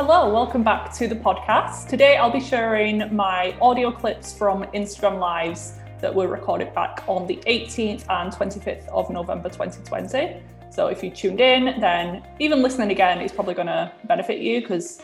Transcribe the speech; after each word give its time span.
Hello, 0.00 0.32
welcome 0.32 0.62
back 0.62 0.92
to 0.92 1.08
the 1.08 1.14
podcast. 1.16 1.88
Today 1.88 2.18
I'll 2.18 2.30
be 2.30 2.38
sharing 2.38 3.12
my 3.12 3.56
audio 3.60 3.90
clips 3.90 4.32
from 4.32 4.62
Instagram 4.66 5.18
Lives 5.18 5.72
that 6.00 6.14
were 6.14 6.28
recorded 6.28 6.72
back 6.72 7.02
on 7.08 7.26
the 7.26 7.34
18th 7.48 8.04
and 8.08 8.32
25th 8.32 8.86
of 8.90 9.10
November 9.10 9.48
2020. 9.48 10.40
So 10.70 10.86
if 10.86 11.02
you 11.02 11.10
tuned 11.10 11.40
in, 11.40 11.80
then 11.80 12.22
even 12.38 12.62
listening 12.62 12.92
again 12.92 13.20
is 13.20 13.32
probably 13.32 13.54
going 13.54 13.66
to 13.66 13.90
benefit 14.04 14.38
you 14.38 14.60
because 14.60 15.02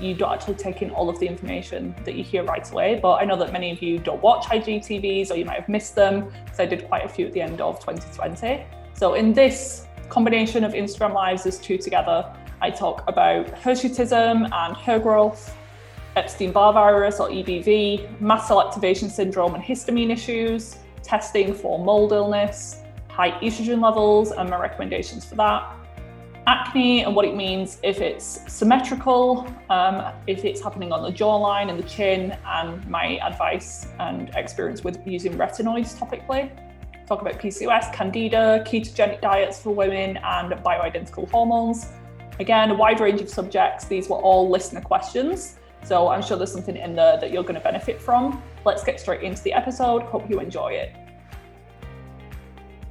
you 0.00 0.14
don't 0.14 0.30
actually 0.30 0.54
take 0.54 0.80
in 0.80 0.90
all 0.92 1.08
of 1.08 1.18
the 1.18 1.26
information 1.26 1.92
that 2.04 2.14
you 2.14 2.22
hear 2.22 2.44
right 2.44 2.70
away. 2.70 3.00
But 3.02 3.14
I 3.14 3.24
know 3.24 3.36
that 3.38 3.52
many 3.52 3.72
of 3.72 3.82
you 3.82 3.98
don't 3.98 4.22
watch 4.22 4.46
IGTVs 4.46 5.32
or 5.32 5.34
you 5.34 5.44
might 5.44 5.58
have 5.58 5.68
missed 5.68 5.96
them 5.96 6.32
because 6.44 6.60
I 6.60 6.66
did 6.66 6.86
quite 6.86 7.04
a 7.04 7.08
few 7.08 7.26
at 7.26 7.32
the 7.32 7.40
end 7.40 7.60
of 7.60 7.80
2020. 7.80 8.64
So 8.94 9.14
in 9.14 9.32
this 9.32 9.88
combination 10.08 10.62
of 10.62 10.72
Instagram 10.72 11.14
Lives, 11.14 11.42
there's 11.42 11.58
two 11.58 11.78
together. 11.78 12.32
I 12.60 12.70
talk 12.70 13.04
about 13.06 13.46
hirsutism 13.46 14.50
and 14.50 14.76
hair 14.76 14.98
growth, 14.98 15.54
Epstein 16.16 16.52
Barr 16.52 16.72
virus 16.72 17.20
or 17.20 17.28
EBV, 17.28 18.20
mast 18.20 18.48
cell 18.48 18.66
activation 18.66 19.10
syndrome 19.10 19.54
and 19.54 19.62
histamine 19.62 20.10
issues, 20.10 20.76
testing 21.02 21.52
for 21.52 21.78
mold 21.78 22.12
illness, 22.12 22.80
high 23.08 23.32
estrogen 23.40 23.82
levels 23.82 24.32
and 24.32 24.48
my 24.48 24.58
recommendations 24.58 25.24
for 25.24 25.34
that, 25.34 25.70
acne 26.46 27.04
and 27.04 27.14
what 27.14 27.24
it 27.24 27.34
means 27.34 27.78
if 27.82 28.00
it's 28.00 28.40
symmetrical, 28.50 29.46
um, 29.68 30.12
if 30.26 30.44
it's 30.44 30.62
happening 30.62 30.92
on 30.92 31.02
the 31.02 31.10
jawline 31.10 31.68
and 31.68 31.78
the 31.78 31.88
chin, 31.88 32.36
and 32.46 32.86
my 32.88 33.18
advice 33.18 33.88
and 33.98 34.30
experience 34.34 34.82
with 34.82 34.98
using 35.06 35.34
retinoids 35.34 35.98
topically. 35.98 36.50
Talk 37.06 37.20
about 37.20 37.34
PCOS, 37.34 37.92
candida, 37.92 38.64
ketogenic 38.66 39.20
diets 39.20 39.60
for 39.60 39.74
women, 39.74 40.16
and 40.16 40.52
bioidentical 40.64 41.30
hormones. 41.30 41.86
Again, 42.38 42.70
a 42.70 42.74
wide 42.74 43.00
range 43.00 43.22
of 43.22 43.30
subjects. 43.30 43.86
These 43.86 44.10
were 44.10 44.18
all 44.18 44.50
listener 44.50 44.82
questions. 44.82 45.58
So 45.84 46.08
I'm 46.08 46.20
sure 46.20 46.36
there's 46.36 46.52
something 46.52 46.76
in 46.76 46.94
there 46.94 47.18
that 47.18 47.30
you're 47.30 47.42
going 47.42 47.54
to 47.54 47.60
benefit 47.60 48.00
from. 48.00 48.42
Let's 48.64 48.84
get 48.84 49.00
straight 49.00 49.22
into 49.22 49.42
the 49.42 49.54
episode. 49.54 50.02
Hope 50.02 50.28
you 50.28 50.40
enjoy 50.40 50.72
it. 50.72 50.94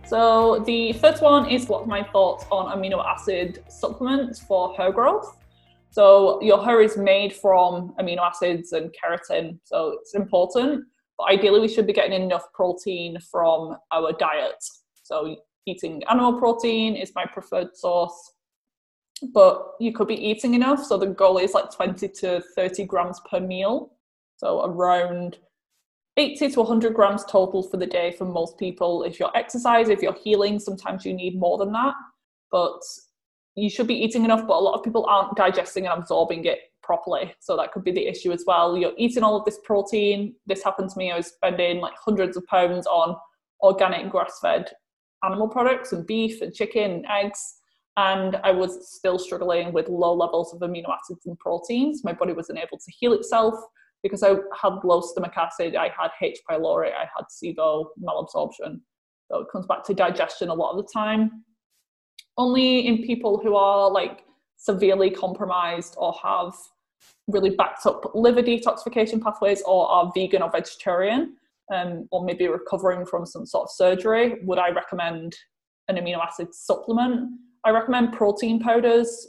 So 0.08 0.64
the 0.66 0.94
first 0.94 1.22
one 1.22 1.50
is 1.50 1.68
what 1.68 1.88
my 1.88 2.04
thoughts 2.04 2.46
on 2.52 2.76
amino 2.76 3.06
acid 3.06 3.64
supplements 3.68 4.40
for 4.40 4.76
hair 4.76 4.92
growth. 4.92 5.38
So 5.92 6.42
your 6.42 6.64
hair 6.64 6.82
is 6.82 6.98
made 6.98 7.34
from 7.34 7.94
amino 8.00 8.20
acids 8.20 8.74
and 8.74 8.94
keratin, 8.94 9.60
so 9.64 9.98
it's 10.02 10.14
important. 10.14 10.86
But 11.18 11.32
ideally, 11.32 11.60
we 11.60 11.68
should 11.68 11.88
be 11.88 11.94
getting 11.94 12.22
enough 12.22 12.52
protein 12.54 13.18
from 13.32 13.78
our 13.92 14.12
diet. 14.14 14.64
So 15.04 15.38
eating 15.66 16.04
animal 16.10 16.34
protein 16.40 16.96
is 16.96 17.12
my 17.16 17.26
preferred 17.26 17.76
source 17.76 18.34
but 19.34 19.74
you 19.80 19.94
could 19.94 20.08
be 20.08 20.28
eating 20.28 20.54
enough. 20.54 20.84
So 20.84 20.98
the 20.98 21.08
goal 21.08 21.38
is 21.38 21.54
like 21.54 21.72
20 21.72 22.08
to 22.08 22.42
30 22.56 22.86
grams 22.86 23.22
per 23.30 23.40
meal. 23.40 23.92
So 24.38 24.66
around 24.66 25.38
80 26.18 26.52
to 26.52 26.60
100 26.62 26.94
grams 26.94 27.24
total 27.26 27.64
for 27.64 27.78
the 27.78 27.86
day 27.86 28.12
for 28.12 28.26
most 28.26 28.58
people. 28.58 29.04
If 29.04 29.20
you're 29.20 29.36
exercising, 29.36 29.94
if 29.94 30.02
you're 30.02 30.14
healing, 30.14 30.60
sometimes 30.60 31.06
you 31.06 31.14
need 31.14 31.40
more 31.40 31.58
than 31.58 31.72
that. 31.74 31.94
But 32.52 32.82
you 33.56 33.70
should 33.70 33.88
be 33.88 33.96
eating 33.96 34.26
enough, 34.26 34.46
but 34.48 34.58
a 34.58 34.60
lot 34.60 34.76
of 34.76 34.84
people 34.84 35.06
aren't 35.08 35.36
digesting 35.38 35.88
and 35.88 36.00
absorbing 36.00 36.46
it 36.46 36.60
properly. 36.84 37.34
So 37.40 37.58
that 37.58 37.72
could 37.72 37.84
be 37.84 37.92
the 37.92 38.08
issue 38.08 38.32
as 38.32 38.44
well. 38.46 38.78
You're 38.78 38.94
eating 38.98 39.24
all 39.24 39.38
of 39.38 39.46
this 39.46 39.60
protein. 39.64 40.36
This 40.46 40.64
happened 40.64 40.90
to 40.92 40.98
me. 40.98 41.12
I 41.12 41.18
was 41.18 41.28
spending 41.28 41.80
like 41.80 41.94
hundreds 41.98 42.38
of 42.38 42.46
pounds 42.48 42.86
on 42.86 43.16
organic 43.62 44.10
grass 44.12 44.40
fed 44.42 44.70
animal 45.24 45.48
products 45.48 45.92
and 45.92 46.06
beef 46.06 46.42
and 46.42 46.54
chicken 46.54 46.92
and 46.92 47.06
eggs 47.10 47.56
and 47.98 48.36
I 48.44 48.52
was 48.52 48.94
still 48.94 49.18
struggling 49.18 49.72
with 49.72 49.88
low 49.88 50.14
levels 50.14 50.54
of 50.54 50.60
amino 50.60 50.90
acids 50.90 51.26
and 51.26 51.38
proteins. 51.40 52.04
My 52.04 52.14
body 52.14 52.34
wasn't 52.34 52.60
able 52.60 52.78
to 52.78 52.92
heal 52.92 53.14
itself 53.14 53.56
because 54.04 54.22
I 54.22 54.36
had 54.62 54.74
low 54.84 55.02
stomach 55.02 55.34
acid, 55.38 55.76
I 55.76 55.86
had 55.98 56.12
H. 56.22 56.40
pylori, 56.50 56.92
I 56.94 57.08
had 57.16 57.26
SIBO 57.30 57.86
malabsorption. 58.02 58.82
So 59.32 59.40
it 59.40 59.48
comes 59.52 59.66
back 59.66 59.84
to 59.86 59.94
digestion 59.94 60.50
a 60.50 60.54
lot 60.54 60.72
of 60.72 60.78
the 60.78 60.92
time. 60.94 61.44
Only 62.38 62.86
in 62.86 63.04
people 63.04 63.40
who 63.42 63.56
are 63.56 63.90
like 63.90 64.24
severely 64.58 65.10
compromised 65.10 65.96
or 65.98 66.14
have 66.22 66.54
really 67.28 67.52
backed 67.52 67.86
up 67.86 68.12
liver 68.14 68.44
detoxification 68.44 69.22
pathways 69.22 69.64
or 69.66 69.88
are 69.90 70.12
vegan 70.14 70.42
or 70.42 70.52
vegetarian 70.52 71.36
um, 71.74 72.08
or 72.12 72.24
maybe 72.24 72.48
recovering 72.48 73.06
from 73.06 73.26
some 73.26 73.46
sort 73.46 73.64
of 73.64 73.72
surgery 73.72 74.36
would 74.44 74.60
I 74.60 74.70
recommend 74.70 75.36
an 75.88 75.98
amino 75.98 76.20
acid 76.20 76.54
supplement 76.54 77.32
I 77.66 77.72
recommend 77.72 78.14
protein 78.14 78.60
powders 78.60 79.28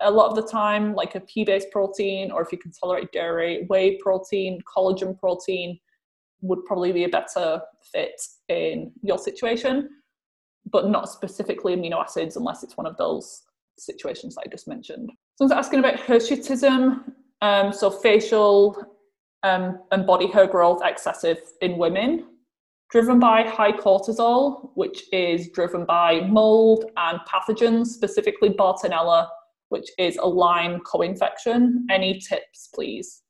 a 0.00 0.10
lot 0.10 0.28
of 0.28 0.36
the 0.36 0.48
time, 0.48 0.94
like 0.94 1.14
a 1.16 1.20
pea 1.20 1.44
based 1.44 1.70
protein, 1.70 2.30
or 2.30 2.42
if 2.42 2.52
you 2.52 2.58
can 2.58 2.72
tolerate 2.72 3.12
dairy, 3.12 3.66
whey 3.68 3.98
protein, 3.98 4.60
collagen 4.62 5.18
protein 5.18 5.78
would 6.40 6.64
probably 6.64 6.92
be 6.92 7.04
a 7.04 7.08
better 7.08 7.60
fit 7.92 8.20
in 8.48 8.92
your 9.02 9.18
situation, 9.18 9.88
but 10.70 10.88
not 10.88 11.08
specifically 11.08 11.74
amino 11.74 12.00
acids 12.00 12.36
unless 12.36 12.62
it's 12.62 12.76
one 12.76 12.86
of 12.86 12.96
those 12.96 13.42
situations 13.78 14.34
that 14.34 14.44
I 14.46 14.50
just 14.50 14.68
mentioned. 14.68 15.10
Someone's 15.36 15.58
asking 15.58 15.80
about 15.80 15.96
hirsutism, 15.96 17.02
um, 17.40 17.72
so 17.72 17.90
facial 17.90 18.76
um, 19.42 19.80
and 19.90 20.06
body 20.06 20.28
hair 20.28 20.46
growth 20.46 20.80
excessive 20.84 21.38
in 21.60 21.76
women 21.76 22.26
driven 22.94 23.18
by 23.18 23.42
high 23.42 23.72
cortisol, 23.72 24.70
which 24.76 25.02
is 25.10 25.48
driven 25.48 25.84
by 25.84 26.20
mold 26.28 26.84
and 26.96 27.18
pathogens, 27.28 27.86
specifically 27.86 28.50
Bartonella, 28.50 29.26
which 29.70 29.90
is 29.98 30.16
a 30.18 30.28
Lyme 30.28 30.78
co 30.86 31.00
infection. 31.00 31.88
Any 31.90 32.20
tips, 32.20 32.68
please? 32.72 33.22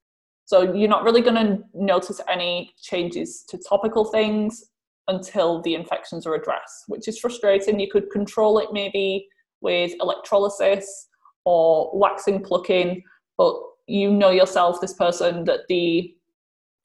So, 0.44 0.74
you're 0.74 0.90
not 0.90 1.02
really 1.02 1.22
going 1.22 1.36
to 1.36 1.60
notice 1.72 2.20
any 2.30 2.74
changes 2.82 3.42
to 3.48 3.58
topical 3.66 4.04
things 4.04 4.64
until 5.08 5.62
the 5.62 5.74
infections 5.74 6.26
are 6.26 6.34
addressed, 6.34 6.84
which 6.88 7.08
is 7.08 7.18
frustrating. 7.18 7.80
You 7.80 7.90
could 7.90 8.10
control 8.10 8.58
it 8.58 8.68
maybe 8.70 9.26
with 9.62 9.92
electrolysis 9.98 11.08
or 11.46 11.90
waxing 11.98 12.42
plucking, 12.42 13.02
but 13.38 13.54
you 13.86 14.12
know 14.12 14.30
yourself, 14.30 14.82
this 14.82 14.92
person, 14.92 15.46
that 15.46 15.60
the 15.70 16.14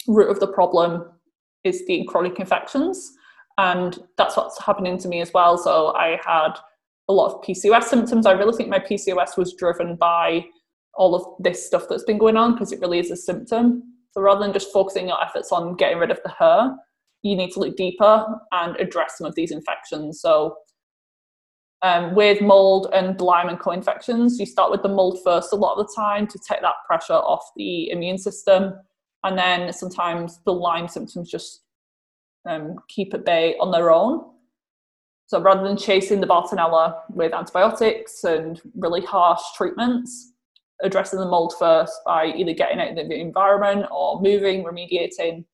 root 0.08 0.30
of 0.30 0.40
the 0.40 0.48
problem 0.48 1.04
is 1.64 1.86
the 1.88 2.06
chronic 2.06 2.40
infections. 2.40 3.14
And 3.58 4.00
that's 4.18 4.38
what's 4.38 4.62
happening 4.62 4.98
to 5.00 5.08
me 5.08 5.22
as 5.22 5.34
well. 5.34 5.58
So 5.58 5.94
I 5.96 6.20
had 6.26 6.54
a 7.10 7.14
lot 7.14 7.34
of 7.34 7.42
PCOS 7.42 7.84
symptoms. 7.84 8.26
I 8.26 8.32
really 8.32 8.56
think 8.56 8.70
my 8.70 8.80
PCOS 8.80 9.38
was 9.38 9.54
driven 9.54 9.96
by 9.96 10.46
all 10.96 11.16
of 11.16 11.26
this 11.44 11.66
stuff 11.66 11.86
that's 11.90 12.04
been 12.04 12.18
going 12.18 12.38
on 12.38 12.54
because 12.54 12.72
it 12.72 12.80
really 12.80 13.00
is 13.00 13.12
a 13.12 13.16
symptom. 13.16 13.84
So 14.12 14.22
rather 14.22 14.42
than 14.42 14.54
just 14.54 14.72
focusing 14.72 15.08
your 15.08 15.22
efforts 15.24 15.52
on 15.52 15.76
getting 15.76 15.98
rid 15.98 16.12
of 16.12 16.20
the 16.24 16.32
hair, 16.32 16.76
you 17.22 17.36
need 17.36 17.52
to 17.52 17.60
look 17.60 17.76
deeper 17.76 18.26
and 18.52 18.76
address 18.78 19.18
some 19.18 19.28
of 19.28 19.36
these 19.36 19.52
infections. 19.52 20.22
So 20.22 20.56
um, 21.82 22.16
with 22.16 22.42
mold 22.42 22.88
and 22.94 23.20
Lyme 23.20 23.50
and 23.50 23.60
co-infections, 23.60 24.40
you 24.40 24.46
start 24.46 24.72
with 24.72 24.84
the 24.84 24.90
mold 24.90 25.20
first 25.24 25.54
a 25.54 25.56
lot 25.56 25.76
of 25.76 25.86
the 25.86 25.94
time 25.96 26.28
to 26.28 26.40
take 26.48 26.62
that 26.62 26.76
pressure 26.88 27.14
off 27.14 27.44
the 27.56 27.90
immune 27.90 28.18
system 28.18 28.74
and 29.24 29.38
then 29.38 29.74
sometimes 29.74 30.40
the 30.46 30.54
Lyme 30.54 30.88
symptoms 30.88 31.30
just 31.30 31.62
um, 32.48 32.76
keep 32.88 33.14
at 33.14 33.26
bay 33.26 33.56
on 33.60 33.72
their 33.72 33.92
own. 33.92 34.24
So 35.28 35.40
rather 35.40 35.64
than 35.64 35.78
chasing 35.78 36.22
the 36.22 36.28
Bartonella 36.28 37.02
with 37.12 37.34
antibiotics 37.34 38.24
and 38.24 38.60
really 38.76 39.02
harsh 39.02 39.42
treatments, 39.56 40.34
addressing 40.82 41.20
the 41.20 41.28
mold 41.28 41.54
first 41.60 41.94
by 42.06 42.28
either 42.28 42.54
getting 42.54 42.80
out 42.80 42.98
of 42.98 43.10
the 43.10 43.20
environment 43.20 43.86
or 43.92 44.22
moving, 44.22 44.64
remediating, 44.64 45.46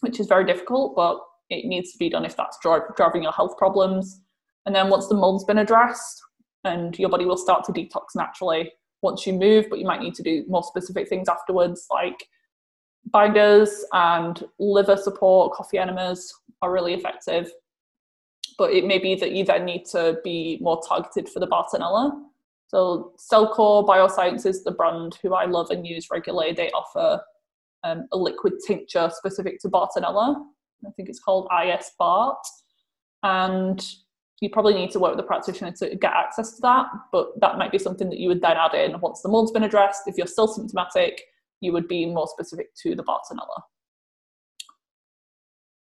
which 0.00 0.20
is 0.20 0.26
very 0.26 0.44
difficult, 0.44 0.94
but 0.94 1.18
it 1.48 1.66
needs 1.66 1.90
to 1.92 1.98
be 1.98 2.08
done 2.08 2.24
if 2.24 2.36
that's 2.36 2.58
driving 2.62 3.22
your 3.22 3.32
health 3.32 3.56
problems. 3.56 4.20
And 4.66 4.74
then 4.74 4.90
once 4.90 5.08
the 5.08 5.14
mold's 5.14 5.44
been 5.44 5.58
addressed, 5.58 6.22
and 6.64 6.98
your 6.98 7.08
body 7.08 7.24
will 7.24 7.36
start 7.36 7.64
to 7.64 7.72
detox 7.72 8.14
naturally 8.14 8.70
once 9.02 9.26
you 9.26 9.32
move, 9.32 9.66
but 9.70 9.78
you 9.78 9.86
might 9.86 10.02
need 10.02 10.14
to 10.14 10.22
do 10.22 10.44
more 10.46 10.62
specific 10.62 11.08
things 11.08 11.28
afterwards, 11.28 11.86
like 11.90 12.26
binders 13.06 13.84
and 13.92 14.44
liver 14.58 14.96
support, 14.96 15.52
coffee 15.54 15.78
enemas 15.78 16.32
are 16.62 16.72
really 16.72 16.94
effective. 16.94 17.50
But 18.58 18.72
it 18.72 18.84
may 18.84 18.98
be 18.98 19.14
that 19.14 19.32
you 19.32 19.44
then 19.44 19.64
need 19.64 19.84
to 19.86 20.18
be 20.22 20.58
more 20.60 20.80
targeted 20.86 21.28
for 21.28 21.40
the 21.40 21.46
Bartonella. 21.46 22.12
So 22.68 23.12
Cellcore 23.18 23.86
Biosciences, 23.86 24.62
the 24.64 24.70
brand 24.70 25.18
who 25.22 25.34
I 25.34 25.46
love 25.46 25.70
and 25.70 25.86
use 25.86 26.08
regularly, 26.10 26.52
they 26.52 26.70
offer 26.70 27.20
um, 27.84 28.06
a 28.12 28.16
liquid 28.16 28.54
tincture 28.66 29.10
specific 29.12 29.60
to 29.60 29.68
Bartonella. 29.68 30.36
I 30.86 30.90
think 30.96 31.08
it's 31.08 31.20
called 31.20 31.48
IS 31.64 31.92
Bart. 31.98 32.38
And 33.22 33.84
you 34.40 34.48
probably 34.50 34.74
need 34.74 34.90
to 34.92 34.98
work 34.98 35.14
with 35.14 35.24
a 35.24 35.26
practitioner 35.26 35.72
to 35.72 35.94
get 35.96 36.12
access 36.12 36.56
to 36.56 36.62
that, 36.62 36.86
but 37.12 37.38
that 37.40 37.58
might 37.58 37.70
be 37.70 37.78
something 37.78 38.08
that 38.08 38.18
you 38.18 38.28
would 38.28 38.40
then 38.40 38.56
add 38.56 38.74
in 38.74 38.98
once 39.00 39.20
the 39.20 39.28
mold's 39.28 39.52
been 39.52 39.64
addressed. 39.64 40.02
If 40.06 40.16
you're 40.16 40.26
still 40.26 40.48
symptomatic, 40.48 41.22
you 41.60 41.72
would 41.72 41.88
be 41.88 42.06
more 42.06 42.26
specific 42.26 42.74
to 42.82 42.94
the 42.94 43.02
Bartonella. 43.02 43.62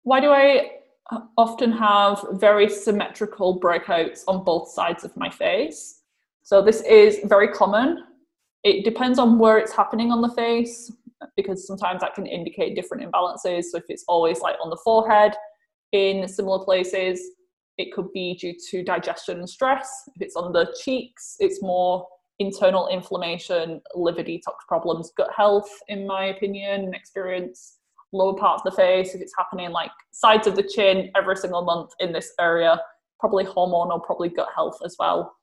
Why 0.02 0.20
do 0.20 0.31
I 0.31 0.70
uh, 1.11 1.20
often 1.37 1.73
have 1.73 2.25
very 2.32 2.69
symmetrical 2.69 3.61
breakouts 3.61 4.20
on 4.28 4.44
both 4.44 4.69
sides 4.69 5.05
of 5.05 5.17
my 5.17 5.31
face? 5.31 6.02
So 6.43 6.62
this 6.62 6.81
is 6.82 7.20
very 7.25 7.49
common. 7.49 8.05
It 8.62 8.84
depends 8.84 9.19
on 9.19 9.38
where 9.38 9.58
it's 9.58 9.73
happening 9.73 10.12
on 10.12 10.23
the 10.23 10.31
face 10.31 10.93
because 11.37 11.67
sometimes 11.67 12.00
that 12.00 12.14
can 12.14 12.26
indicate 12.26 12.75
different 12.75 13.11
imbalances. 13.11 13.64
So 13.64 13.79
if 13.79 13.84
it's 13.88 14.05
always 14.06 14.40
like 14.40 14.56
on 14.62 14.70
the 14.70 14.79
forehead, 14.84 15.32
in 15.93 16.26
similar 16.29 16.64
places, 16.64 17.20
it 17.79 17.93
could 17.93 18.12
be 18.12 18.34
due 18.34 18.55
to 18.70 18.82
digestion 18.82 19.38
and 19.38 19.49
stress. 19.49 19.88
If 20.14 20.22
it's 20.22 20.37
on 20.37 20.52
the 20.52 20.75
cheeks, 20.82 21.37
it's 21.38 21.62
more 21.62 22.06
internal 22.38 22.88
inflammation, 22.88 23.80
liver 23.94 24.22
detox 24.22 24.56
problems, 24.68 25.12
gut 25.16 25.30
health, 25.36 25.68
in 25.88 26.06
my 26.06 26.26
opinion 26.26 26.84
and 26.84 26.94
experience. 26.94 27.78
Lower 28.12 28.36
parts 28.36 28.62
of 28.64 28.70
the 28.70 28.76
face, 28.76 29.14
if 29.14 29.20
it's 29.20 29.34
happening 29.36 29.70
like 29.70 29.90
sides 30.12 30.46
of 30.46 30.54
the 30.54 30.62
chin 30.62 31.10
every 31.16 31.36
single 31.36 31.62
month 31.62 31.90
in 31.98 32.12
this 32.12 32.32
area, 32.38 32.80
probably 33.18 33.44
hormonal, 33.44 34.02
probably 34.02 34.28
gut 34.28 34.48
health 34.54 34.78
as 34.84 34.96
well. 34.98 35.36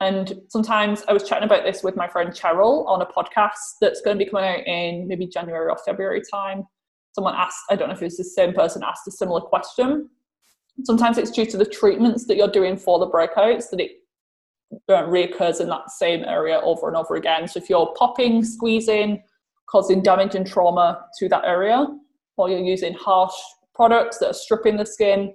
And 0.00 0.40
sometimes 0.48 1.04
I 1.08 1.12
was 1.12 1.24
chatting 1.24 1.44
about 1.44 1.64
this 1.64 1.82
with 1.82 1.94
my 1.94 2.08
friend 2.08 2.30
Cheryl 2.30 2.86
on 2.86 3.02
a 3.02 3.06
podcast 3.06 3.76
that's 3.82 4.00
going 4.00 4.18
to 4.18 4.24
be 4.24 4.30
coming 4.30 4.48
out 4.48 4.66
in 4.66 5.06
maybe 5.06 5.26
January 5.26 5.68
or 5.68 5.76
February 5.84 6.22
time. 6.28 6.64
Someone 7.14 7.34
asked, 7.34 7.60
I 7.70 7.76
don't 7.76 7.88
know 7.88 7.94
if 7.94 8.00
it 8.00 8.06
was 8.06 8.16
the 8.16 8.24
same 8.24 8.54
person 8.54 8.82
asked 8.82 9.06
a 9.06 9.10
similar 9.10 9.42
question. 9.42 10.08
Sometimes 10.84 11.18
it's 11.18 11.30
due 11.30 11.44
to 11.44 11.58
the 11.58 11.66
treatments 11.66 12.26
that 12.26 12.36
you're 12.36 12.48
doing 12.48 12.78
for 12.78 12.98
the 12.98 13.10
breakouts 13.10 13.68
that 13.70 13.80
it 13.80 13.90
reoccurs 14.88 15.60
in 15.60 15.68
that 15.68 15.90
same 15.90 16.24
area 16.24 16.60
over 16.60 16.88
and 16.88 16.96
over 16.96 17.16
again. 17.16 17.48
So 17.48 17.58
if 17.58 17.68
you're 17.68 17.94
popping, 17.98 18.44
squeezing, 18.44 19.22
causing 19.68 20.02
damage 20.02 20.34
and 20.34 20.46
trauma 20.46 21.04
to 21.18 21.28
that 21.28 21.44
area, 21.44 21.86
or 22.36 22.48
you're 22.48 22.60
using 22.60 22.94
harsh 22.94 23.34
products 23.74 24.18
that 24.18 24.30
are 24.30 24.34
stripping 24.34 24.76
the 24.76 24.86
skin, 24.86 25.34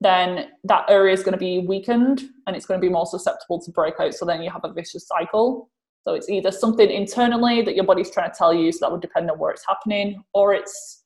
then 0.00 0.48
that 0.64 0.84
area 0.90 1.14
is 1.14 1.22
going 1.22 1.32
to 1.32 1.38
be 1.38 1.60
weakened 1.60 2.22
and 2.46 2.54
it's 2.54 2.66
going 2.66 2.80
to 2.80 2.86
be 2.86 2.92
more 2.92 3.06
susceptible 3.06 3.60
to 3.62 3.70
breakout. 3.70 4.14
So 4.14 4.24
then 4.26 4.42
you 4.42 4.50
have 4.50 4.64
a 4.64 4.72
vicious 4.72 5.08
cycle. 5.08 5.70
So 6.06 6.14
it's 6.14 6.28
either 6.28 6.52
something 6.52 6.88
internally 6.88 7.62
that 7.62 7.74
your 7.74 7.84
body's 7.84 8.10
trying 8.10 8.30
to 8.30 8.36
tell 8.36 8.54
you, 8.54 8.70
so 8.70 8.78
that 8.82 8.92
would 8.92 9.00
depend 9.00 9.30
on 9.30 9.38
where 9.38 9.50
it's 9.50 9.66
happening, 9.66 10.22
or 10.34 10.54
it's 10.54 11.02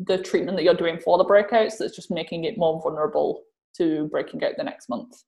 the 0.00 0.18
treatment 0.18 0.56
that 0.56 0.64
you're 0.64 0.74
doing 0.74 0.98
for 0.98 1.16
the 1.18 1.24
breakouts 1.24 1.78
that's 1.78 1.94
just 1.94 2.10
making 2.10 2.44
it 2.44 2.58
more 2.58 2.80
vulnerable 2.82 3.42
to 3.76 4.08
breaking 4.08 4.42
out 4.42 4.52
the 4.56 4.64
next 4.64 4.88
month. 4.88 5.22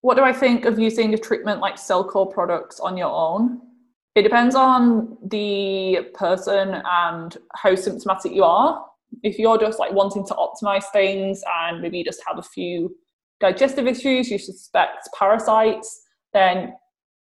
What 0.00 0.16
do 0.16 0.22
I 0.22 0.32
think 0.32 0.64
of 0.64 0.78
using 0.78 1.12
a 1.14 1.18
treatment 1.18 1.60
like 1.60 1.76
Cellcore 1.76 2.32
products 2.32 2.78
on 2.80 2.96
your 2.96 3.10
own? 3.10 3.60
It 4.14 4.22
depends 4.22 4.54
on 4.54 5.16
the 5.24 6.08
person 6.14 6.82
and 6.84 7.36
how 7.54 7.74
symptomatic 7.74 8.32
you 8.32 8.44
are. 8.44 8.84
If 9.22 9.38
you're 9.38 9.58
just 9.58 9.78
like 9.78 9.92
wanting 9.92 10.26
to 10.26 10.34
optimize 10.34 10.84
things 10.92 11.42
and 11.62 11.80
maybe 11.80 11.98
you 11.98 12.04
just 12.04 12.22
have 12.26 12.38
a 12.38 12.42
few 12.42 12.96
digestive 13.40 13.86
issues, 13.86 14.30
you 14.30 14.38
suspect 14.38 15.08
parasites, 15.18 16.02
then 16.32 16.74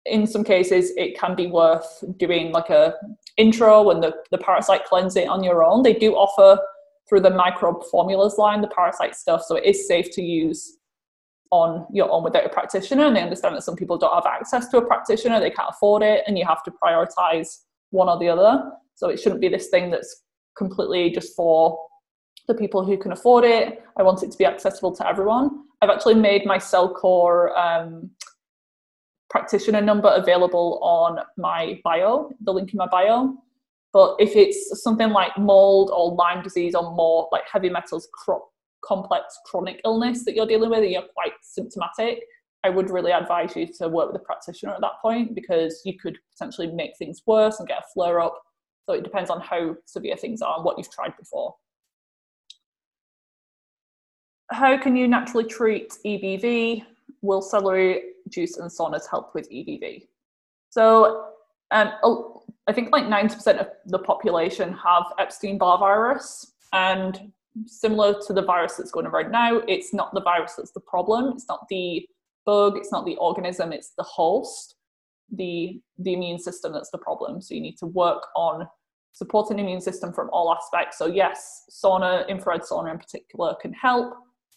in 0.07 0.27
some 0.27 0.45
cases 0.45 0.93
it 0.97 1.19
can 1.19 1.35
be 1.35 1.47
worth 1.47 2.05
doing 2.19 2.53
like 2.53 2.71
a 2.71 2.95
intro 3.37 3.91
and 3.91 4.03
the, 4.03 4.15
the 4.31 4.39
parasite 4.39 4.85
cleansing 4.85 5.29
on 5.29 5.43
your 5.43 5.65
own. 5.65 5.83
They 5.83 5.95
do 5.95 6.15
offer 6.15 6.61
through 7.09 7.21
the 7.21 7.31
microbe 7.31 7.85
formulas 7.91 8.37
line, 8.39 8.61
the 8.61 8.69
parasite 8.69 9.17
stuff. 9.17 9.43
So 9.43 9.57
it 9.57 9.65
is 9.65 9.89
safe 9.89 10.11
to 10.13 10.23
use 10.23 10.79
on 11.51 11.87
your 11.93 12.11
own 12.11 12.23
without 12.23 12.47
a 12.47 12.49
practitioner. 12.49 13.07
And 13.07 13.17
they 13.17 13.23
understand 13.23 13.57
that 13.57 13.63
some 13.63 13.77
people 13.77 13.99
don't 13.99 14.15
have 14.15 14.27
access 14.27 14.69
to 14.69 14.79
a 14.79 14.87
practitioner, 14.87 15.41
they 15.41 15.51
can't 15.51 15.71
afford 15.71 16.03
it, 16.03 16.23
and 16.27 16.39
you 16.39 16.47
have 16.47 16.63
to 16.65 16.71
prioritize 16.71 17.59
one 17.91 18.09
or 18.09 18.19
the 18.19 18.29
other. 18.29 18.71
So 18.95 19.09
it 19.09 19.19
shouldn't 19.19 19.41
be 19.41 19.49
this 19.49 19.69
thing 19.69 19.91
that's 19.91 20.23
completely 20.57 21.11
just 21.11 21.35
for 21.35 21.79
the 22.47 22.55
people 22.55 22.85
who 22.85 22.97
can 22.97 23.13
afford 23.13 23.45
it. 23.45 23.83
I 23.97 24.03
want 24.03 24.23
it 24.23 24.31
to 24.31 24.39
be 24.39 24.45
accessible 24.45 24.95
to 24.97 25.09
everyone. 25.09 25.65
I've 25.83 25.91
actually 25.91 26.15
made 26.15 26.45
my 26.45 26.59
Cellcore 26.59 27.57
um, 27.57 28.11
practitioner 29.31 29.81
number 29.81 30.09
available 30.09 30.79
on 30.83 31.21
my 31.37 31.81
bio, 31.83 32.31
the 32.43 32.53
link 32.53 32.73
in 32.73 32.79
my 32.79 32.87
bio. 32.87 33.35
But 33.93 34.17
if 34.21 34.37
it's 34.37 34.83
something 34.83 35.11
like 35.11 35.37
mold 35.39 35.91
or 35.93 36.15
Lyme 36.15 36.43
disease 36.43 36.75
or 36.75 36.95
more 36.95 37.29
like 37.33 37.43
heavy 37.51 37.71
metals 37.71 38.09
cro- 38.13 38.49
complex 38.85 39.39
chronic 39.47 39.81
illness 39.85 40.25
that 40.25 40.35
you're 40.35 40.47
dealing 40.47 40.71
with 40.71 40.81
and 40.81 40.91
you're 40.91 41.03
quite 41.15 41.33
symptomatic, 41.43 42.21
I 42.63 42.71
would 42.71 42.91
really 42.91 43.13
advise 43.13 43.57
you 43.57 43.67
to 43.79 43.89
work 43.89 44.13
with 44.13 44.21
a 44.21 44.25
practitioner 44.25 44.75
at 44.75 44.81
that 44.83 45.01
point 45.01 45.35
because 45.35 45.81
you 45.85 45.99
could 45.99 46.19
potentially 46.33 46.67
make 46.69 46.97
things 46.99 47.23
worse 47.27 47.59
and 47.59 47.69
get 47.69 47.79
a 47.79 47.85
flare 47.95 48.21
up. 48.21 48.41
So 48.87 48.95
it 48.95 49.05
depends 49.05 49.31
on 49.31 49.41
how 49.41 49.77
severe 49.87 50.17
things 50.17 50.43
are 50.43 50.57
and 50.57 50.65
what 50.65 50.77
you've 50.77 50.91
tried 50.91 51.17
before. 51.17 51.55
How 54.51 54.77
can 54.77 54.97
you 54.97 55.07
naturally 55.07 55.45
treat 55.45 55.95
EBV? 56.05 56.85
Will 57.23 57.41
celery 57.41 58.03
juice 58.29 58.57
and 58.57 58.71
saunas 58.71 59.09
help 59.09 59.35
with 59.35 59.51
EBV? 59.51 60.07
So 60.71 61.27
um, 61.71 61.93
I 62.67 62.73
think 62.73 62.93
like 62.93 63.05
90% 63.05 63.59
of 63.59 63.69
the 63.87 63.99
population 63.99 64.73
have 64.73 65.05
Epstein 65.19 65.57
Barr 65.57 65.79
virus. 65.79 66.53
And 66.73 67.33
similar 67.67 68.21
to 68.27 68.33
the 68.33 68.43
virus 68.43 68.77
that's 68.77 68.91
going 68.91 69.07
around 69.07 69.31
now, 69.31 69.59
it's 69.69 69.93
not 69.93 70.15
the 70.15 70.23
virus 70.23 70.55
that's 70.57 70.73
the 70.73 70.81
problem. 70.81 71.33
It's 71.35 71.49
not 71.49 71.67
the 71.69 72.07
bug, 72.47 72.77
it's 72.77 72.93
not 72.93 73.05
the 73.05 73.17
organism, 73.17 73.73
it's 73.73 73.93
the 73.97 74.05
host, 74.05 74.77
the, 75.33 75.81
the 75.99 76.15
immune 76.15 76.39
system 76.39 76.73
that's 76.73 76.91
the 76.91 76.99
problem. 76.99 77.41
So 77.41 77.55
you 77.55 77.61
need 77.61 77.77
to 77.79 77.87
work 77.87 78.27
on 78.37 78.67
supporting 79.13 79.57
the 79.57 79.63
immune 79.63 79.81
system 79.81 80.13
from 80.13 80.31
all 80.33 80.55
aspects. 80.55 80.99
So, 80.99 81.07
yes, 81.07 81.65
sauna, 81.71 82.29
infrared 82.29 82.63
sauna 82.63 82.93
in 82.93 82.99
particular, 82.99 83.55
can 83.61 83.73
help. 83.73 84.15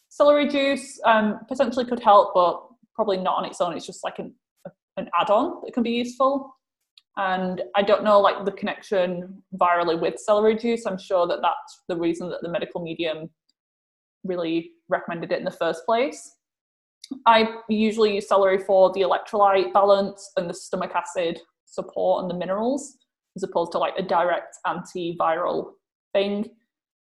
Celery 0.09 0.47
juice 0.47 0.99
um, 1.05 1.39
potentially 1.47 1.85
could 1.85 1.99
help, 1.99 2.33
but 2.35 2.63
probably 2.95 3.17
not 3.17 3.37
on 3.37 3.45
its 3.45 3.59
own. 3.59 3.75
It's 3.75 3.85
just 3.85 4.03
like 4.03 4.19
an, 4.19 4.33
an 4.97 5.09
add 5.19 5.31
on 5.31 5.61
that 5.63 5.73
can 5.73 5.83
be 5.83 5.91
useful 5.91 6.55
and 7.17 7.61
I 7.75 7.83
don't 7.83 8.03
know 8.03 8.19
like 8.19 8.43
the 8.43 8.51
connection 8.51 9.43
virally 9.55 9.99
with 9.99 10.19
celery 10.19 10.55
juice. 10.55 10.85
I'm 10.85 10.97
sure 10.97 11.27
that 11.27 11.41
that's 11.41 11.83
the 11.87 11.97
reason 11.97 12.29
that 12.29 12.41
the 12.41 12.49
medical 12.49 12.81
medium 12.81 13.29
really 14.23 14.71
recommended 14.89 15.31
it 15.31 15.39
in 15.39 15.45
the 15.45 15.51
first 15.51 15.85
place. 15.85 16.35
I 17.27 17.55
usually 17.69 18.15
use 18.15 18.27
celery 18.27 18.57
for 18.57 18.91
the 18.93 19.01
electrolyte 19.01 19.73
balance 19.73 20.31
and 20.37 20.49
the 20.49 20.53
stomach 20.53 20.93
acid 20.95 21.39
support 21.65 22.23
and 22.23 22.31
the 22.31 22.37
minerals, 22.37 22.97
as 23.35 23.43
opposed 23.43 23.71
to 23.73 23.77
like 23.77 23.93
a 23.97 24.03
direct 24.03 24.55
antiviral 24.65 25.71
thing. 26.13 26.49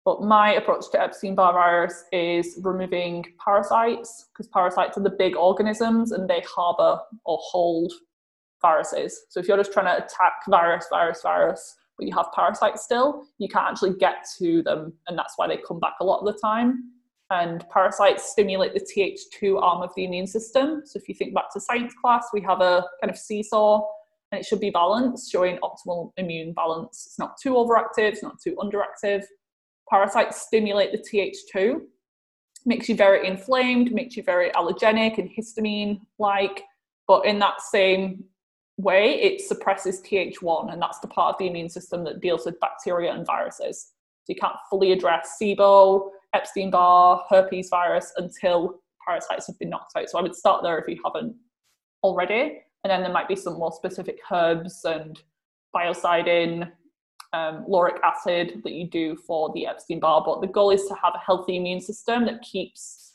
But 0.04 0.22
my 0.22 0.54
approach 0.54 0.90
to 0.92 1.02
Epstein 1.02 1.34
Barr 1.34 1.52
virus 1.52 2.04
is 2.12 2.60
removing 2.62 3.24
parasites 3.44 4.26
because 4.32 4.48
parasites 4.48 4.98
are 4.98 5.02
the 5.02 5.10
big 5.10 5.36
organisms 5.36 6.12
and 6.12 6.28
they 6.28 6.42
harbor 6.46 7.00
or 7.24 7.38
hold 7.40 7.92
viruses. 8.62 9.26
So 9.28 9.40
if 9.40 9.48
you're 9.48 9.56
just 9.56 9.72
trying 9.72 9.86
to 9.86 10.04
attack 10.04 10.34
virus, 10.48 10.86
virus, 10.90 11.20
virus, 11.22 11.76
but 11.96 12.06
you 12.06 12.14
have 12.14 12.26
parasites 12.34 12.82
still, 12.82 13.24
you 13.38 13.48
can't 13.48 13.70
actually 13.70 13.94
get 13.94 14.26
to 14.38 14.62
them, 14.62 14.92
and 15.08 15.18
that's 15.18 15.34
why 15.36 15.48
they 15.48 15.58
come 15.66 15.80
back 15.80 15.94
a 16.00 16.04
lot 16.04 16.20
of 16.20 16.26
the 16.26 16.38
time. 16.40 16.92
And 17.30 17.64
parasites 17.70 18.30
stimulate 18.30 18.74
the 18.74 18.80
Th2 18.80 19.60
arm 19.60 19.82
of 19.82 19.90
the 19.96 20.04
immune 20.04 20.26
system. 20.26 20.82
So 20.84 20.98
if 20.98 21.08
you 21.08 21.14
think 21.14 21.34
back 21.34 21.52
to 21.54 21.60
science 21.60 21.92
class, 22.00 22.28
we 22.32 22.40
have 22.42 22.60
a 22.60 22.84
kind 23.00 23.10
of 23.10 23.18
seesaw, 23.18 23.82
and 24.30 24.40
it 24.40 24.44
should 24.44 24.60
be 24.60 24.70
balanced, 24.70 25.30
showing 25.30 25.58
optimal 25.58 26.12
immune 26.16 26.52
balance. 26.52 27.04
It's 27.06 27.18
not 27.18 27.36
too 27.42 27.54
overactive, 27.54 28.12
it's 28.12 28.22
not 28.22 28.40
too 28.40 28.56
underactive. 28.56 29.24
Parasites 29.90 30.42
stimulate 30.42 30.92
the 30.92 30.98
Th2, 30.98 31.80
makes 32.64 32.88
you 32.88 32.96
very 32.96 33.26
inflamed, 33.26 33.92
makes 33.92 34.16
you 34.16 34.22
very 34.22 34.50
allergenic 34.50 35.18
and 35.18 35.30
histamine 35.30 36.00
like, 36.18 36.62
but 37.08 37.24
in 37.24 37.38
that 37.38 37.60
same 37.60 38.24
way, 38.78 39.20
it 39.20 39.40
suppresses 39.40 40.02
Th1, 40.02 40.72
and 40.72 40.80
that's 40.80 40.98
the 41.00 41.08
part 41.08 41.34
of 41.34 41.38
the 41.38 41.46
immune 41.46 41.68
system 41.68 42.04
that 42.04 42.20
deals 42.20 42.44
with 42.44 42.60
bacteria 42.60 43.12
and 43.12 43.26
viruses. 43.26 43.92
So 44.24 44.32
you 44.32 44.40
can't 44.40 44.56
fully 44.68 44.92
address 44.92 45.38
SIBO, 45.40 46.10
Epstein 46.34 46.70
Barr, 46.70 47.24
herpes 47.30 47.68
virus 47.70 48.12
until 48.16 48.80
parasites 49.06 49.46
have 49.46 49.58
been 49.58 49.70
knocked 49.70 49.92
out. 49.96 50.10
So 50.10 50.18
I 50.18 50.22
would 50.22 50.34
start 50.34 50.62
there 50.62 50.78
if 50.78 50.88
you 50.88 51.00
haven't 51.04 51.34
already. 52.02 52.62
And 52.84 52.90
then 52.90 53.02
there 53.02 53.12
might 53.12 53.28
be 53.28 53.36
some 53.36 53.54
more 53.54 53.72
specific 53.72 54.18
herbs 54.30 54.84
and 54.84 55.20
biocidin, 55.74 56.70
um, 57.32 57.64
lauric 57.68 58.00
acid 58.02 58.60
that 58.64 58.72
you 58.72 58.88
do 58.88 59.16
for 59.16 59.52
the 59.54 59.66
Epstein 59.66 60.00
Barr. 60.00 60.22
But 60.24 60.40
the 60.40 60.46
goal 60.46 60.70
is 60.70 60.84
to 60.86 60.94
have 60.94 61.14
a 61.14 61.24
healthy 61.24 61.56
immune 61.56 61.80
system 61.80 62.24
that 62.26 62.42
keeps 62.42 63.14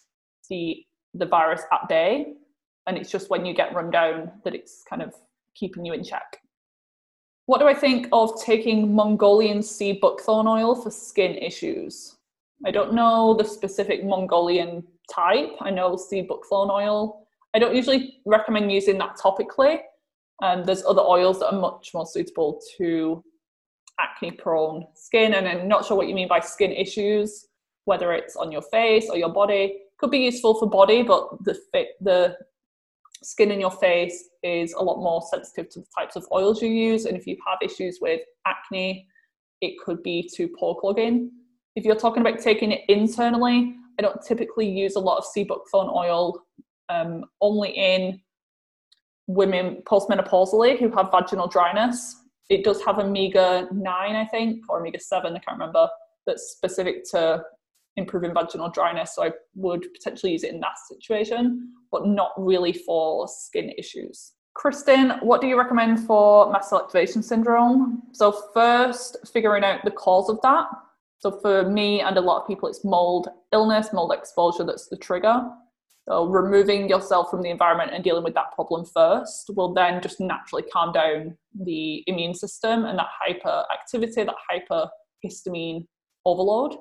the 0.50 0.84
the 1.14 1.26
virus 1.26 1.62
at 1.74 1.90
bay. 1.90 2.34
And 2.88 2.98
it's 2.98 3.12
just 3.12 3.30
when 3.30 3.46
you 3.46 3.54
get 3.54 3.74
run 3.74 3.92
down 3.92 4.32
that 4.44 4.56
it's 4.56 4.84
kind 4.90 5.02
of 5.02 5.14
keeping 5.56 5.86
you 5.86 5.94
in 5.94 6.04
check. 6.04 6.40
What 7.46 7.60
do 7.60 7.68
I 7.68 7.74
think 7.74 8.08
of 8.12 8.42
taking 8.42 8.94
Mongolian 8.94 9.62
sea 9.62 9.94
buckthorn 9.94 10.48
oil 10.48 10.76
for 10.76 10.92
skin 10.92 11.36
issues? 11.36 12.16
I 12.66 12.72
don't 12.72 12.94
know 12.94 13.34
the 13.34 13.44
specific 13.44 14.06
Mongolian 14.06 14.84
type. 15.14 15.52
I 15.60 15.72
know 15.72 15.98
sea 15.98 16.22
buckthorn 16.22 16.70
oil. 16.70 17.28
I 17.54 17.60
don't 17.60 17.76
usually 17.76 18.22
recommend 18.26 18.72
using 18.72 18.98
that 19.00 19.18
topically. 19.18 19.80
And 20.42 20.66
there's 20.66 20.86
other 20.86 21.02
oils 21.02 21.40
that 21.40 21.54
are 21.54 21.60
much 21.60 21.92
more 21.94 22.06
suitable 22.06 22.62
to 22.78 23.24
acne 24.00 24.32
prone 24.32 24.86
skin. 24.96 25.34
And 25.34 25.48
I'm 25.48 25.68
not 25.68 25.86
sure 25.86 25.98
what 25.98 26.08
you 26.08 26.16
mean 26.16 26.28
by 26.28 26.40
skin 26.40 26.72
issues, 26.72 27.48
whether 27.86 28.14
it's 28.14 28.36
on 28.36 28.52
your 28.52 28.64
face 28.64 29.08
or 29.10 29.18
your 29.18 29.30
body. 29.34 29.80
Could 29.98 30.12
be 30.12 30.20
useful 30.20 30.60
for 30.60 30.68
body, 30.68 31.04
but 31.04 31.44
the 31.44 31.60
the 32.02 32.38
skin 33.24 33.52
in 33.52 33.60
your 33.60 33.72
face 33.72 34.30
is 34.44 34.74
a 34.74 34.84
lot 34.84 35.02
more 35.02 35.22
sensitive 35.32 35.70
to 35.72 35.80
the 35.80 35.86
types 35.98 36.16
of 36.16 36.26
oils 36.32 36.62
you 36.62 36.70
use. 36.70 37.06
And 37.06 37.16
if 37.16 37.28
you 37.28 37.38
have 37.48 37.60
issues 37.62 38.00
with 38.02 38.22
acne, 38.48 39.08
it 39.62 39.76
could 39.84 40.02
be 40.04 40.30
too 40.34 40.50
pore 40.60 40.80
clogging. 40.80 41.32
If 41.76 41.86
you're 41.86 41.96
talking 41.96 42.22
about 42.22 42.40
taking 42.40 42.72
it 42.72 42.82
internally, 42.90 43.76
I 44.00 44.02
don't 44.02 44.22
typically 44.22 44.68
use 44.68 44.96
a 44.96 45.00
lot 45.00 45.18
of 45.18 45.26
sea 45.26 45.44
buckthorn 45.44 45.90
oil, 45.94 46.44
um, 46.90 47.26
only 47.40 47.70
in 47.70 48.20
women 49.28 49.82
postmenopausally 49.86 50.80
who 50.80 50.90
have 50.92 51.12
vaginal 51.12 51.48
dryness. 51.48 52.16
It 52.50 52.64
does 52.64 52.84
have 52.84 53.00
omega 53.00 53.68
9, 53.72 54.16
I 54.16 54.26
think, 54.26 54.64
or 54.68 54.80
omega 54.80 55.00
7, 55.00 55.34
I 55.34 55.40
can't 55.40 55.58
remember, 55.58 55.88
that's 56.26 56.52
specific 56.52 57.04
to 57.12 57.44
improving 57.96 58.34
vaginal 58.34 58.70
dryness. 58.70 59.16
So 59.16 59.24
I 59.24 59.32
would 59.56 59.86
potentially 59.94 60.34
use 60.34 60.44
it 60.44 60.54
in 60.54 60.60
that 60.60 60.78
situation, 60.90 61.72
but 61.92 62.08
not 62.08 62.32
really 62.38 62.74
for 62.74 63.28
skin 63.28 63.72
issues. 63.78 64.34
Kristen, 64.54 65.12
what 65.22 65.42
do 65.42 65.48
you 65.48 65.58
recommend 65.58 66.00
for 66.06 66.52
mast 66.52 66.70
cell 66.70 66.82
activation 66.82 67.24
syndrome? 67.24 68.04
So, 68.12 68.32
first, 68.54 69.18
figuring 69.32 69.64
out 69.64 69.84
the 69.86 69.92
cause 69.92 70.30
of 70.30 70.42
that. 70.42 70.68
So 71.22 71.30
for 71.30 71.70
me 71.70 72.02
and 72.02 72.18
a 72.18 72.22
lot 72.22 72.42
of 72.42 72.48
people, 72.48 72.68
it's 72.68 72.84
mold 72.84 73.28
illness, 73.54 73.94
mold 73.94 74.12
exposure 74.12 74.64
that's 74.64 74.88
the 74.88 74.98
trigger. 74.98 75.44
So 76.08 76.26
removing 76.26 76.90
yourself 76.90 77.30
from 77.30 77.44
the 77.44 77.52
environment 77.52 77.92
and 77.94 78.04
dealing 78.04 78.24
with 78.24 78.34
that 78.34 78.54
problem 78.56 78.86
first 78.86 79.52
will 79.56 79.72
then 79.72 80.02
just 80.02 80.20
naturally 80.20 80.64
calm 80.74 80.92
down 80.92 81.38
the 81.64 82.04
immune 82.08 82.34
system 82.34 82.86
and 82.86 82.98
that 82.98 83.10
hyperactivity, 83.22 84.26
that 84.26 84.36
hyperhistamine 85.24 85.86
overload. 86.26 86.76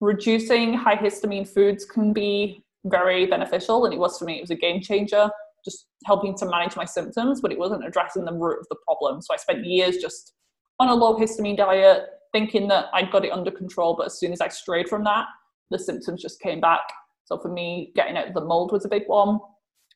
Reducing 0.00 0.72
high 0.72 0.96
histamine 0.96 1.46
foods 1.46 1.84
can 1.84 2.14
be 2.14 2.64
very 2.86 3.26
beneficial, 3.26 3.84
and 3.84 3.94
it 3.94 4.00
was 4.00 4.18
for 4.18 4.24
me. 4.24 4.38
It 4.38 4.42
was 4.42 4.50
a 4.50 4.56
game 4.56 4.80
changer, 4.80 5.30
just 5.64 5.86
helping 6.04 6.36
to 6.38 6.46
manage 6.46 6.76
my 6.76 6.84
symptoms, 6.84 7.40
but 7.40 7.52
it 7.52 7.58
wasn't 7.58 7.86
addressing 7.86 8.24
the 8.24 8.32
root 8.32 8.58
of 8.60 8.66
the 8.70 8.76
problem. 8.86 9.20
So 9.20 9.34
I 9.34 9.36
spent 9.36 9.64
years 9.64 9.98
just 9.98 10.34
on 10.78 10.88
a 10.88 10.94
low 10.94 11.18
histamine 11.18 11.56
diet, 11.56 12.04
thinking 12.32 12.68
that 12.68 12.86
I'd 12.92 13.10
got 13.10 13.24
it 13.24 13.32
under 13.32 13.50
control, 13.50 13.94
but 13.96 14.06
as 14.06 14.18
soon 14.18 14.32
as 14.32 14.40
I 14.40 14.48
strayed 14.48 14.88
from 14.88 15.04
that, 15.04 15.26
the 15.70 15.78
symptoms 15.78 16.22
just 16.22 16.40
came 16.40 16.60
back. 16.60 16.82
So 17.24 17.38
for 17.38 17.48
me, 17.48 17.92
getting 17.96 18.16
out 18.16 18.28
of 18.28 18.34
the 18.34 18.44
mold 18.44 18.72
was 18.72 18.84
a 18.84 18.88
big 18.88 19.04
one. 19.06 19.40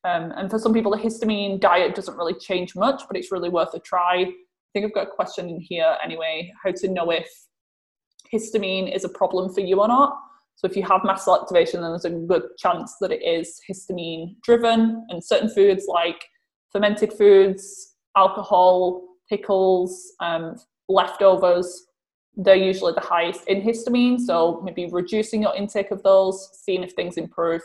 Um, 0.04 0.32
and 0.36 0.50
for 0.50 0.58
some 0.58 0.72
people, 0.72 0.90
the 0.90 0.98
histamine 0.98 1.60
diet 1.60 1.94
doesn't 1.94 2.16
really 2.16 2.34
change 2.34 2.74
much, 2.74 3.02
but 3.06 3.16
it's 3.16 3.30
really 3.30 3.50
worth 3.50 3.74
a 3.74 3.80
try. 3.80 4.22
I 4.22 4.34
think 4.72 4.86
I've 4.86 4.94
got 4.94 5.08
a 5.08 5.10
question 5.10 5.48
in 5.48 5.60
here 5.60 5.96
anyway 6.02 6.52
how 6.62 6.72
to 6.72 6.88
know 6.88 7.10
if 7.10 7.28
histamine 8.32 8.94
is 8.94 9.04
a 9.04 9.08
problem 9.08 9.52
for 9.52 9.60
you 9.60 9.80
or 9.80 9.88
not. 9.88 10.16
So 10.60 10.68
if 10.68 10.76
you 10.76 10.82
have 10.82 11.00
mast 11.04 11.24
cell 11.24 11.40
activation, 11.40 11.80
then 11.80 11.90
there's 11.90 12.04
a 12.04 12.10
good 12.10 12.42
chance 12.58 12.94
that 13.00 13.10
it 13.10 13.22
is 13.22 13.58
histamine 13.66 14.36
driven. 14.42 15.06
And 15.08 15.24
certain 15.24 15.48
foods 15.48 15.86
like 15.88 16.22
fermented 16.70 17.14
foods, 17.14 17.94
alcohol, 18.14 19.02
pickles, 19.30 20.12
um, 20.20 20.56
leftovers 20.86 21.86
they're 22.36 22.54
usually 22.54 22.92
the 22.92 23.00
highest 23.00 23.46
in 23.48 23.60
histamine. 23.60 24.18
So 24.18 24.60
maybe 24.64 24.88
reducing 24.90 25.42
your 25.42 25.54
intake 25.54 25.90
of 25.90 26.02
those, 26.02 26.50
seeing 26.64 26.82
if 26.82 26.92
things 26.92 27.16
improve. 27.16 27.62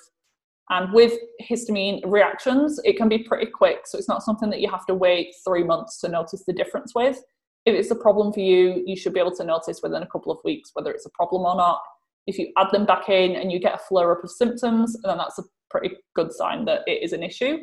And 0.69 0.91
with 0.93 1.13
histamine 1.49 2.01
reactions, 2.05 2.79
it 2.83 2.97
can 2.97 3.07
be 3.07 3.19
pretty 3.19 3.45
quick. 3.51 3.81
So 3.85 3.97
it's 3.97 4.09
not 4.09 4.23
something 4.23 4.49
that 4.49 4.61
you 4.61 4.69
have 4.69 4.85
to 4.87 4.95
wait 4.95 5.35
three 5.45 5.63
months 5.63 5.99
to 6.01 6.09
notice 6.09 6.43
the 6.45 6.53
difference 6.53 6.93
with. 6.95 7.21
If 7.65 7.75
it's 7.75 7.91
a 7.91 7.95
problem 7.95 8.33
for 8.33 8.39
you, 8.39 8.83
you 8.85 8.95
should 8.95 9.13
be 9.13 9.19
able 9.19 9.35
to 9.35 9.43
notice 9.43 9.81
within 9.83 10.03
a 10.03 10.07
couple 10.07 10.31
of 10.31 10.39
weeks 10.43 10.71
whether 10.73 10.91
it's 10.91 11.05
a 11.05 11.11
problem 11.11 11.43
or 11.43 11.55
not. 11.55 11.79
If 12.27 12.37
you 12.37 12.51
add 12.57 12.67
them 12.71 12.85
back 12.85 13.09
in 13.09 13.35
and 13.35 13.51
you 13.51 13.59
get 13.59 13.75
a 13.75 13.77
flare 13.77 14.11
up 14.11 14.23
of 14.23 14.31
symptoms, 14.31 14.97
then 15.03 15.17
that's 15.17 15.39
a 15.39 15.43
pretty 15.69 15.95
good 16.15 16.33
sign 16.33 16.65
that 16.65 16.81
it 16.87 17.03
is 17.03 17.13
an 17.13 17.23
issue. 17.23 17.59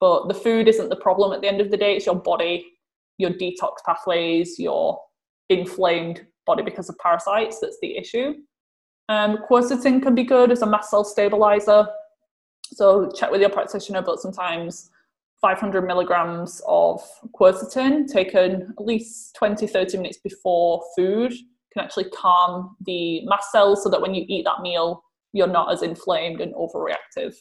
But 0.00 0.28
the 0.28 0.34
food 0.34 0.68
isn't 0.68 0.88
the 0.88 0.96
problem 0.96 1.32
at 1.32 1.40
the 1.40 1.48
end 1.48 1.60
of 1.60 1.70
the 1.70 1.76
day, 1.76 1.96
it's 1.96 2.06
your 2.06 2.20
body, 2.20 2.66
your 3.18 3.30
detox 3.30 3.76
pathways, 3.86 4.58
your 4.58 5.00
inflamed 5.48 6.26
body 6.46 6.62
because 6.62 6.88
of 6.88 6.98
parasites 6.98 7.60
that's 7.60 7.78
the 7.80 7.96
issue. 7.96 8.34
Um, 9.08 9.38
quercetin 9.48 10.02
can 10.02 10.14
be 10.14 10.24
good 10.24 10.50
as 10.50 10.62
a 10.62 10.66
mast 10.66 10.90
cell 10.90 11.04
stabilizer. 11.04 11.86
So 12.72 13.10
check 13.10 13.30
with 13.30 13.40
your 13.40 13.50
practitioner, 13.50 14.02
but 14.02 14.20
sometimes 14.20 14.90
500 15.40 15.82
milligrams 15.82 16.62
of 16.66 17.02
quercetin 17.38 18.10
taken 18.10 18.74
at 18.78 18.84
least 18.84 19.34
20, 19.36 19.66
30 19.66 19.98
minutes 19.98 20.18
before 20.18 20.82
food 20.96 21.34
can 21.74 21.84
actually 21.84 22.08
calm 22.10 22.76
the 22.86 23.24
mast 23.26 23.52
cells 23.52 23.82
so 23.82 23.90
that 23.90 24.00
when 24.00 24.14
you 24.14 24.24
eat 24.28 24.44
that 24.44 24.62
meal, 24.62 25.02
you're 25.32 25.46
not 25.46 25.72
as 25.72 25.82
inflamed 25.82 26.40
and 26.40 26.54
overreactive. 26.54 27.34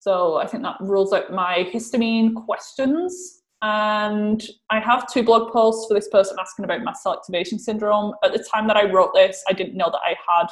So 0.00 0.36
I 0.36 0.46
think 0.46 0.62
that 0.62 0.76
rules 0.80 1.12
out 1.12 1.32
my 1.32 1.66
histamine 1.72 2.34
questions. 2.34 3.42
And 3.62 4.44
I 4.70 4.80
have 4.80 5.10
two 5.10 5.22
blog 5.22 5.52
posts 5.52 5.86
for 5.86 5.94
this 5.94 6.08
person 6.08 6.36
asking 6.40 6.64
about 6.64 6.82
mast 6.82 7.04
cell 7.04 7.14
activation 7.14 7.58
syndrome. 7.58 8.12
At 8.24 8.32
the 8.32 8.44
time 8.52 8.66
that 8.66 8.76
I 8.76 8.90
wrote 8.90 9.12
this, 9.14 9.42
I 9.48 9.52
didn't 9.52 9.76
know 9.76 9.90
that 9.90 10.00
I 10.04 10.16
had 10.28 10.48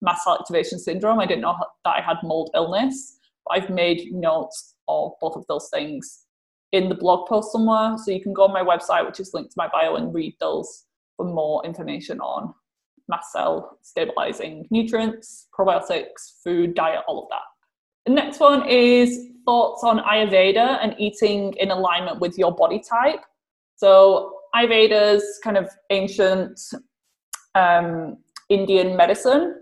mast 0.00 0.24
cell 0.24 0.38
activation 0.40 0.78
syndrome. 0.78 1.20
I 1.20 1.26
didn't 1.26 1.42
know 1.42 1.56
that 1.84 1.94
I 1.96 2.00
had 2.00 2.16
mold 2.22 2.50
illness. 2.54 3.18
But 3.46 3.58
I've 3.58 3.70
made 3.70 4.12
notes 4.12 4.76
of 4.88 5.12
both 5.20 5.36
of 5.36 5.44
those 5.48 5.68
things 5.72 6.24
in 6.72 6.88
the 6.88 6.94
blog 6.94 7.28
post 7.28 7.52
somewhere. 7.52 7.96
So 7.98 8.10
you 8.10 8.22
can 8.22 8.32
go 8.32 8.44
on 8.44 8.52
my 8.52 8.64
website, 8.64 9.06
which 9.06 9.20
is 9.20 9.34
linked 9.34 9.50
to 9.50 9.58
my 9.58 9.68
bio, 9.68 9.96
and 9.96 10.14
read 10.14 10.34
those 10.40 10.86
for 11.16 11.26
more 11.26 11.64
information 11.64 12.20
on 12.20 12.54
mast 13.08 13.32
cell 13.32 13.78
stabilizing 13.82 14.66
nutrients, 14.70 15.48
probiotics, 15.56 16.42
food, 16.42 16.74
diet, 16.74 17.00
all 17.06 17.22
of 17.22 17.28
that. 17.30 17.42
The 18.06 18.12
next 18.12 18.40
one 18.40 18.68
is 18.68 19.28
thoughts 19.44 19.82
on 19.82 19.98
Ayurveda 19.98 20.78
and 20.82 20.94
eating 20.98 21.54
in 21.54 21.70
alignment 21.70 22.20
with 22.20 22.38
your 22.38 22.54
body 22.54 22.82
type. 22.88 23.20
So, 23.76 24.38
Ayurveda 24.54 25.14
is 25.14 25.40
kind 25.42 25.56
of 25.56 25.68
ancient 25.90 26.60
um, 27.54 28.18
Indian 28.48 28.96
medicine. 28.96 29.56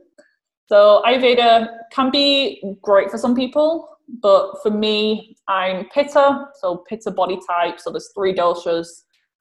So, 0.67 1.03
Ayurveda 1.07 1.69
can 1.93 2.11
be 2.11 2.63
great 2.83 3.11
for 3.11 3.19
some 3.19 3.35
people, 3.35 3.89
but 4.21 4.61
for 4.63 4.71
me, 4.71 5.37
I'm 5.49 5.87
Pitta, 5.95 6.47
so 6.61 6.85
Pitta 6.89 7.11
body 7.11 7.39
type. 7.49 7.81
So, 7.81 7.91
there's 7.91 8.11
three 8.15 8.35
doshas 8.35 8.89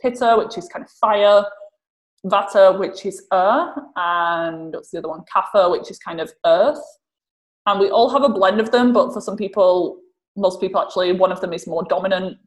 Pitta, 0.01 0.35
which 0.37 0.57
is 0.57 0.67
kind 0.67 0.83
of 0.83 0.91
fire, 0.91 1.43
Vata, 2.25 2.77
which 2.77 3.05
is 3.05 3.25
earth, 3.33 3.77
and 3.95 4.73
what's 4.73 4.91
the 4.91 4.99
other 4.99 5.09
one? 5.09 5.23
Kapha, 5.33 5.71
which 5.71 5.89
is 5.89 5.97
kind 5.97 6.21
of 6.21 6.31
earth. 6.45 6.81
And 7.65 7.79
we 7.79 7.89
all 7.89 8.09
have 8.09 8.23
a 8.23 8.29
blend 8.29 8.59
of 8.59 8.71
them 8.71 8.91
but 8.91 9.13
for 9.13 9.21
some 9.21 9.37
people 9.37 9.99
most 10.35 10.59
people 10.59 10.81
actually 10.81 11.11
one 11.11 11.31
of 11.31 11.41
them 11.41 11.53
is 11.53 11.67
more 11.67 11.83
dominant 11.83 12.37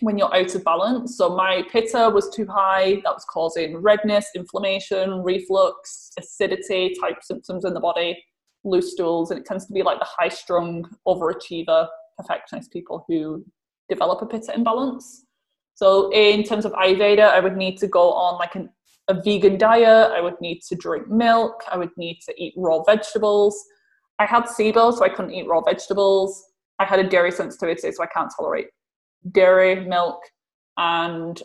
when 0.00 0.18
you're 0.18 0.34
out 0.34 0.54
of 0.54 0.64
balance. 0.64 1.16
So 1.16 1.36
my 1.36 1.62
pitta 1.70 2.10
was 2.12 2.28
too 2.30 2.46
high. 2.46 3.00
That 3.04 3.14
was 3.14 3.24
causing 3.24 3.76
redness 3.76 4.26
inflammation 4.34 5.22
reflux 5.22 6.10
acidity 6.18 6.94
type 7.00 7.22
symptoms 7.22 7.64
in 7.64 7.74
the 7.74 7.80
body 7.80 8.22
loose 8.64 8.92
stools 8.92 9.30
and 9.30 9.40
it 9.40 9.46
tends 9.46 9.66
to 9.66 9.72
be 9.72 9.82
like 9.82 9.98
the 9.98 10.06
high 10.08 10.28
strung 10.28 10.88
overachiever 11.06 11.88
perfectionist 12.16 12.72
people 12.72 13.04
who 13.08 13.44
develop 13.88 14.22
a 14.22 14.26
pitta 14.26 14.54
imbalance. 14.54 15.24
So 15.74 16.12
in 16.12 16.42
terms 16.42 16.64
of 16.64 16.72
ayurveda 16.72 17.30
i 17.30 17.40
would 17.40 17.56
need 17.56 17.78
to 17.78 17.86
go 17.86 18.12
on 18.12 18.38
like 18.38 18.54
an, 18.54 18.70
a 19.12 19.22
vegan 19.22 19.56
diet 19.58 20.10
i 20.12 20.20
would 20.20 20.40
need 20.40 20.60
to 20.68 20.74
drink 20.74 21.08
milk 21.08 21.62
i 21.70 21.76
would 21.76 21.94
need 21.96 22.18
to 22.26 22.32
eat 22.42 22.54
raw 22.56 22.82
vegetables 22.82 23.54
I 24.22 24.26
had 24.26 24.44
SIBO, 24.44 24.96
so 24.96 25.04
I 25.04 25.08
couldn't 25.08 25.32
eat 25.34 25.48
raw 25.48 25.60
vegetables. 25.60 26.44
I 26.78 26.84
had 26.84 27.00
a 27.00 27.08
dairy 27.08 27.32
sensitivity, 27.32 27.90
so 27.90 28.02
I 28.02 28.06
can't 28.06 28.30
tolerate 28.36 28.68
dairy, 29.32 29.84
milk, 29.84 30.20
and 30.76 31.42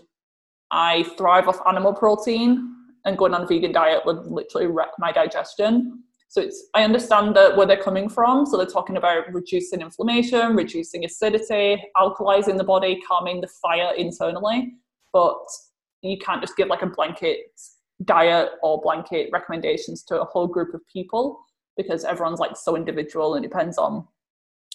I 0.71 1.03
thrive 1.17 1.47
off 1.47 1.59
animal 1.67 1.93
protein. 1.93 2.73
and 3.05 3.17
going 3.17 3.33
on 3.33 3.43
a 3.43 3.47
vegan 3.47 3.71
diet 3.71 4.05
would 4.05 4.27
literally 4.27 4.67
wreck 4.67 4.89
my 4.99 5.11
digestion. 5.13 6.03
So 6.27 6.41
it's 6.41 6.67
I 6.73 6.83
understand 6.83 7.35
that 7.37 7.55
where 7.55 7.65
they're 7.65 7.81
coming 7.81 8.09
from. 8.09 8.45
So 8.45 8.57
they're 8.57 8.65
talking 8.65 8.97
about 8.97 9.33
reducing 9.33 9.79
inflammation, 9.79 10.55
reducing 10.55 11.05
acidity, 11.05 11.81
alkalizing 11.95 12.57
the 12.57 12.65
body, 12.65 12.99
calming 13.07 13.39
the 13.39 13.47
fire 13.47 13.93
internally. 13.95 14.73
But 15.13 15.39
you 16.01 16.17
can't 16.17 16.41
just 16.41 16.55
give 16.55 16.67
like 16.67 16.81
a 16.81 16.87
blanket 16.87 17.39
diet 18.05 18.49
or 18.61 18.79
blanket 18.81 19.29
recommendations 19.33 20.03
to 20.03 20.21
a 20.21 20.25
whole 20.25 20.47
group 20.47 20.73
of 20.73 20.81
people 20.91 21.39
because 21.75 22.03
everyone's 22.03 22.39
like 22.39 22.55
so 22.55 22.75
individual 22.75 23.35
and 23.35 23.43
depends 23.43 23.77
on 23.77 24.05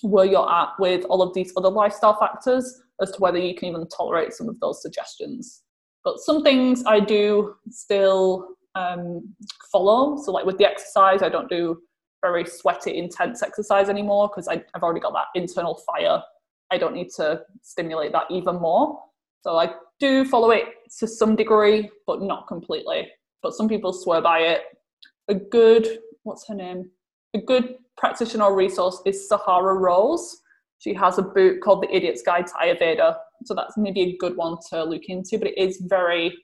where 0.02 0.24
you're 0.24 0.50
at 0.50 0.70
with 0.78 1.04
all 1.04 1.22
of 1.22 1.32
these 1.34 1.52
other 1.56 1.68
lifestyle 1.68 2.18
factors 2.18 2.82
as 3.00 3.10
to 3.12 3.18
whether 3.18 3.38
you 3.38 3.54
can 3.54 3.68
even 3.68 3.86
tolerate 3.88 4.32
some 4.32 4.48
of 4.48 4.58
those 4.60 4.82
suggestions. 4.82 5.62
But 6.04 6.18
some 6.18 6.42
things 6.42 6.82
I 6.86 7.00
do 7.00 7.54
still 7.70 8.48
um, 8.74 9.34
follow. 9.70 10.20
So, 10.22 10.32
like 10.32 10.44
with 10.44 10.58
the 10.58 10.68
exercise, 10.68 11.22
I 11.22 11.28
don't 11.28 11.48
do 11.48 11.78
very 12.20 12.44
sweaty, 12.44 12.98
intense 12.98 13.42
exercise 13.42 13.88
anymore 13.88 14.28
because 14.28 14.48
I've 14.48 14.64
already 14.82 15.00
got 15.00 15.12
that 15.12 15.26
internal 15.34 15.80
fire. 15.86 16.22
I 16.70 16.78
don't 16.78 16.94
need 16.94 17.10
to 17.16 17.42
stimulate 17.62 18.12
that 18.12 18.24
even 18.30 18.56
more. 18.56 19.00
So, 19.42 19.56
I 19.56 19.74
do 20.02 20.24
follow 20.24 20.50
it 20.50 20.64
to 20.98 21.06
some 21.06 21.36
degree, 21.36 21.88
but 22.08 22.20
not 22.20 22.48
completely. 22.48 23.08
But 23.40 23.54
some 23.54 23.68
people 23.68 23.92
swear 23.92 24.20
by 24.20 24.40
it. 24.40 24.62
A 25.28 25.34
good, 25.34 26.00
what's 26.24 26.46
her 26.48 26.54
name? 26.54 26.90
A 27.34 27.40
good 27.40 27.76
practitioner 27.96 28.46
or 28.46 28.56
resource 28.56 29.00
is 29.06 29.28
Sahara 29.28 29.74
Rose. 29.74 30.38
She 30.80 30.92
has 30.94 31.18
a 31.18 31.22
book 31.22 31.60
called 31.62 31.84
The 31.84 31.96
Idiot's 31.96 32.22
Guide 32.22 32.48
to 32.48 32.52
Ayurveda. 32.54 33.16
So 33.44 33.54
that's 33.54 33.78
maybe 33.78 34.00
a 34.02 34.16
good 34.16 34.36
one 34.36 34.56
to 34.70 34.82
look 34.82 35.04
into, 35.06 35.38
but 35.38 35.48
it 35.48 35.56
is 35.56 35.80
very 35.86 36.36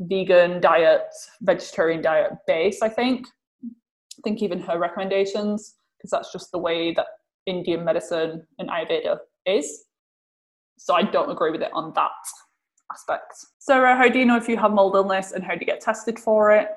vegan 0.00 0.60
diet, 0.60 1.02
vegetarian 1.42 2.02
diet 2.02 2.32
base, 2.48 2.82
I 2.82 2.88
think. 2.88 3.28
I 3.64 4.20
think 4.24 4.42
even 4.42 4.58
her 4.60 4.76
recommendations, 4.76 5.76
because 5.96 6.10
that's 6.10 6.32
just 6.32 6.50
the 6.50 6.58
way 6.58 6.92
that 6.94 7.06
Indian 7.46 7.84
medicine 7.84 8.44
and 8.58 8.68
Ayurveda 8.70 9.18
is. 9.46 9.84
So 10.78 10.94
I 10.94 11.02
don't 11.02 11.30
agree 11.30 11.52
with 11.52 11.62
it 11.62 11.70
on 11.72 11.92
that 11.94 12.10
aspect. 12.94 13.34
Sarah, 13.58 13.96
how 13.96 14.08
do 14.08 14.18
you 14.18 14.24
know 14.24 14.36
if 14.36 14.48
you 14.48 14.56
have 14.56 14.72
mold 14.72 14.94
illness 14.94 15.32
and 15.32 15.42
how 15.42 15.54
do 15.54 15.60
you 15.60 15.66
get 15.66 15.80
tested 15.80 16.18
for 16.18 16.52
it? 16.52 16.68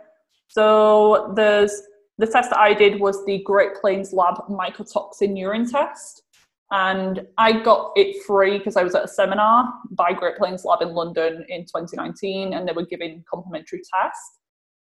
So 0.48 1.34
there's 1.36 1.84
the 2.18 2.26
test 2.26 2.50
that 2.50 2.60
I 2.60 2.74
did 2.74 3.00
was 3.00 3.24
the 3.26 3.44
Great 3.44 3.76
Plains 3.80 4.14
Lab 4.14 4.36
mycotoxin 4.50 5.38
urine 5.38 5.70
test. 5.70 6.24
And 6.72 7.22
I 7.38 7.62
got 7.62 7.92
it 7.96 8.24
free 8.26 8.58
because 8.58 8.76
I 8.76 8.84
was 8.84 8.96
at 8.96 9.06
a 9.06 9.08
seminar 9.08 9.72
by 9.92 10.12
Great 10.12 10.38
Plains 10.38 10.66
Lab 10.66 10.82
in 10.82 10.90
London 10.90 11.46
in 11.48 11.62
2019 11.62 12.54
and 12.54 12.68
they 12.68 12.74
were 12.74 12.86
giving 12.86 13.24
complimentary 13.30 13.82
tests. 13.94 14.40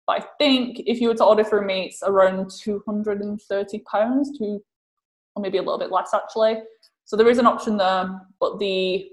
But 0.07 0.23
I 0.23 0.27
think 0.39 0.83
if 0.87 1.01
you 1.01 1.09
were 1.09 1.15
to 1.17 1.25
order 1.25 1.45
through 1.45 1.67
me, 1.67 1.87
it's 1.87 2.03
around 2.03 2.47
£230 2.47 3.39
to, 4.39 4.63
or 5.35 5.43
maybe 5.43 5.59
a 5.59 5.63
little 5.63 5.79
bit 5.79 5.91
less 5.91 6.15
actually. 6.15 6.63
So 7.05 7.17
there 7.17 7.29
is 7.29 7.39
an 7.39 7.47
option 7.47 7.77
there, 7.77 8.19
but 8.41 8.59
the 8.59 9.11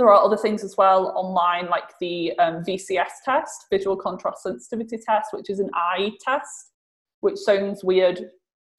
there 0.00 0.10
are 0.10 0.24
other 0.24 0.36
things 0.36 0.64
as 0.64 0.76
well 0.76 1.12
online, 1.14 1.68
like 1.68 1.92
the 2.00 2.32
um, 2.38 2.64
VCS 2.64 3.22
test, 3.24 3.66
visual 3.70 3.96
contrast 3.96 4.42
sensitivity 4.42 4.98
test, 4.98 5.32
which 5.32 5.50
is 5.50 5.60
an 5.60 5.70
eye 5.74 6.12
test, 6.20 6.72
which 7.20 7.36
sounds 7.36 7.84
weird 7.84 8.30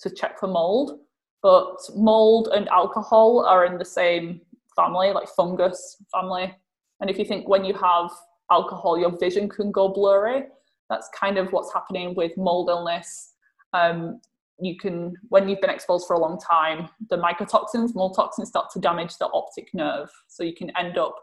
to 0.01 0.10
check 0.10 0.40
for 0.40 0.48
mold 0.48 1.00
but 1.42 1.78
mold 1.96 2.50
and 2.54 2.68
alcohol 2.70 3.46
are 3.46 3.66
in 3.66 3.78
the 3.78 3.86
same 3.86 4.42
family, 4.75 5.12
like 5.12 5.28
fungus 5.30 5.98
family. 6.12 6.54
And 7.00 7.10
if 7.10 7.18
you 7.18 7.25
think 7.25 7.48
when 7.48 7.66
you 7.66 7.74
have 7.74 8.12
alcohol, 8.51 8.98
your 8.98 9.18
vision 9.18 9.50
can 9.50 9.72
go 9.72 9.90
blurry, 9.90 10.44
that's 10.90 11.10
kind 11.18 11.38
of 11.38 11.51
what's 11.51 11.74
happening 11.74 12.14
with 12.16 12.38
mold 12.38 12.70
illness. 12.70 13.34
Um, 13.74 14.22
you 14.62 14.78
can, 14.78 15.16
when 15.30 15.50
you've 15.50 15.62
been 15.62 15.70
exposed 15.70 16.08
for 16.08 16.16
a 16.16 16.20
long 16.20 16.40
time, 16.40 16.90
the 17.10 17.18
mycotoxins, 17.18 17.96
mold 17.96 18.16
toxins 18.16 18.50
start 18.50 18.70
to 18.72 18.80
damage 18.80 19.18
the 19.18 19.28
optic 19.28 19.74
nerve. 19.74 20.10
So 20.28 20.44
you 20.44 20.54
can 20.54 20.72
end 20.78 20.98
up, 20.98 21.16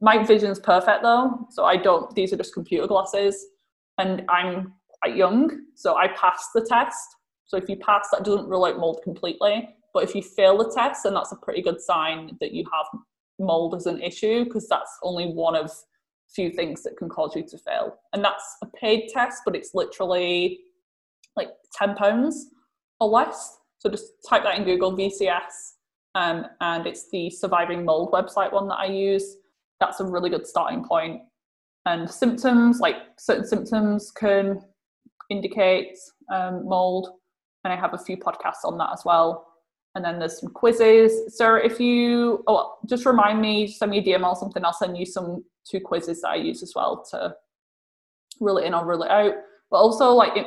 my 0.00 0.24
vision's 0.24 0.58
perfect 0.58 1.02
though. 1.02 1.46
So 1.50 1.64
I 1.64 1.76
don't, 1.76 2.14
these 2.14 2.32
are 2.32 2.36
just 2.36 2.54
computer 2.54 2.86
glasses 2.86 3.46
and 3.98 4.22
I'm 4.28 4.74
quite 5.02 5.16
young. 5.16 5.62
So 5.74 5.96
I 5.96 6.08
passed 6.08 6.50
the 6.54 6.64
test 6.64 7.16
so 7.48 7.56
if 7.56 7.68
you 7.68 7.76
pass, 7.76 8.08
that 8.12 8.24
doesn't 8.24 8.46
rule 8.46 8.66
out 8.66 8.78
mold 8.78 9.00
completely. 9.02 9.70
But 9.94 10.04
if 10.04 10.14
you 10.14 10.22
fail 10.22 10.58
the 10.58 10.70
test, 10.70 11.02
then 11.02 11.14
that's 11.14 11.32
a 11.32 11.36
pretty 11.36 11.62
good 11.62 11.80
sign 11.80 12.36
that 12.40 12.52
you 12.52 12.64
have 12.72 13.00
mold 13.38 13.74
as 13.74 13.86
an 13.86 14.00
issue 14.02 14.44
because 14.44 14.68
that's 14.68 14.98
only 15.02 15.32
one 15.32 15.56
of 15.56 15.72
few 16.34 16.50
things 16.50 16.82
that 16.82 16.98
can 16.98 17.08
cause 17.08 17.34
you 17.34 17.42
to 17.48 17.56
fail. 17.56 17.96
And 18.12 18.22
that's 18.22 18.44
a 18.62 18.66
paid 18.66 19.08
test, 19.08 19.42
but 19.46 19.56
it's 19.56 19.70
literally 19.74 20.60
like 21.36 21.48
ten 21.74 21.94
pounds 21.94 22.48
or 23.00 23.08
less. 23.08 23.58
So 23.78 23.88
just 23.88 24.12
type 24.28 24.42
that 24.42 24.58
in 24.58 24.64
Google 24.64 24.96
VCS, 24.96 25.74
um, 26.14 26.46
and 26.60 26.86
it's 26.86 27.08
the 27.10 27.30
Surviving 27.30 27.84
Mold 27.84 28.12
website 28.12 28.52
one 28.52 28.68
that 28.68 28.78
I 28.78 28.86
use. 28.86 29.36
That's 29.80 30.00
a 30.00 30.04
really 30.04 30.30
good 30.30 30.46
starting 30.46 30.84
point. 30.84 31.22
And 31.86 32.10
symptoms, 32.10 32.80
like 32.80 32.96
certain 33.18 33.46
symptoms, 33.46 34.10
can 34.10 34.60
indicate 35.30 35.96
um, 36.32 36.66
mold 36.66 37.10
and 37.64 37.72
I 37.72 37.76
have 37.76 37.94
a 37.94 37.98
few 37.98 38.16
podcasts 38.16 38.64
on 38.64 38.78
that 38.78 38.90
as 38.92 39.02
well. 39.04 39.46
And 39.94 40.04
then 40.04 40.18
there's 40.18 40.40
some 40.40 40.50
quizzes. 40.50 41.36
So 41.36 41.56
if 41.56 41.80
you, 41.80 42.44
oh, 42.46 42.76
just 42.86 43.04
remind 43.04 43.40
me, 43.40 43.66
send 43.66 43.90
me 43.90 43.98
a 43.98 44.02
DM 44.02 44.26
or 44.26 44.36
something. 44.36 44.64
I'll 44.64 44.72
send 44.72 44.96
you 44.96 45.06
some 45.06 45.44
two 45.68 45.80
quizzes 45.80 46.20
that 46.22 46.28
I 46.28 46.36
use 46.36 46.62
as 46.62 46.72
well 46.74 47.04
to 47.10 47.34
rule 48.40 48.58
it 48.58 48.64
in 48.64 48.74
or 48.74 48.86
rule 48.86 49.02
it 49.02 49.10
out. 49.10 49.34
But 49.70 49.78
also 49.78 50.12
like 50.12 50.36
it, 50.36 50.46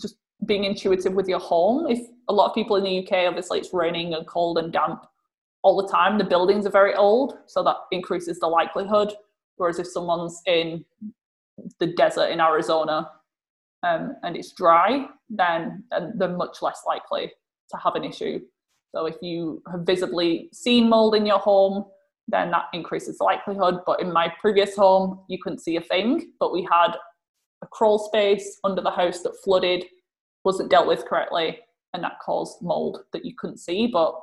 just 0.00 0.16
being 0.46 0.64
intuitive 0.64 1.14
with 1.14 1.28
your 1.28 1.40
home. 1.40 1.86
If 1.90 2.06
a 2.28 2.32
lot 2.32 2.48
of 2.48 2.54
people 2.54 2.76
in 2.76 2.84
the 2.84 2.98
UK, 2.98 3.26
obviously 3.26 3.58
it's 3.58 3.72
raining 3.72 4.14
and 4.14 4.26
cold 4.26 4.58
and 4.58 4.72
damp 4.72 5.04
all 5.62 5.80
the 5.80 5.88
time. 5.88 6.18
The 6.18 6.24
buildings 6.24 6.66
are 6.66 6.70
very 6.70 6.94
old, 6.94 7.38
so 7.46 7.62
that 7.64 7.76
increases 7.90 8.38
the 8.38 8.46
likelihood. 8.46 9.12
Whereas 9.56 9.78
if 9.78 9.86
someone's 9.88 10.40
in 10.46 10.84
the 11.80 11.88
desert 11.88 12.30
in 12.30 12.40
Arizona, 12.40 13.10
um, 13.82 14.16
and 14.22 14.36
it's 14.36 14.52
dry, 14.52 15.06
then, 15.30 15.84
they're 16.16 16.28
much 16.28 16.62
less 16.62 16.82
likely 16.86 17.32
to 17.70 17.76
have 17.76 17.94
an 17.94 18.04
issue. 18.04 18.40
So 18.94 19.06
if 19.06 19.16
you 19.20 19.62
have 19.70 19.82
visibly 19.82 20.48
seen 20.52 20.88
mold 20.88 21.14
in 21.14 21.26
your 21.26 21.38
home, 21.38 21.84
then 22.26 22.50
that 22.50 22.66
increases 22.72 23.18
the 23.18 23.24
likelihood. 23.24 23.80
But 23.86 24.00
in 24.00 24.12
my 24.12 24.32
previous 24.40 24.74
home, 24.74 25.20
you 25.28 25.38
couldn't 25.42 25.60
see 25.60 25.76
a 25.76 25.80
thing, 25.80 26.32
but 26.40 26.52
we 26.52 26.66
had 26.70 26.92
a 27.62 27.66
crawl 27.66 27.98
space 27.98 28.58
under 28.64 28.82
the 28.82 28.90
house 28.90 29.22
that 29.22 29.36
flooded, 29.44 29.84
wasn't 30.48 30.70
dealt 30.70 30.86
with 30.86 31.04
correctly, 31.04 31.58
and 31.92 32.02
that 32.02 32.18
caused 32.24 32.62
mold 32.62 33.04
that 33.12 33.22
you 33.22 33.34
couldn't 33.36 33.58
see. 33.58 33.86
But 33.86 34.18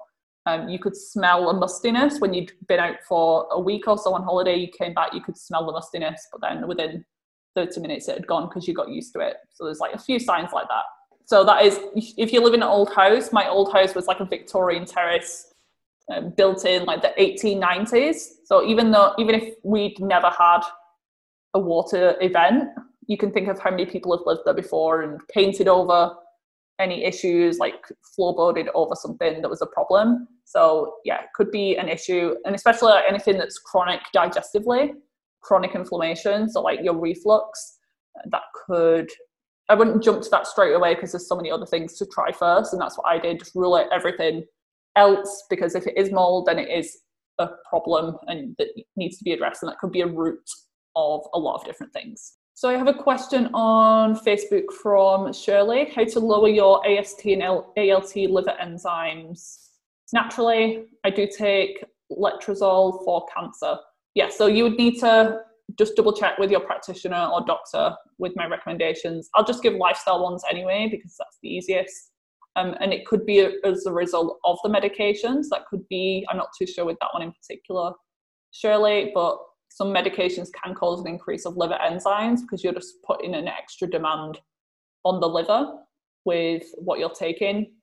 um, 0.47 0.67
you 0.67 0.79
could 0.79 0.97
smell 0.97 1.51
a 1.51 1.53
mustiness 1.53 2.19
when 2.19 2.33
you'd 2.33 2.51
been 2.67 2.79
out 2.79 2.97
for 3.07 3.47
a 3.51 3.59
week 3.59 3.87
or 3.87 3.95
so 3.95 4.11
on 4.15 4.23
holiday. 4.23 4.55
You 4.55 4.67
came 4.67 4.95
back, 4.95 5.13
you 5.13 5.21
could 5.21 5.37
smell 5.37 5.67
the 5.67 5.71
mustiness, 5.71 6.27
but 6.31 6.41
then 6.41 6.67
within 6.67 7.05
30 7.53 7.79
minutes 7.79 8.07
it 8.07 8.15
had 8.15 8.27
gone 8.27 8.49
because 8.49 8.67
you 8.67 8.73
got 8.73 8.89
used 8.89 9.13
to 9.13 9.19
it. 9.19 9.37
So 9.53 9.65
there's 9.65 9.79
like 9.79 9.93
a 9.93 9.99
few 9.99 10.17
signs 10.17 10.51
like 10.51 10.67
that. 10.67 10.85
So 11.25 11.43
that 11.43 11.63
is, 11.63 11.79
if 11.95 12.33
you 12.33 12.41
live 12.41 12.55
in 12.55 12.63
an 12.63 12.67
old 12.67 12.91
house, 12.91 13.31
my 13.31 13.47
old 13.47 13.71
house 13.71 13.93
was 13.93 14.07
like 14.07 14.19
a 14.19 14.25
Victorian 14.25 14.85
terrace 14.85 15.53
um, 16.11 16.33
built 16.35 16.65
in 16.65 16.85
like 16.85 17.03
the 17.03 17.13
1890s. 17.19 18.17
So 18.45 18.65
even 18.65 18.89
though, 18.89 19.13
even 19.19 19.35
if 19.35 19.53
we'd 19.63 19.99
never 19.99 20.31
had 20.31 20.61
a 21.53 21.59
water 21.59 22.15
event, 22.19 22.69
you 23.07 23.17
can 23.17 23.31
think 23.31 23.47
of 23.47 23.59
how 23.59 23.71
many 23.71 23.85
people 23.85 24.15
have 24.15 24.25
lived 24.25 24.41
there 24.45 24.53
before 24.53 25.01
and 25.01 25.19
painted 25.33 25.67
over 25.67 26.13
any 26.79 27.03
issues, 27.03 27.57
like 27.57 27.85
floorboarded 28.17 28.67
over 28.73 28.95
something 28.95 29.41
that 29.41 29.49
was 29.49 29.61
a 29.61 29.67
problem. 29.67 30.27
So 30.43 30.95
yeah, 31.05 31.21
it 31.21 31.29
could 31.33 31.51
be 31.51 31.77
an 31.77 31.89
issue, 31.89 32.35
and 32.45 32.53
especially 32.55 32.89
like 32.89 33.05
anything 33.07 33.37
that's 33.37 33.59
chronic 33.59 34.01
digestively 34.15 34.91
chronic 35.45 35.75
inflammation, 35.75 36.49
so 36.49 36.61
like 36.61 36.79
your 36.81 36.97
reflux, 36.97 37.77
that 38.31 38.41
could 38.65 39.09
I 39.69 39.73
wouldn't 39.73 40.03
jump 40.03 40.21
to 40.21 40.29
that 40.29 40.45
straight 40.45 40.73
away 40.73 40.93
because 40.93 41.11
there's 41.11 41.27
so 41.27 41.35
many 41.35 41.49
other 41.49 41.65
things 41.65 41.97
to 41.97 42.05
try 42.05 42.31
first, 42.31 42.73
and 42.73 42.81
that's 42.81 42.97
what 42.97 43.07
I 43.07 43.17
did. 43.17 43.39
Just 43.39 43.55
rule 43.55 43.75
out 43.75 43.91
everything 43.91 44.43
else 44.95 45.43
because 45.49 45.75
if 45.75 45.87
it 45.87 45.97
is 45.97 46.11
mold, 46.11 46.45
then 46.45 46.59
it 46.59 46.69
is 46.69 46.97
a 47.39 47.49
problem 47.67 48.15
and 48.27 48.55
that 48.57 48.67
needs 48.95 49.17
to 49.17 49.23
be 49.23 49.33
addressed, 49.33 49.63
and 49.63 49.71
that 49.71 49.79
could 49.79 49.91
be 49.91 50.01
a 50.01 50.07
root 50.07 50.47
of 50.95 51.21
a 51.33 51.39
lot 51.39 51.55
of 51.55 51.65
different 51.65 51.93
things. 51.93 52.37
So 52.55 52.69
I 52.69 52.77
have 52.77 52.87
a 52.87 52.93
question 52.93 53.49
on 53.53 54.15
Facebook 54.15 54.73
from 54.81 55.31
Shirley: 55.31 55.91
How 55.95 56.05
to 56.05 56.19
lower 56.19 56.49
your 56.49 56.85
AST 56.87 57.25
and 57.25 57.43
ALT 57.43 58.15
liver 58.15 58.55
enzymes? 58.61 59.69
Naturally, 60.13 60.85
I 61.03 61.09
do 61.09 61.27
take 61.27 61.83
letrozole 62.11 63.03
for 63.03 63.25
cancer 63.35 63.77
yeah, 64.15 64.29
so 64.29 64.47
you 64.47 64.63
would 64.63 64.77
need 64.77 64.99
to 65.01 65.41
just 65.77 65.95
double 65.95 66.13
check 66.13 66.37
with 66.39 66.49
your 66.49 66.61
practitioner 66.61 67.29
or 67.31 67.43
doctor 67.45 67.93
with 68.17 68.33
my 68.35 68.47
recommendations. 68.47 69.29
I'll 69.35 69.45
just 69.45 69.61
give 69.61 69.73
lifestyle 69.73 70.23
ones 70.23 70.43
anyway 70.49 70.87
because 70.89 71.15
that's 71.19 71.37
the 71.43 71.49
easiest. 71.49 72.11
Um, 72.55 72.75
and 72.79 72.93
it 72.93 73.05
could 73.05 73.25
be 73.25 73.45
as 73.65 73.85
a 73.85 73.91
result 73.91 74.39
of 74.45 74.57
the 74.63 74.69
medications. 74.69 75.47
That 75.51 75.65
could 75.69 75.85
be, 75.89 76.25
I'm 76.29 76.37
not 76.37 76.49
too 76.57 76.65
sure 76.65 76.85
with 76.85 76.97
that 77.01 77.09
one 77.13 77.23
in 77.23 77.33
particular, 77.33 77.91
Shirley, 78.51 79.11
but 79.13 79.37
some 79.75 79.93
medications 79.93 80.47
can 80.63 80.73
cause 80.73 81.01
an 81.01 81.07
increase 81.07 81.45
of 81.45 81.57
liver 81.57 81.77
enzymes 81.81 82.39
because 82.39 82.63
you're 82.63 82.71
just 82.71 83.03
putting 83.03 83.35
an 83.35 83.49
extra 83.49 83.89
demand 83.89 84.39
on 85.03 85.19
the 85.19 85.27
liver 85.27 85.73
with 86.23 86.63
what 86.77 86.97
you're 86.97 87.09
taking. 87.09 87.73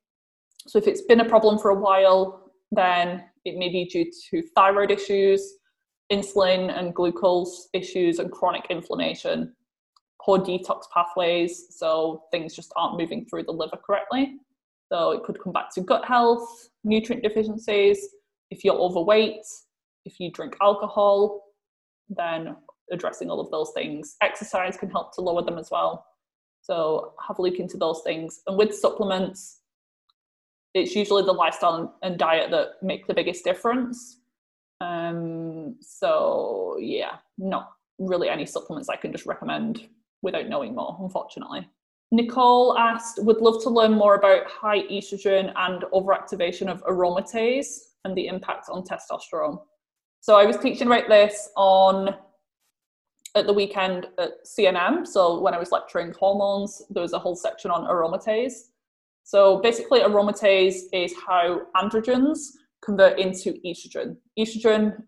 So 0.67 0.79
if 0.79 0.89
it's 0.89 1.03
been 1.03 1.21
a 1.21 1.29
problem 1.29 1.59
for 1.59 1.69
a 1.71 1.79
while, 1.79 2.51
then 2.71 3.25
it 3.45 3.59
may 3.59 3.69
be 3.69 3.85
due 3.85 4.11
to 4.31 4.43
thyroid 4.55 4.91
issues, 4.91 5.59
insulin 6.11 6.75
and 6.75 6.95
glucose 6.95 7.69
issues, 7.75 8.21
and 8.21 8.33
chronic 8.33 8.65
inflammation, 8.71 9.55
poor 10.19 10.39
detox 10.39 10.85
pathways, 10.95 11.67
so 11.77 12.23
things 12.31 12.57
just 12.57 12.73
aren't 12.75 12.99
moving 12.99 13.27
through 13.27 13.43
the 13.43 13.53
liver 13.53 13.77
correctly. 13.77 14.39
So 14.91 15.11
it 15.11 15.25
could 15.25 15.39
come 15.43 15.53
back 15.53 15.75
to 15.75 15.83
gut 15.83 16.07
health, 16.07 16.71
nutrient 16.85 17.23
deficiencies. 17.23 18.09
If 18.51 18.65
you're 18.65 18.79
overweight, 18.79 19.45
if 20.07 20.19
you 20.19 20.31
drink 20.33 20.57
alcohol, 20.63 21.52
then 22.09 22.57
addressing 22.91 23.31
all 23.31 23.41
of 23.41 23.51
those 23.51 23.73
things. 23.75 24.17
Exercise 24.21 24.77
can 24.77 24.91
help 24.91 25.15
to 25.15 25.21
lower 25.21 25.43
them 25.43 25.59
as 25.59 25.71
well. 25.71 26.05
So 26.63 27.15
have 27.27 27.39
a 27.39 27.43
look 27.43 27.59
into 27.59 27.77
those 27.77 28.03
things. 28.05 28.41
And 28.47 28.57
with 28.57 28.75
supplements, 28.75 29.61
it's 30.75 30.95
usually 30.95 31.23
the 31.23 31.33
lifestyle 31.33 31.99
and 32.03 32.19
diet 32.19 32.51
that 32.51 32.83
make 32.83 33.07
the 33.07 33.15
biggest 33.15 33.45
difference. 33.45 34.21
Um, 34.81 35.77
so 35.81 36.77
yeah, 36.81 37.17
not 37.39 37.73
really 37.99 38.29
any 38.29 38.47
supplements 38.47 38.89
I 38.89 38.97
can 38.97 39.13
just 39.13 39.27
recommend 39.27 39.89
without 40.23 40.49
knowing 40.49 40.75
more, 40.75 40.97
unfortunately. 41.01 41.69
Nicole 42.13 42.77
asked, 42.77 43.23
would 43.23 43.41
love 43.41 43.63
to 43.63 43.71
learn 43.71 43.93
more 43.93 44.17
about 44.17 44.47
high 44.47 44.83
estrogen 44.83 45.53
and 45.57 45.83
overactivation 45.95 46.69
of 46.69 46.85
aromatase 46.85 47.79
and 48.05 48.17
the 48.17 48.27
impact 48.27 48.69
on 48.69 48.83
testosterone. 48.83 49.59
So 50.23 50.37
I 50.37 50.47
was 50.47 50.57
teaching 50.57 50.87
about 50.87 51.09
this 51.09 51.51
on 51.57 52.15
at 53.35 53.49
the 53.49 53.53
weekend 53.53 54.07
at 54.19 54.47
CNM. 54.47 55.05
So 55.05 55.41
when 55.41 55.53
I 55.53 55.59
was 55.59 55.73
lecturing 55.73 56.13
hormones, 56.13 56.81
there 56.91 57.03
was 57.03 57.13
a 57.13 57.19
whole 57.19 57.35
section 57.35 57.73
on 57.73 57.89
aromatase. 57.89 58.69
So 59.25 59.61
basically, 59.63 59.99
aromatase 59.99 60.83
is 60.93 61.13
how 61.27 61.63
androgens 61.75 62.39
convert 62.85 63.19
into 63.19 63.55
estrogen. 63.67 64.17
Estrogen 64.39 65.03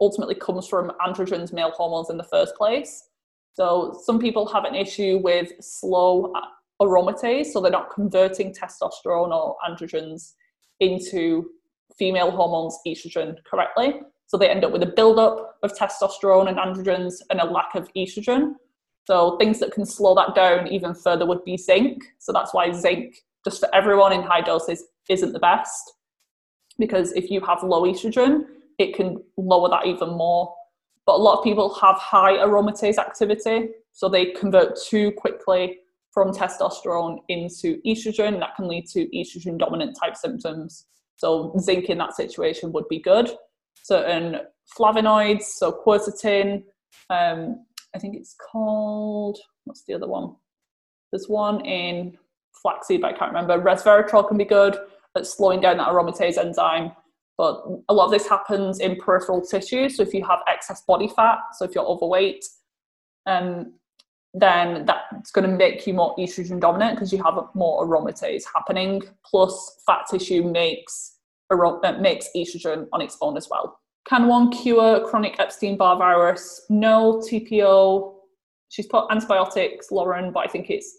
ultimately 0.00 0.34
comes 0.34 0.66
from 0.66 0.92
androgens, 1.06 1.52
male 1.52 1.72
hormones, 1.72 2.08
in 2.08 2.16
the 2.16 2.24
first 2.24 2.56
place. 2.56 3.10
So 3.52 4.00
some 4.02 4.18
people 4.18 4.46
have 4.46 4.64
an 4.64 4.74
issue 4.74 5.20
with 5.22 5.52
slow 5.60 6.32
aromatase, 6.80 7.46
so 7.46 7.60
they're 7.60 7.70
not 7.70 7.92
converting 7.94 8.54
testosterone 8.54 9.28
or 9.28 9.56
androgens 9.68 10.32
into 10.80 11.50
female 11.98 12.30
hormones, 12.30 12.78
estrogen, 12.86 13.36
correctly. 13.44 14.00
So 14.26 14.36
they 14.36 14.48
end 14.48 14.64
up 14.64 14.72
with 14.72 14.82
a 14.82 14.86
buildup 14.86 15.56
of 15.62 15.72
testosterone 15.72 16.48
and 16.48 16.58
androgens 16.58 17.16
and 17.30 17.40
a 17.40 17.44
lack 17.44 17.74
of 17.74 17.92
estrogen. 17.94 18.54
So 19.06 19.36
things 19.36 19.60
that 19.60 19.72
can 19.72 19.84
slow 19.84 20.14
that 20.14 20.34
down 20.34 20.66
even 20.68 20.94
further 20.94 21.26
would 21.26 21.44
be 21.44 21.56
zinc. 21.56 22.02
So 22.18 22.32
that's 22.32 22.54
why 22.54 22.72
zinc, 22.72 23.16
just 23.44 23.60
for 23.60 23.72
everyone 23.74 24.12
in 24.12 24.22
high 24.22 24.40
doses, 24.40 24.84
isn't 25.08 25.32
the 25.32 25.38
best. 25.38 25.92
Because 26.78 27.12
if 27.12 27.30
you 27.30 27.40
have 27.42 27.62
low 27.62 27.82
estrogen, 27.82 28.46
it 28.78 28.94
can 28.94 29.22
lower 29.36 29.68
that 29.68 29.86
even 29.86 30.08
more 30.10 30.54
but 31.06 31.16
a 31.16 31.22
lot 31.22 31.38
of 31.38 31.44
people 31.44 31.74
have 31.74 31.96
high 31.96 32.36
aromatase 32.38 32.98
activity, 32.98 33.68
so 33.92 34.08
they 34.08 34.26
convert 34.26 34.78
too 34.80 35.12
quickly 35.12 35.78
from 36.12 36.32
testosterone 36.32 37.18
into 37.28 37.80
estrogen. 37.86 38.38
That 38.40 38.56
can 38.56 38.68
lead 38.68 38.86
to 38.88 39.06
estrogen 39.14 39.58
dominant 39.58 39.98
type 40.00 40.16
symptoms. 40.16 40.86
So, 41.16 41.54
zinc 41.58 41.90
in 41.90 41.98
that 41.98 42.16
situation 42.16 42.72
would 42.72 42.88
be 42.88 43.00
good. 43.00 43.30
Certain 43.84 44.40
flavonoids, 44.78 45.42
so 45.42 45.70
quercetin, 45.86 46.64
um, 47.10 47.64
I 47.94 47.98
think 47.98 48.16
it's 48.16 48.34
called, 48.50 49.38
what's 49.64 49.84
the 49.84 49.92
other 49.92 50.08
one? 50.08 50.34
There's 51.12 51.28
one 51.28 51.64
in 51.66 52.16
flaxseed, 52.62 53.02
but 53.02 53.14
I 53.14 53.18
can't 53.18 53.32
remember. 53.32 53.60
Resveratrol 53.60 54.26
can 54.26 54.38
be 54.38 54.46
good 54.46 54.78
at 55.16 55.26
slowing 55.26 55.60
down 55.60 55.76
that 55.76 55.88
aromatase 55.88 56.38
enzyme. 56.38 56.92
But 57.36 57.62
a 57.88 57.94
lot 57.94 58.06
of 58.06 58.10
this 58.10 58.26
happens 58.26 58.80
in 58.80 58.96
peripheral 58.96 59.42
tissue. 59.42 59.90
So 59.90 60.02
if 60.02 60.14
you 60.14 60.24
have 60.24 60.38
excess 60.48 60.82
body 60.86 61.08
fat, 61.08 61.40
so 61.52 61.66
if 61.66 61.74
you're 61.74 61.84
overweight, 61.84 62.42
um, 63.26 63.74
then 64.32 64.86
that's 64.86 65.30
going 65.30 65.48
to 65.48 65.56
make 65.56 65.86
you 65.86 65.94
more 65.94 66.16
estrogen 66.16 66.58
dominant 66.58 66.96
because 66.96 67.12
you 67.12 67.22
have 67.22 67.34
more 67.54 67.86
aromatase 67.86 68.44
happening. 68.52 69.02
Plus, 69.24 69.82
fat 69.86 70.06
tissue 70.10 70.42
makes 70.42 71.13
makes 72.00 72.28
estrogen 72.36 72.86
on 72.92 73.00
its 73.00 73.16
own 73.20 73.36
as 73.36 73.48
well. 73.50 73.78
Can 74.08 74.26
one 74.26 74.50
cure 74.50 75.06
chronic 75.08 75.38
Epstein-Barr 75.38 75.96
virus? 75.96 76.66
No, 76.68 77.22
TPO. 77.30 78.14
She's 78.68 78.86
put 78.86 79.06
antibiotics, 79.10 79.90
Lauren, 79.90 80.32
but 80.32 80.40
I 80.40 80.48
think 80.48 80.68
it's 80.68 80.98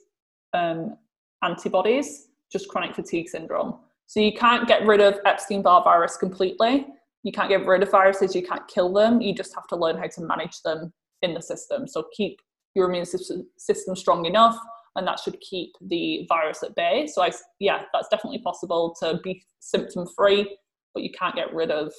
um, 0.53 0.97
antibodies, 1.43 2.27
just 2.51 2.67
chronic 2.69 2.95
fatigue 2.95 3.29
syndrome. 3.29 3.79
So 4.07 4.19
you 4.19 4.33
can't 4.33 4.67
get 4.67 4.85
rid 4.85 5.01
of 5.01 5.19
Epstein 5.25 5.61
Barr 5.61 5.83
virus 5.83 6.17
completely. 6.17 6.87
You 7.23 7.31
can't 7.31 7.49
get 7.49 7.65
rid 7.65 7.83
of 7.83 7.91
viruses, 7.91 8.35
you 8.35 8.43
can't 8.43 8.67
kill 8.67 8.93
them. 8.93 9.21
You 9.21 9.33
just 9.33 9.53
have 9.55 9.67
to 9.67 9.75
learn 9.75 9.97
how 9.97 10.07
to 10.07 10.21
manage 10.21 10.61
them 10.63 10.93
in 11.21 11.33
the 11.33 11.41
system. 11.41 11.87
So 11.87 12.05
keep 12.15 12.39
your 12.75 12.89
immune 12.89 13.05
system 13.05 13.95
strong 13.95 14.25
enough, 14.25 14.57
and 14.95 15.05
that 15.05 15.19
should 15.19 15.39
keep 15.41 15.73
the 15.81 16.25
virus 16.29 16.63
at 16.63 16.75
bay. 16.75 17.07
So 17.07 17.21
I, 17.21 17.31
yeah, 17.59 17.83
that's 17.93 18.07
definitely 18.07 18.39
possible 18.39 18.95
to 19.01 19.19
be 19.23 19.43
symptom 19.59 20.07
free, 20.15 20.57
but 20.93 21.03
you 21.03 21.11
can't 21.11 21.35
get 21.35 21.53
rid 21.53 21.71
of 21.71 21.93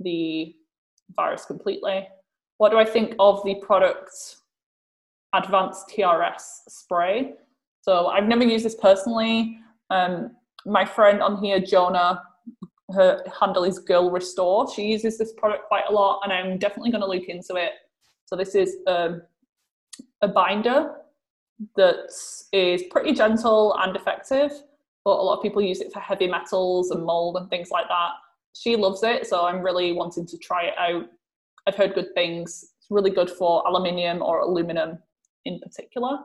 the 0.00 0.54
virus 1.14 1.44
completely. 1.44 2.08
What 2.58 2.70
do 2.70 2.78
I 2.78 2.84
think 2.84 3.14
of 3.18 3.42
the 3.44 3.56
product 3.56 4.10
Advanced 5.34 5.88
TRS 5.88 6.40
spray? 6.68 7.34
So 7.82 8.06
I've 8.06 8.26
never 8.26 8.44
used 8.44 8.64
this 8.64 8.74
personally. 8.74 9.58
Um, 9.90 10.36
my 10.64 10.84
friend 10.84 11.22
on 11.22 11.42
here, 11.42 11.60
Jonah, 11.60 12.22
her 12.92 13.22
handle 13.38 13.64
is 13.64 13.78
Girl 13.78 14.10
Restore. 14.10 14.72
She 14.72 14.86
uses 14.86 15.18
this 15.18 15.32
product 15.36 15.64
quite 15.68 15.84
a 15.88 15.92
lot, 15.92 16.20
and 16.24 16.32
I'm 16.32 16.58
definitely 16.58 16.90
going 16.90 17.02
to 17.02 17.06
look 17.06 17.28
into 17.28 17.56
it. 17.56 17.72
So 18.24 18.36
this 18.36 18.54
is 18.54 18.76
um, 18.86 19.22
a 20.22 20.28
binder 20.28 20.92
that 21.76 22.10
is 22.52 22.82
pretty 22.90 23.12
gentle 23.12 23.74
and 23.78 23.96
effective, 23.96 24.52
but 25.04 25.18
a 25.18 25.22
lot 25.22 25.36
of 25.36 25.42
people 25.42 25.62
use 25.62 25.80
it 25.80 25.92
for 25.92 26.00
heavy 26.00 26.26
metals 26.26 26.90
and 26.90 27.04
mold 27.04 27.36
and 27.36 27.48
things 27.48 27.70
like 27.70 27.88
that. 27.88 28.10
She 28.52 28.76
loves 28.76 29.02
it, 29.02 29.26
so 29.26 29.46
I'm 29.46 29.62
really 29.62 29.92
wanting 29.92 30.26
to 30.26 30.38
try 30.38 30.64
it 30.64 30.74
out. 30.78 31.06
I've 31.66 31.76
heard 31.76 31.94
good 31.94 32.14
things. 32.14 32.72
It's 32.78 32.90
really 32.90 33.10
good 33.10 33.30
for 33.30 33.62
aluminium 33.66 34.22
or 34.22 34.40
aluminum 34.40 34.98
in 35.44 35.60
particular, 35.60 36.18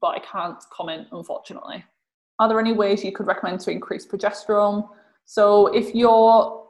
but 0.00 0.08
I 0.08 0.18
can't 0.20 0.62
comment 0.72 1.08
unfortunately. 1.12 1.84
Are 2.38 2.48
there 2.48 2.60
any 2.60 2.72
ways 2.72 3.04
you 3.04 3.12
could 3.12 3.26
recommend 3.26 3.60
to 3.60 3.70
increase 3.70 4.06
progesterone? 4.06 4.88
So 5.24 5.68
if 5.68 5.94
you're 5.94 6.64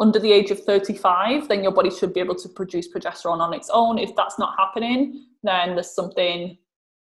under 0.00 0.18
the 0.18 0.30
age 0.30 0.50
of 0.50 0.60
35, 0.60 1.48
then 1.48 1.62
your 1.62 1.72
body 1.72 1.90
should 1.90 2.14
be 2.14 2.20
able 2.20 2.36
to 2.36 2.48
produce 2.48 2.88
progesterone 2.92 3.40
on 3.40 3.52
its 3.54 3.70
own. 3.72 3.98
If 3.98 4.14
that's 4.14 4.38
not 4.38 4.54
happening, 4.58 5.24
then 5.42 5.74
there's 5.74 5.94
something 5.94 6.56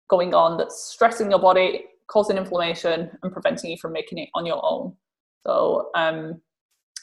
going 0.09 0.35
on 0.35 0.57
that's 0.57 0.91
stressing 0.93 1.31
your 1.31 1.41
body, 1.41 1.85
causing 2.09 2.37
inflammation, 2.37 3.11
and 3.23 3.33
preventing 3.33 3.71
you 3.71 3.77
from 3.81 3.93
making 3.93 4.19
it 4.19 4.29
on 4.35 4.47
your 4.47 4.61
own. 4.65 4.95
So, 5.47 5.91
um, 5.95 6.41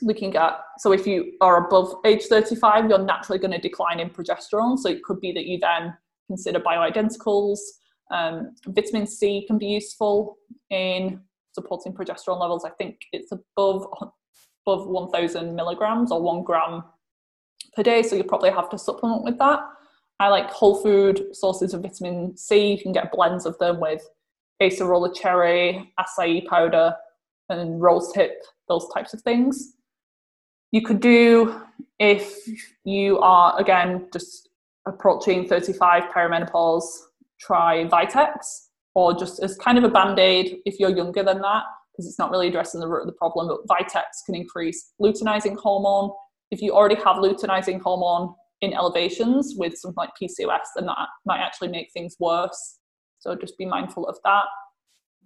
looking 0.01 0.35
at 0.35 0.59
so 0.79 0.91
if 0.91 1.05
you 1.05 1.33
are 1.41 1.67
above 1.67 1.93
age 2.05 2.23
35, 2.23 2.89
you're 2.89 2.99
naturally 2.99 3.39
going 3.39 3.51
to 3.51 3.59
decline 3.59 3.99
in 3.99 4.09
progesterone. 4.09 4.77
So 4.77 4.89
it 4.89 5.03
could 5.03 5.19
be 5.19 5.31
that 5.33 5.45
you 5.45 5.59
then 5.59 5.93
consider 6.27 6.59
bioidenticals, 6.59 7.59
um, 8.11 8.53
vitamin 8.67 9.07
C 9.07 9.45
can 9.47 9.57
be 9.57 9.67
useful 9.67 10.37
in 10.69 11.21
supporting 11.53 11.93
progesterone 11.93 12.39
levels. 12.39 12.65
I 12.65 12.71
think 12.71 12.99
it's 13.11 13.31
above 13.31 13.87
above 14.67 14.87
1,000 14.87 15.55
milligrams 15.55 16.11
or 16.11 16.21
one 16.21 16.43
gram 16.43 16.83
per 17.75 17.81
day, 17.81 18.03
so 18.03 18.15
you 18.15 18.23
probably 18.23 18.51
have 18.51 18.69
to 18.69 18.77
supplement 18.77 19.23
with 19.23 19.39
that. 19.39 19.59
I 20.21 20.27
like 20.27 20.51
whole 20.51 20.75
food 20.75 21.35
sources 21.35 21.73
of 21.73 21.81
vitamin 21.81 22.37
C. 22.37 22.73
You 22.73 22.77
can 22.77 22.91
get 22.91 23.11
blends 23.11 23.47
of 23.47 23.57
them 23.57 23.79
with 23.79 24.07
acerola 24.61 25.15
cherry, 25.19 25.91
acai 25.99 26.45
powder, 26.45 26.93
and 27.49 27.81
rose 27.81 28.13
hip, 28.13 28.43
those 28.67 28.87
types 28.93 29.15
of 29.15 29.21
things. 29.23 29.73
You 30.71 30.83
could 30.83 30.99
do 30.99 31.59
if 31.97 32.37
you 32.85 33.17
are 33.17 33.59
again 33.59 34.09
just 34.13 34.49
approaching 34.85 35.47
35 35.47 36.03
perimenopause 36.15 36.85
try 37.39 37.85
Vitex 37.85 38.67
or 38.93 39.17
just 39.17 39.41
as 39.41 39.57
kind 39.57 39.79
of 39.79 39.83
a 39.83 39.89
band 39.89 40.19
aid 40.19 40.59
if 40.65 40.79
you're 40.79 40.95
younger 40.95 41.23
than 41.23 41.41
that, 41.41 41.63
because 41.91 42.05
it's 42.05 42.19
not 42.19 42.29
really 42.29 42.47
addressing 42.47 42.79
the 42.79 42.87
root 42.87 43.01
of 43.01 43.07
the 43.07 43.13
problem. 43.13 43.47
But 43.47 43.65
Vitex 43.67 44.03
can 44.27 44.35
increase 44.35 44.91
luteinizing 45.01 45.57
hormone. 45.57 46.11
If 46.51 46.61
you 46.61 46.73
already 46.73 46.95
have 46.95 47.15
luteinizing 47.15 47.81
hormone 47.81 48.35
in 48.61 48.73
elevations 48.73 49.55
with 49.57 49.75
something 49.75 49.95
like 49.97 50.11
PCOS, 50.21 50.59
then 50.75 50.85
that 50.85 51.07
might 51.25 51.39
actually 51.39 51.69
make 51.69 51.91
things 51.91 52.15
worse. 52.19 52.79
So 53.19 53.35
just 53.35 53.57
be 53.57 53.65
mindful 53.65 54.07
of 54.07 54.17
that. 54.23 54.45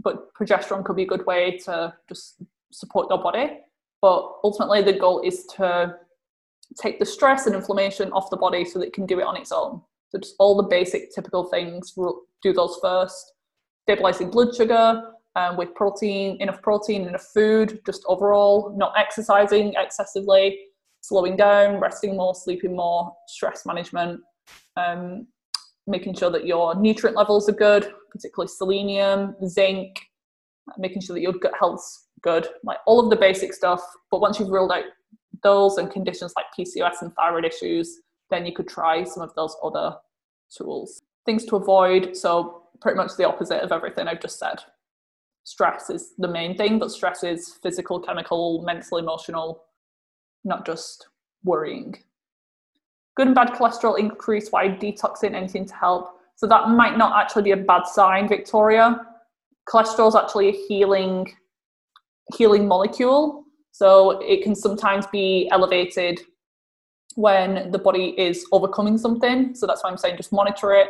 But 0.02 0.34
progesterone 0.34 0.84
could 0.84 0.96
be 0.96 1.04
a 1.04 1.08
good 1.08 1.26
way 1.26 1.58
to 1.66 1.94
just 2.08 2.42
support 2.72 3.08
your 3.10 3.22
body. 3.22 3.60
But 4.02 4.32
ultimately, 4.44 4.82
the 4.82 4.94
goal 4.94 5.22
is 5.22 5.46
to 5.58 5.96
take 6.80 7.00
the 7.00 7.06
stress 7.06 7.46
and 7.46 7.56
inflammation 7.56 8.12
off 8.12 8.30
the 8.30 8.38
body 8.38 8.66
so 8.66 8.80
that 8.80 8.88
it 8.88 8.94
can 8.94 9.06
do 9.06 9.20
it 9.20 9.26
on 9.26 9.38
its 9.38 9.52
own. 9.52 9.82
So 10.10 10.20
just 10.20 10.36
all 10.40 10.56
the 10.56 10.64
basic 10.64 11.14
typical 11.14 11.46
things, 11.46 11.94
do 12.42 12.54
those 12.54 12.78
first. 12.82 13.34
Stabilizing 13.84 14.32
blood 14.32 14.56
sugar 14.56 15.12
um, 15.36 15.58
with 15.58 15.74
protein, 15.76 16.38
enough 16.42 16.62
protein, 16.62 17.08
enough 17.08 17.28
food, 17.34 17.80
just 17.86 18.04
overall, 18.08 18.74
not 18.78 18.94
exercising 18.98 19.74
excessively, 19.78 20.60
slowing 21.08 21.36
down, 21.36 21.80
resting 21.80 22.16
more, 22.16 22.34
sleeping 22.34 22.76
more, 22.76 23.14
stress 23.28 23.66
management, 23.66 24.20
um, 24.76 25.28
making 25.86 26.16
sure 26.16 26.32
that 26.32 26.48
your 26.48 26.74
nutrient 26.76 27.16
levels 27.16 27.48
are 27.48 27.54
good, 27.54 27.94
particularly 28.12 28.48
selenium, 28.48 29.36
zinc, 29.48 30.00
making 30.80 31.02
sure 31.02 31.14
that 31.14 31.22
your 31.22 31.34
gut 31.34 31.54
health's 31.60 32.08
good, 32.22 32.48
like 32.64 32.80
all 32.88 33.00
of 33.00 33.12
the 33.12 33.16
basic 33.16 33.54
stuff. 33.54 33.82
But 34.10 34.20
once 34.20 34.40
you've 34.40 34.50
ruled 34.50 34.72
out 34.72 34.86
those 35.44 35.78
and 35.78 35.92
conditions 35.92 36.34
like 36.36 36.46
PCOS 36.58 37.02
and 37.04 37.14
thyroid 37.14 37.46
issues, 37.46 38.00
then 38.32 38.46
you 38.46 38.54
could 38.54 38.68
try 38.68 39.04
some 39.04 39.22
of 39.22 39.34
those 39.36 39.56
other 39.64 39.96
tools. 40.56 41.04
Things 41.26 41.46
to 41.46 41.58
avoid. 41.58 42.18
So, 42.18 42.64
pretty 42.82 42.98
much 42.98 43.16
the 43.16 43.28
opposite 43.28 43.62
of 43.62 43.72
everything 43.72 44.08
I've 44.08 44.22
just 44.22 44.40
said. 44.40 44.60
Stress 45.44 45.92
is 45.92 46.14
the 46.18 46.28
main 46.28 46.58
thing, 46.58 46.80
but 46.80 46.90
stress 46.90 47.24
is 47.24 47.60
physical, 47.62 48.00
chemical, 48.00 48.64
mental, 48.64 48.98
emotional, 48.98 49.62
not 50.46 50.66
just 50.66 51.08
worrying. 51.44 51.96
Good 53.18 53.28
and 53.28 53.36
bad 53.36 53.50
cholesterol 53.50 54.00
increase 54.00 54.50
while 54.50 54.70
detoxing, 54.70 55.34
anything 55.34 55.66
to 55.66 55.76
help. 55.76 56.12
So, 56.36 56.48
that 56.48 56.70
might 56.70 56.98
not 56.98 57.22
actually 57.22 57.44
be 57.44 57.52
a 57.52 57.58
bad 57.58 57.88
sign, 57.88 58.28
Victoria. 58.28 59.00
Cholesterol 59.70 60.10
is 60.10 60.16
actually 60.16 60.50
a 60.50 60.66
healing 60.68 61.34
healing 62.34 62.68
molecule 62.68 63.46
so 63.72 64.20
it 64.22 64.42
can 64.42 64.56
sometimes 64.56 65.06
be 65.08 65.50
elevated 65.52 66.22
when 67.16 67.72
the 67.72 67.78
body 67.78 68.16
is 68.18 68.46
overcoming 68.52 68.98
something. 68.98 69.54
So 69.54 69.68
that's 69.68 69.84
why 69.84 69.90
I'm 69.90 69.98
saying 69.98 70.18
just 70.18 70.32
monitor 70.32 70.74
it. 70.74 70.90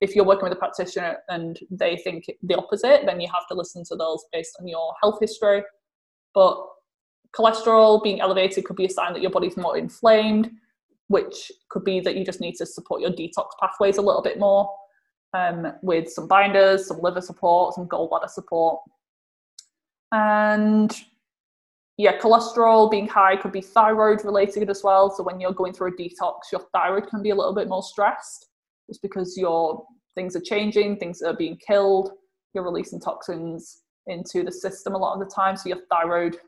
If 0.00 0.16
you're 0.16 0.24
working 0.24 0.44
with 0.44 0.52
a 0.52 0.56
practitioner 0.56 1.18
and 1.28 1.58
they 1.70 1.96
think 1.98 2.24
the 2.42 2.56
opposite, 2.56 3.02
then 3.06 3.20
you 3.20 3.28
have 3.32 3.46
to 3.48 3.54
listen 3.54 3.84
to 3.84 3.96
those 3.96 4.24
based 4.32 4.56
on 4.60 4.66
your 4.66 4.94
health 5.02 5.18
history. 5.20 5.62
But 6.34 6.56
cholesterol 7.36 8.02
being 8.02 8.20
elevated 8.20 8.64
could 8.64 8.76
be 8.76 8.84
a 8.84 8.90
sign 8.90 9.12
that 9.12 9.22
your 9.22 9.30
body's 9.30 9.56
more 9.56 9.76
inflamed, 9.76 10.50
which 11.08 11.50
could 11.70 11.84
be 11.84 12.00
that 12.00 12.16
you 12.16 12.24
just 12.24 12.40
need 12.40 12.54
to 12.56 12.66
support 12.66 13.00
your 13.00 13.10
detox 13.10 13.50
pathways 13.60 13.98
a 13.98 14.02
little 14.02 14.22
bit 14.22 14.38
more 14.38 14.70
um, 15.34 15.72
with 15.82 16.08
some 16.08 16.28
binders, 16.28 16.86
some 16.86 17.00
liver 17.00 17.20
support, 17.20 17.74
some 17.74 17.88
gallbladder 17.88 18.28
support. 18.28 18.80
And 20.12 20.94
yeah, 21.96 22.18
cholesterol 22.18 22.90
being 22.90 23.08
high 23.08 23.36
could 23.36 23.52
be 23.52 23.60
thyroid 23.60 24.24
related 24.24 24.68
as 24.70 24.82
well. 24.82 25.10
So 25.10 25.22
when 25.22 25.40
you're 25.40 25.52
going 25.52 25.72
through 25.72 25.88
a 25.88 25.96
detox, 25.96 26.50
your 26.50 26.62
thyroid 26.72 27.08
can 27.08 27.22
be 27.22 27.30
a 27.30 27.34
little 27.34 27.54
bit 27.54 27.68
more 27.68 27.82
stressed 27.82 28.48
just 28.88 29.02
because 29.02 29.36
your 29.36 29.84
things 30.14 30.36
are 30.36 30.40
changing, 30.40 30.96
things 30.96 31.22
are 31.22 31.34
being 31.34 31.56
killed, 31.56 32.10
you're 32.54 32.64
releasing 32.64 33.00
toxins 33.00 33.82
into 34.06 34.42
the 34.42 34.52
system 34.52 34.94
a 34.94 34.98
lot 34.98 35.14
of 35.14 35.20
the 35.20 35.34
time. 35.34 35.56
So 35.56 35.68
your 35.68 35.78
thyroid, 35.90 36.38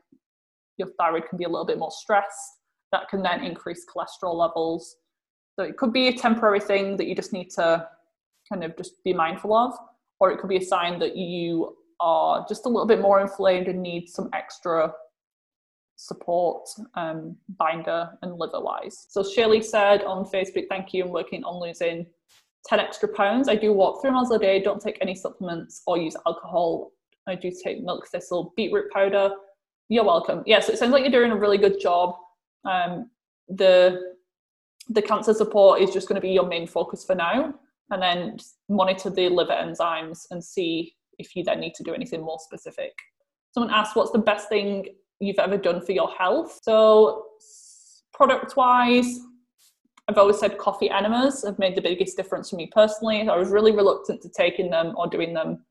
your 0.77 0.89
thyroid 0.99 1.27
can 1.29 1.37
be 1.37 1.43
a 1.43 1.49
little 1.49 1.65
bit 1.65 1.77
more 1.77 1.91
stressed. 1.91 2.59
That 2.91 3.09
can 3.09 3.21
then 3.21 3.43
increase 3.43 3.85
cholesterol 3.85 4.35
levels. 4.35 4.97
So 5.57 5.65
it 5.65 5.77
could 5.77 5.93
be 5.93 6.07
a 6.07 6.13
temporary 6.13 6.59
thing 6.59 6.97
that 6.97 7.07
you 7.07 7.15
just 7.15 7.33
need 7.33 7.49
to 7.51 7.87
kind 8.51 8.63
of 8.63 8.75
just 8.77 9.03
be 9.03 9.13
mindful 9.13 9.55
of, 9.55 9.73
or 10.19 10.31
it 10.31 10.39
could 10.39 10.49
be 10.49 10.57
a 10.57 10.61
sign 10.61 10.99
that 10.99 11.15
you 11.15 11.75
are 11.99 12.45
just 12.47 12.65
a 12.65 12.69
little 12.69 12.85
bit 12.85 13.01
more 13.01 13.21
inflamed 13.21 13.67
and 13.67 13.81
need 13.81 14.07
some 14.07 14.29
extra 14.33 14.91
support 15.95 16.67
um, 16.95 17.37
binder 17.57 18.09
and 18.21 18.37
liver 18.37 18.59
wise. 18.59 19.07
So 19.09 19.23
Shirley 19.23 19.61
said 19.61 20.03
on 20.03 20.25
Facebook, 20.25 20.67
thank 20.69 20.93
you, 20.93 21.05
I'm 21.05 21.11
working 21.11 21.43
on 21.43 21.61
losing 21.61 22.05
10 22.67 22.79
extra 22.79 23.07
pounds. 23.09 23.47
I 23.47 23.55
do 23.55 23.71
walk 23.71 24.01
three 24.01 24.11
miles 24.11 24.31
a 24.31 24.39
day, 24.39 24.61
don't 24.61 24.81
take 24.81 24.97
any 25.01 25.15
supplements 25.15 25.81
or 25.87 25.97
use 25.97 26.15
alcohol. 26.27 26.91
I 27.27 27.35
do 27.35 27.51
take 27.63 27.81
milk 27.81 28.07
thistle, 28.07 28.53
beetroot 28.55 28.91
powder. 28.91 29.31
You're 29.89 30.03
welcome. 30.03 30.43
Yes, 30.45 30.69
it 30.69 30.77
sounds 30.77 30.91
like 30.91 31.03
you're 31.03 31.11
doing 31.11 31.31
a 31.31 31.35
really 31.35 31.57
good 31.57 31.79
job. 31.79 32.15
Um, 32.65 33.09
the 33.47 34.15
the 34.89 35.01
cancer 35.01 35.33
support 35.33 35.81
is 35.81 35.91
just 35.91 36.07
going 36.07 36.15
to 36.15 36.21
be 36.21 36.31
your 36.31 36.47
main 36.47 36.67
focus 36.67 37.03
for 37.05 37.15
now, 37.15 37.53
and 37.91 38.01
then 38.01 38.37
monitor 38.69 39.09
the 39.09 39.29
liver 39.29 39.51
enzymes 39.51 40.25
and 40.31 40.43
see 40.43 40.95
if 41.17 41.35
you 41.35 41.43
then 41.43 41.59
need 41.59 41.73
to 41.75 41.83
do 41.83 41.93
anything 41.93 42.21
more 42.21 42.39
specific. 42.39 42.93
Someone 43.53 43.73
asked, 43.73 43.95
"What's 43.95 44.11
the 44.11 44.19
best 44.19 44.49
thing 44.49 44.87
you've 45.19 45.39
ever 45.39 45.57
done 45.57 45.81
for 45.81 45.91
your 45.91 46.09
health. 46.11 46.59
So, 46.63 47.25
product 48.13 48.55
wise, 48.55 49.19
I've 50.07 50.17
always 50.17 50.39
said 50.39 50.57
coffee 50.57 50.89
enemas 50.89 51.43
have 51.43 51.59
made 51.59 51.75
the 51.75 51.81
biggest 51.81 52.15
difference 52.15 52.49
for 52.49 52.57
me 52.57 52.69
personally. 52.71 53.27
I 53.27 53.35
was 53.35 53.49
really 53.49 53.71
reluctant 53.71 54.21
to 54.21 54.29
taking 54.29 54.69
them 54.69 54.93
or 54.97 55.07
doing 55.07 55.33
them 55.33 55.65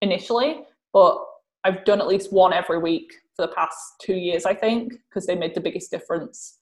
initially, 0.00 0.62
but 0.92 1.24
I've 1.64 1.84
done 1.84 2.00
at 2.00 2.08
least 2.08 2.32
one 2.32 2.52
every 2.52 2.78
week 2.78 3.12
for 3.36 3.46
the 3.46 3.52
past 3.52 3.76
two 4.00 4.14
years, 4.14 4.44
I 4.44 4.54
think, 4.54 4.94
because 5.08 5.26
they 5.26 5.36
made 5.36 5.54
the 5.54 5.60
biggest 5.60 5.90
difference. 5.90 6.58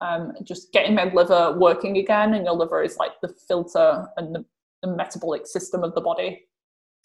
Um, 0.00 0.32
just 0.42 0.72
getting 0.72 0.94
my 0.94 1.12
liver 1.12 1.56
working 1.58 1.98
again, 1.98 2.34
and 2.34 2.44
your 2.44 2.54
liver 2.54 2.82
is 2.82 2.96
like 2.98 3.12
the 3.22 3.34
filter 3.48 4.06
and 4.16 4.34
the, 4.34 4.44
the 4.82 4.88
metabolic 4.88 5.46
system 5.46 5.82
of 5.82 5.94
the 5.94 6.00
body. 6.00 6.46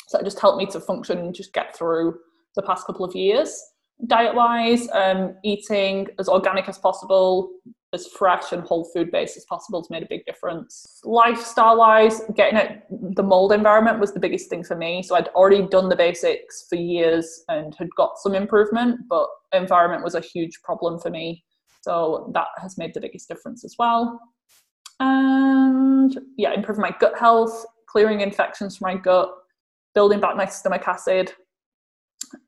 So 0.08 0.20
it 0.20 0.24
just 0.26 0.40
helped 0.40 0.58
me 0.58 0.66
to 0.68 0.80
function 0.80 1.20
and 1.20 1.36
just 1.36 1.54
get 1.54 1.76
through 1.76 2.20
the 2.56 2.64
past 2.64 2.86
couple 2.86 3.06
of 3.06 3.16
years 3.16 3.62
diet 4.08 4.36
wise, 4.36 4.90
um, 4.92 5.36
eating 5.44 6.08
as 6.20 6.30
organic 6.30 6.68
as 6.70 6.78
possible, 6.78 7.52
as 7.94 8.08
fresh 8.08 8.52
and 8.52 8.64
whole 8.64 8.86
food 8.86 9.12
based 9.12 9.36
as 9.36 9.46
possible 9.46 9.82
has 9.82 9.90
made 9.90 10.04
a 10.04 10.08
big 10.08 10.26
difference. 10.26 11.02
Lifestyle 11.04 11.78
wise, 11.78 12.22
getting 12.36 12.58
it, 12.58 12.84
the 13.16 13.24
mold 13.24 13.52
environment 13.52 14.00
was 14.00 14.14
the 14.14 14.20
biggest 14.20 14.50
thing 14.50 14.64
for 14.64 14.76
me. 14.76 15.02
So 15.02 15.16
I'd 15.16 15.30
already 15.30 15.68
done 15.68 15.90
the 15.90 15.96
basics 15.96 16.66
for 16.70 16.76
years 16.76 17.44
and 17.48 17.74
had 17.76 17.90
got 17.98 18.20
some 18.20 18.36
improvement, 18.36 19.02
but 19.10 19.28
environment 19.54 20.04
was 20.04 20.16
a 20.16 20.22
huge 20.22 20.62
problem 20.64 21.00
for 21.00 21.10
me. 21.10 21.44
So 21.82 22.32
that 22.36 22.48
has 22.62 22.78
made 22.78 22.94
the 22.94 23.02
biggest 23.02 23.28
difference 23.28 23.66
as 23.66 23.76
well. 23.80 24.20
And 25.00 26.20
yeah, 26.38 26.54
improving 26.54 26.82
my 26.82 26.96
gut 27.00 27.18
health, 27.18 27.66
clearing 27.88 28.22
infections 28.22 28.78
from 28.78 28.94
my 28.94 29.02
gut, 29.02 29.30
building 29.96 30.20
back 30.20 30.36
my 30.36 30.46
stomach 30.46 30.88
acid, 30.88 31.34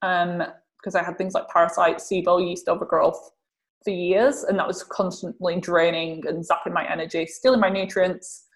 um, 0.03 0.43
because 0.77 0.95
I 0.95 1.03
had 1.03 1.17
things 1.17 1.33
like 1.33 1.47
parasites, 1.47 2.09
SIBO, 2.11 2.47
yeast 2.47 2.67
overgrowth 2.67 3.31
for 3.83 3.91
years, 3.91 4.43
and 4.43 4.57
that 4.59 4.67
was 4.67 4.83
constantly 4.83 5.59
draining 5.59 6.25
and 6.27 6.45
zapping 6.45 6.73
my 6.73 6.89
energy, 6.89 7.25
stealing 7.25 7.59
my 7.59 7.69
nutrients. 7.69 8.47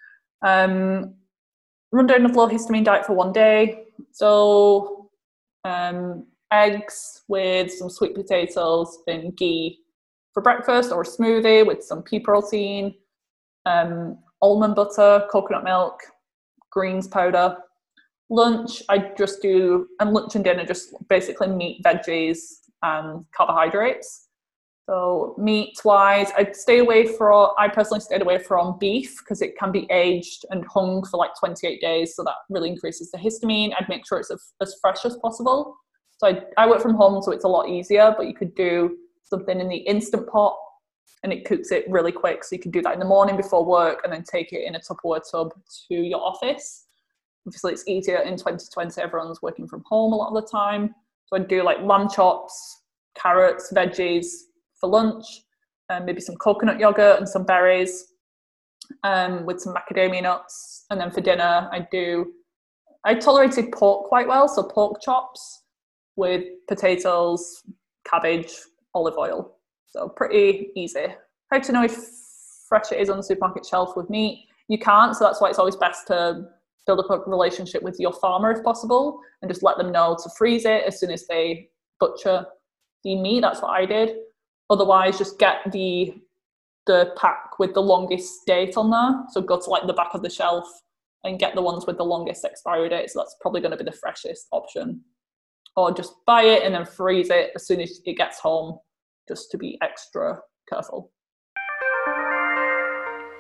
Um, 0.46 1.16
run 1.92 2.08
down 2.08 2.26
a 2.26 2.28
low 2.30 2.48
histamine 2.48 2.84
diet 2.84 3.06
for 3.06 3.14
one 3.14 3.32
day. 3.32 3.86
So, 4.12 5.10
um, 5.64 6.26
eggs 6.52 7.24
with 7.28 7.72
some 7.72 7.90
sweet 7.90 8.14
potatoes 8.14 9.00
and 9.08 9.36
ghee 9.36 9.80
for 10.34 10.44
breakfast, 10.44 10.92
or 10.92 11.02
a 11.02 11.06
smoothie 11.06 11.66
with 11.66 11.84
some 11.84 12.04
pea 12.04 12.20
protein, 12.20 12.94
um, 13.66 14.20
almond 14.42 14.76
butter, 14.76 15.26
coconut 15.32 15.64
milk, 15.64 16.02
greens 16.72 17.08
powder, 17.08 17.58
lunch 18.30 18.82
i 18.90 18.98
just 19.18 19.42
do 19.42 19.88
and 20.00 20.12
lunch 20.12 20.36
and 20.36 20.44
dinner 20.44 20.66
just 20.66 20.94
basically 21.10 21.48
meat 21.48 21.82
veggies 21.84 22.38
and 22.82 23.24
carbohydrates 23.36 24.25
so 24.88 25.36
meat 25.38 25.78
wise 25.84 26.32
i'd 26.38 26.56
stay 26.56 26.80
away 26.80 27.08
from 27.08 27.50
i 27.58 27.68
personally 27.68 28.00
stayed 28.00 28.22
away 28.22 28.38
from 28.38 28.78
beef 28.80 29.18
because 29.20 29.42
it 29.42 29.58
can 29.58 29.72
be 29.72 29.88
aged 29.92 30.46
and 30.52 30.66
hung 30.66 31.04
for 31.06 31.18
like 31.18 31.32
28 31.40 31.82
days. 31.82 32.16
So 32.16 32.24
that 32.24 32.36
really 32.50 32.70
increases 32.70 33.12
the 33.12 33.18
histamine. 33.18 33.74
I'd 33.78 33.90
make 33.90 34.08
sure 34.08 34.20
it's 34.20 34.32
as 34.62 34.76
fresh 34.82 35.06
as 35.06 35.18
possible. 35.18 35.76
So 36.18 36.28
I, 36.28 36.42
I 36.58 36.68
work 36.68 36.82
from 36.82 36.96
home 36.96 37.22
so 37.22 37.32
it's 37.32 37.44
a 37.44 37.50
lot 37.50 37.68
easier 37.68 38.14
but 38.18 38.28
you 38.28 38.34
could 38.34 38.56
do 38.56 38.98
something 39.24 39.60
in 39.60 39.68
the 39.68 39.78
instant 39.78 40.28
pot 40.30 40.56
and 41.24 41.34
it 41.34 41.46
cooks 41.46 41.72
it 41.72 41.86
really 41.90 42.12
quick. 42.12 42.44
So 42.44 42.56
you 42.56 42.62
can 42.62 42.72
do 42.72 42.82
that 42.84 42.94
in 42.94 43.00
the 43.00 43.06
morning 43.06 43.36
before 43.36 43.66
work 43.66 44.02
and 44.04 44.14
then 44.14 44.24
take 44.24 44.54
it 44.54 44.64
in 44.66 44.76
a 44.76 44.80
tupperware 44.80 45.22
tub 45.30 45.52
to 45.88 45.96
your 45.96 46.22
office. 46.22 46.86
Obviously 47.48 47.74
it's 47.74 47.88
easier 47.88 48.20
in 48.20 48.38
2020 48.38 49.02
everyone's 49.02 49.42
working 49.42 49.68
from 49.68 49.84
home 49.88 50.14
a 50.14 50.16
lot 50.16 50.36
of 50.36 50.44
the 50.44 50.50
time. 50.50 50.94
So 51.26 51.36
I'd 51.36 51.48
do 51.48 51.64
like 51.64 51.82
lamb 51.82 52.10
chops 52.10 52.82
carrots 53.16 53.72
veggies 53.74 54.26
for 54.80 54.90
lunch 54.90 55.26
and 55.90 56.06
maybe 56.06 56.22
some 56.22 56.36
coconut 56.36 56.80
yogurt 56.80 57.18
and 57.18 57.28
some 57.28 57.46
berries 57.46 58.14
um, 59.04 59.46
with 59.46 59.60
some 59.60 59.74
macadamia 59.74 60.24
nuts. 60.24 60.86
And 60.90 61.00
then 61.00 61.12
for 61.12 61.22
dinner 61.22 61.70
i 61.72 61.88
do 61.92 62.34
i 63.06 63.14
tolerated 63.14 63.72
pork 63.72 64.08
quite 64.08 64.28
well. 64.28 64.48
So 64.48 64.64
pork 64.64 65.02
chops 65.02 65.64
with 66.16 66.44
potatoes 66.68 67.64
cabbage 68.10 68.52
olive 68.94 69.18
oil. 69.18 69.58
So 69.88 70.10
pretty 70.10 70.70
easy. 70.76 71.08
How 71.52 71.60
to 71.60 71.72
know 71.72 71.84
if 71.84 71.96
fresh 72.68 72.92
it 72.92 73.00
is 73.00 73.10
on 73.10 73.18
the 73.18 73.24
supermarket 73.24 73.66
shelf 73.66 73.96
with 73.96 74.10
meat? 74.10 74.48
You 74.68 74.80
can't 74.80 75.16
so 75.16 75.26
that's 75.26 75.42
why 75.42 75.50
it's 75.50 75.60
always 75.60 75.76
best 75.76 76.08
to 76.08 76.46
build 76.86 77.00
up 77.00 77.10
a 77.10 77.30
relationship 77.30 77.82
with 77.82 78.00
your 78.00 78.14
farmer 78.14 78.52
if 78.52 78.64
possible 78.64 79.20
and 79.42 79.50
just 79.50 79.64
let 79.64 79.78
them 79.78 79.92
know 79.92 80.16
to 80.22 80.30
freeze 80.38 80.66
it 80.66 80.84
as 80.86 81.00
soon 81.00 81.12
as 81.12 81.26
they 81.28 81.70
butcher 82.00 82.46
the 83.04 83.16
meat. 83.16 83.42
That's 83.42 83.62
what 83.62 83.72
I 83.72 83.86
did. 83.86 84.18
Otherwise, 84.70 85.18
just 85.18 85.38
get 85.38 85.72
the 85.72 86.16
the 86.86 87.14
pack 87.18 87.58
with 87.58 87.74
the 87.74 87.82
longest 87.82 88.46
date 88.46 88.78
on 88.78 88.92
there. 88.92 89.24
So 89.32 89.42
go 89.42 89.60
to 89.60 89.70
like 89.70 89.88
the 89.88 89.94
back 89.94 90.14
of 90.14 90.22
the 90.22 90.30
shelf 90.30 90.68
and 91.24 91.40
get 91.40 91.56
the 91.56 91.62
ones 91.62 91.88
with 91.88 91.98
the 91.98 92.06
longest 92.06 92.46
expiry 92.46 92.90
date. 92.90 93.10
So 93.10 93.20
that's 93.20 93.36
probably 93.42 93.62
going 93.62 93.72
to 93.72 93.78
be 93.78 93.84
the 93.84 93.92
freshest 93.92 94.48
option. 94.52 95.02
Or 95.76 95.92
just 95.92 96.14
buy 96.26 96.44
it 96.44 96.64
and 96.64 96.74
then 96.74 96.86
freeze 96.86 97.30
it 97.32 97.52
as 97.56 97.66
soon 97.66 97.82
as 97.82 98.00
it 98.06 98.18
gets 98.18 98.40
home, 98.40 98.80
just 99.28 99.52
to 99.52 99.58
be 99.58 99.78
extra 99.82 100.40
careful. 100.70 101.12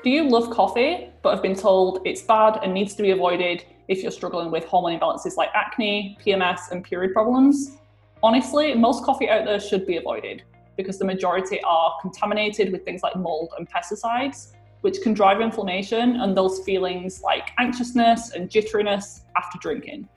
Do 0.03 0.09
you 0.09 0.27
love 0.27 0.49
coffee 0.51 1.11
but 1.23 1.33
have 1.33 1.41
been 1.41 1.55
told 1.55 2.01
it's 2.05 2.21
bad 2.21 2.59
and 2.61 2.73
needs 2.73 2.93
to 2.95 3.03
be 3.03 3.11
avoided 3.11 3.63
if 3.87 4.01
you're 4.01 4.11
struggling 4.11 4.51
with 4.51 4.65
hormone 4.65 4.99
imbalances 4.99 5.37
like 5.37 5.49
acne, 5.55 6.17
PMS, 6.25 6.71
and 6.71 6.83
period 6.83 7.13
problems? 7.13 7.77
Honestly, 8.21 8.73
most 8.73 9.03
coffee 9.03 9.29
out 9.29 9.45
there 9.45 9.59
should 9.59 9.85
be 9.85 9.97
avoided 9.97 10.43
because 10.77 10.97
the 10.97 11.05
majority 11.05 11.61
are 11.63 11.95
contaminated 12.01 12.71
with 12.71 12.83
things 12.83 13.03
like 13.03 13.15
mold 13.15 13.53
and 13.57 13.69
pesticides, 13.69 14.53
which 14.81 15.01
can 15.01 15.13
drive 15.13 15.41
inflammation 15.41 16.21
and 16.21 16.35
those 16.35 16.59
feelings 16.63 17.21
like 17.21 17.49
anxiousness 17.57 18.31
and 18.31 18.49
jitteriness 18.49 19.21
after 19.35 19.57
drinking. 19.59 20.07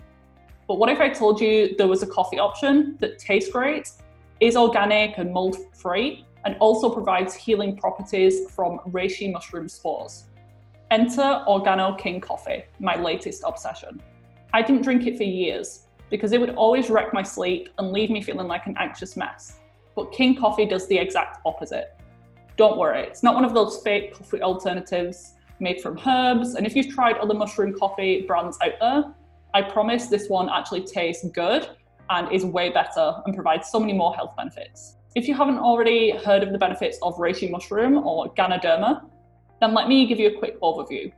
But 0.66 0.74
what 0.74 0.90
if 0.90 1.00
I 1.00 1.08
told 1.08 1.40
you 1.40 1.74
there 1.76 1.88
was 1.88 2.02
a 2.02 2.06
coffee 2.06 2.38
option 2.38 2.96
that 3.00 3.18
tastes 3.18 3.50
great, 3.50 3.90
is 4.40 4.56
organic 4.56 5.16
and 5.16 5.32
mold 5.32 5.56
free, 5.74 6.26
and 6.44 6.56
also 6.60 6.90
provides 6.90 7.34
healing 7.34 7.76
properties 7.76 8.50
from 8.50 8.78
reishi 8.90 9.32
mushroom 9.32 9.68
spores? 9.68 10.24
Enter 10.90 11.42
Organo 11.46 11.98
King 11.98 12.20
Coffee, 12.20 12.64
my 12.78 12.96
latest 12.96 13.42
obsession. 13.46 14.02
I 14.52 14.62
didn't 14.62 14.82
drink 14.82 15.06
it 15.06 15.16
for 15.16 15.24
years 15.24 15.86
because 16.10 16.32
it 16.32 16.40
would 16.40 16.54
always 16.54 16.90
wreck 16.90 17.12
my 17.12 17.22
sleep 17.22 17.68
and 17.78 17.92
leave 17.92 18.10
me 18.10 18.22
feeling 18.22 18.46
like 18.46 18.66
an 18.66 18.76
anxious 18.78 19.16
mess. 19.16 19.60
But 19.98 20.12
King 20.12 20.37
Coffee 20.37 20.64
does 20.64 20.87
the 20.87 20.96
exact 20.96 21.40
opposite. 21.44 21.98
Don't 22.56 22.78
worry, 22.78 23.02
it's 23.02 23.24
not 23.24 23.34
one 23.34 23.44
of 23.44 23.52
those 23.52 23.80
fake 23.82 24.14
coffee 24.14 24.40
alternatives 24.40 25.34
made 25.58 25.80
from 25.80 25.98
herbs. 26.06 26.54
And 26.54 26.64
if 26.64 26.76
you've 26.76 26.94
tried 26.94 27.16
other 27.16 27.34
mushroom 27.34 27.76
coffee 27.76 28.22
brands 28.22 28.56
out 28.62 28.74
there, 28.78 29.12
I 29.54 29.62
promise 29.62 30.06
this 30.06 30.28
one 30.28 30.48
actually 30.50 30.82
tastes 30.82 31.28
good 31.30 31.68
and 32.11 32.30
is 32.32 32.44
way 32.44 32.70
better 32.70 33.12
and 33.26 33.34
provides 33.34 33.68
so 33.70 33.80
many 33.80 33.92
more 33.92 34.14
health 34.14 34.37
benefits. 34.37 34.94
If 35.16 35.26
you 35.26 35.34
haven't 35.34 35.58
already 35.58 36.12
heard 36.12 36.44
of 36.44 36.52
the 36.52 36.58
benefits 36.58 36.96
of 37.02 37.16
reishi 37.16 37.50
mushroom 37.50 37.98
or 37.98 38.32
Ganoderma, 38.34 39.04
then 39.61 39.74
let 39.74 39.88
me 39.88 40.06
give 40.06 40.20
you 40.20 40.28
a 40.28 40.38
quick 40.38 40.61
overview. 40.61 41.11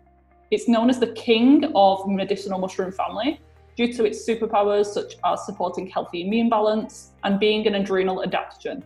It's 0.51 0.69
known 0.69 0.88
as 0.88 0.99
the 0.99 1.12
king 1.12 1.71
of 1.75 2.09
medicinal 2.09 2.59
mushroom 2.59 2.93
family 2.93 3.40
due 3.77 3.93
to 3.93 4.05
its 4.05 4.27
superpowers 4.27 4.87
such 4.87 5.15
as 5.25 5.45
supporting 5.47 5.87
healthy 5.87 6.23
immune 6.23 6.49
balance 6.49 7.13
and 7.25 7.41
being 7.41 7.67
an 7.67 7.75
adrenal 7.75 8.25
adaptogen. 8.27 8.83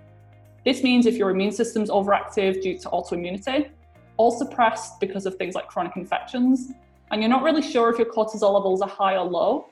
This 0.64 0.82
means 0.82 1.06
if 1.06 1.16
your 1.16 1.30
immune 1.30 1.52
system's 1.52 1.90
overactive 1.90 2.62
due 2.62 2.78
to 2.78 2.88
autoimmunity, 2.88 3.70
or 4.16 4.30
suppressed 4.36 5.00
because 5.00 5.26
of 5.26 5.34
things 5.36 5.54
like 5.54 5.66
chronic 5.66 5.96
infections, 5.96 6.70
and 7.10 7.20
you're 7.20 7.30
not 7.30 7.42
really 7.42 7.62
sure 7.62 7.90
if 7.90 7.98
your 7.98 8.10
cortisol 8.10 8.54
levels 8.54 8.80
are 8.80 8.88
high 8.88 9.16
or 9.16 9.24
low, 9.24 9.68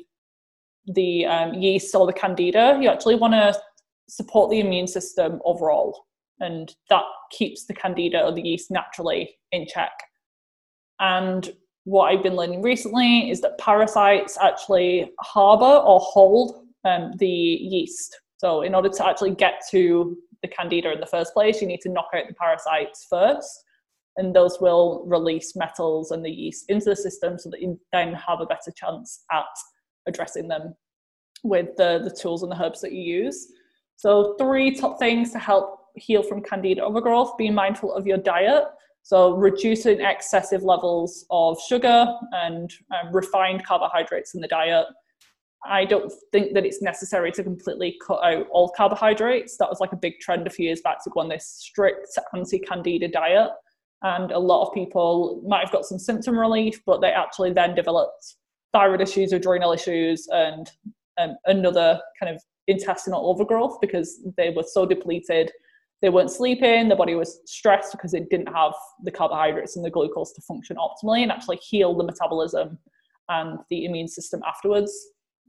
the 0.87 1.25
um, 1.25 1.53
yeast 1.53 1.93
or 1.95 2.05
the 2.05 2.13
candida, 2.13 2.77
you 2.81 2.89
actually 2.89 3.15
want 3.15 3.33
to 3.33 3.59
support 4.07 4.49
the 4.49 4.59
immune 4.59 4.87
system 4.87 5.39
overall, 5.45 6.05
and 6.39 6.73
that 6.89 7.03
keeps 7.31 7.65
the 7.65 7.73
candida 7.73 8.23
or 8.23 8.31
the 8.31 8.41
yeast 8.41 8.71
naturally 8.71 9.37
in 9.51 9.65
check. 9.67 9.91
And 10.99 11.49
what 11.83 12.11
I've 12.11 12.23
been 12.23 12.35
learning 12.35 12.61
recently 12.61 13.29
is 13.29 13.41
that 13.41 13.57
parasites 13.57 14.37
actually 14.37 15.11
harbor 15.19 15.65
or 15.65 15.99
hold 15.99 16.65
um, 16.85 17.13
the 17.17 17.27
yeast. 17.27 18.19
So, 18.37 18.61
in 18.61 18.73
order 18.73 18.89
to 18.89 19.07
actually 19.07 19.35
get 19.35 19.61
to 19.71 20.17
the 20.41 20.47
candida 20.47 20.91
in 20.93 20.99
the 20.99 21.05
first 21.05 21.33
place, 21.33 21.61
you 21.61 21.67
need 21.67 21.81
to 21.81 21.89
knock 21.89 22.07
out 22.13 22.27
the 22.27 22.33
parasites 22.33 23.05
first 23.09 23.65
and 24.19 24.35
those 24.35 24.57
will 24.59 25.03
release 25.07 25.55
metals 25.55 26.11
and 26.11 26.23
the 26.23 26.29
yeast 26.29 26.65
into 26.67 26.85
the 26.85 26.95
system 26.95 27.39
so 27.39 27.49
that 27.49 27.61
you 27.61 27.79
then 27.93 28.13
have 28.13 28.41
a 28.41 28.45
better 28.45 28.71
chance 28.75 29.23
at 29.31 29.45
addressing 30.09 30.47
them 30.47 30.75
with 31.43 31.75
the, 31.77 32.01
the 32.03 32.11
tools 32.11 32.43
and 32.43 32.51
the 32.51 32.61
herbs 32.61 32.81
that 32.81 32.91
you 32.91 33.01
use. 33.01 33.47
So, 33.95 34.35
three 34.37 34.75
top 34.75 34.99
things 34.99 35.31
to 35.31 35.39
help 35.39 35.77
heal 35.95 36.23
from 36.23 36.41
candida 36.41 36.83
overgrowth 36.83 37.37
being 37.37 37.53
mindful 37.53 37.93
of 37.93 38.05
your 38.05 38.17
diet. 38.17 38.65
So, 39.03 39.35
reducing 39.35 40.01
excessive 40.01 40.63
levels 40.63 41.25
of 41.29 41.59
sugar 41.61 42.05
and 42.31 42.71
um, 42.91 43.13
refined 43.13 43.65
carbohydrates 43.65 44.35
in 44.35 44.41
the 44.41 44.47
diet. 44.47 44.85
I 45.65 45.83
don't 45.83 46.11
think 46.31 46.53
that 46.53 46.65
it's 46.65 46.81
necessary 46.81 47.33
to 47.33 47.43
completely 47.43 47.97
cut 48.05 48.23
out 48.23 48.47
all 48.49 48.69
carbohydrates. 48.69 49.57
That 49.57 49.69
was 49.69 49.81
like 49.81 49.91
a 49.91 49.97
big 49.97 50.19
trend 50.19 50.47
a 50.47 50.49
few 50.49 50.65
years 50.65 50.79
back 50.81 51.03
to 51.03 51.09
go 51.09 51.19
on 51.19 51.27
this 51.27 51.45
strict 51.45 52.17
anti 52.33 52.59
candida 52.59 53.09
diet 53.09 53.51
and 54.01 54.31
a 54.31 54.39
lot 54.39 54.65
of 54.65 54.73
people 54.73 55.41
might 55.45 55.63
have 55.63 55.71
got 55.71 55.85
some 55.85 55.99
symptom 55.99 56.37
relief, 56.37 56.81
but 56.85 57.01
they 57.01 57.11
actually 57.11 57.51
then 57.51 57.75
developed 57.75 58.35
thyroid 58.73 59.01
issues, 59.01 59.33
or 59.33 59.37
adrenal 59.37 59.71
issues, 59.71 60.27
and 60.31 60.71
um, 61.19 61.35
another 61.45 61.99
kind 62.19 62.33
of 62.33 62.41
intestinal 62.67 63.29
overgrowth 63.29 63.79
because 63.81 64.21
they 64.37 64.51
were 64.51 64.63
so 64.63 64.85
depleted. 64.85 65.51
They 66.01 66.09
weren't 66.09 66.31
sleeping, 66.31 66.87
the 66.87 66.95
body 66.95 67.15
was 67.15 67.41
stressed 67.45 67.91
because 67.91 68.13
it 68.13 68.29
didn't 68.29 68.53
have 68.53 68.73
the 69.03 69.11
carbohydrates 69.11 69.75
and 69.75 69.83
the 69.83 69.89
glucose 69.89 70.31
to 70.33 70.41
function 70.41 70.77
optimally 70.77 71.23
and 71.23 71.31
actually 71.31 71.57
heal 71.57 71.93
the 71.93 72.05
metabolism 72.05 72.77
and 73.27 73.59
the 73.69 73.85
immune 73.85 74.07
system 74.07 74.41
afterwards. 74.47 74.93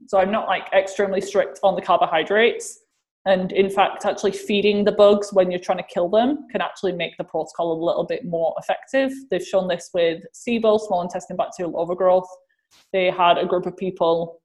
So 0.07 0.19
I'm 0.19 0.31
not 0.31 0.47
like 0.47 0.63
extremely 0.73 1.21
strict 1.21 1.59
on 1.63 1.75
the 1.75 1.81
carbohydrates, 1.81 2.79
and 3.25 3.51
in 3.51 3.69
fact, 3.69 4.05
actually 4.05 4.31
feeding 4.31 4.83
the 4.83 4.91
bugs 4.91 5.31
when 5.31 5.51
you're 5.51 5.59
trying 5.59 5.77
to 5.77 5.83
kill 5.83 6.09
them 6.09 6.47
can 6.51 6.59
actually 6.59 6.93
make 6.93 7.15
the 7.17 7.23
protocol 7.23 7.71
a 7.71 7.79
little 7.85 8.03
bit 8.03 8.25
more 8.25 8.55
effective. 8.57 9.11
They've 9.29 9.45
shown 9.45 9.67
this 9.67 9.91
with 9.93 10.23
SIBO, 10.33 10.79
small 10.79 11.03
intestine 11.03 11.37
bacterial 11.37 11.79
overgrowth. 11.79 12.27
They 12.93 13.09
had 13.09 13.37
a 13.37 13.45
group 13.45 13.65
of 13.65 13.77
people 13.77 14.41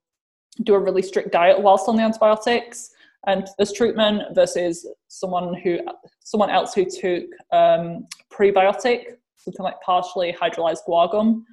do 0.63 0.73
a 0.73 0.79
really 0.79 1.01
strict 1.01 1.31
diet 1.31 1.61
whilst 1.61 1.87
on 1.87 1.95
the 1.97 2.03
antibiotics 2.03 2.91
and 3.27 3.47
this 3.59 3.73
treatment 3.73 4.23
versus 4.33 4.87
someone 5.07 5.53
who 5.53 5.79
someone 6.23 6.49
else 6.49 6.73
who 6.73 6.85
took 6.85 7.25
um, 7.51 8.07
prebiotic, 8.31 9.17
something 9.35 9.63
like 9.63 9.79
partially 9.81 10.33
hydrolyzed 10.33 10.79
guar 10.87 11.11
gum. 11.11 11.45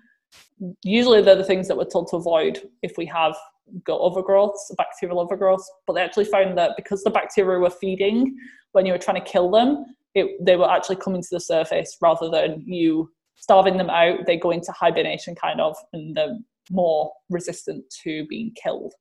Usually, 0.82 1.20
they're 1.20 1.36
the 1.36 1.44
things 1.44 1.68
that 1.68 1.76
we're 1.76 1.84
told 1.84 2.08
to 2.08 2.16
avoid 2.16 2.68
if 2.82 2.96
we 2.96 3.06
have 3.06 3.36
gut 3.84 4.00
overgrowths, 4.00 4.74
bacterial 4.76 5.26
overgrowths, 5.26 5.64
but 5.86 5.94
they 5.94 6.02
actually 6.02 6.24
found 6.24 6.56
that 6.58 6.72
because 6.76 7.02
the 7.02 7.10
bacteria 7.10 7.58
were 7.58 7.70
feeding 7.70 8.36
when 8.72 8.86
you 8.86 8.92
were 8.92 8.98
trying 8.98 9.22
to 9.22 9.30
kill 9.30 9.50
them, 9.50 9.84
it, 10.14 10.44
they 10.44 10.56
were 10.56 10.70
actually 10.70 10.96
coming 10.96 11.22
to 11.22 11.28
the 11.30 11.40
surface 11.40 11.96
rather 12.00 12.28
than 12.28 12.62
you 12.66 13.10
starving 13.36 13.76
them 13.76 13.90
out. 13.90 14.26
They 14.26 14.36
go 14.36 14.50
into 14.50 14.72
hibernation 14.72 15.34
kind 15.34 15.60
of, 15.60 15.76
and 15.92 16.16
they're 16.16 16.38
more 16.70 17.12
resistant 17.30 17.84
to 18.02 18.26
being 18.28 18.52
killed. 18.62 18.92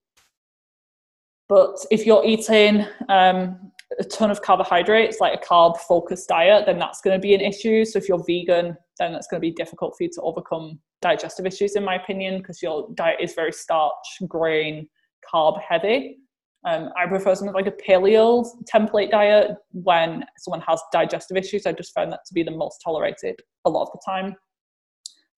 But 1.49 1.75
if 1.91 2.05
you're 2.05 2.25
eating 2.25 2.85
um, 3.09 3.71
a 3.99 4.03
ton 4.03 4.31
of 4.31 4.41
carbohydrates, 4.41 5.19
like 5.19 5.39
a 5.39 5.45
carb 5.45 5.77
focused 5.77 6.29
diet, 6.29 6.65
then 6.65 6.79
that's 6.79 7.01
going 7.01 7.15
to 7.15 7.21
be 7.21 7.35
an 7.35 7.41
issue. 7.41 7.85
So 7.85 7.99
if 7.99 8.07
you're 8.07 8.23
vegan, 8.25 8.77
then 8.97 9.11
that's 9.11 9.27
going 9.27 9.41
to 9.41 9.47
be 9.47 9.51
difficult 9.51 9.95
for 9.97 10.03
you 10.03 10.09
to 10.13 10.21
overcome 10.21 10.79
digestive 11.01 11.45
issues, 11.45 11.75
in 11.75 11.83
my 11.83 11.95
opinion, 11.95 12.37
because 12.37 12.61
your 12.61 12.87
diet 12.95 13.19
is 13.21 13.33
very 13.33 13.51
starch, 13.51 13.91
grain, 14.27 14.87
carb 15.31 15.61
heavy. 15.61 16.17
Um, 16.65 16.89
I 16.97 17.07
prefer 17.07 17.35
something 17.35 17.53
like 17.53 17.67
a 17.67 17.71
paleo 17.71 18.47
template 18.73 19.11
diet 19.11 19.51
when 19.71 20.23
someone 20.37 20.61
has 20.61 20.81
digestive 20.93 21.35
issues. 21.35 21.65
I 21.65 21.73
just 21.73 21.93
found 21.93 22.11
that 22.13 22.21
to 22.25 22.33
be 22.33 22.41
the 22.41 22.51
most 22.51 22.81
tolerated 22.83 23.35
a 23.65 23.69
lot 23.69 23.83
of 23.83 23.89
the 23.91 23.99
time. 24.05 24.35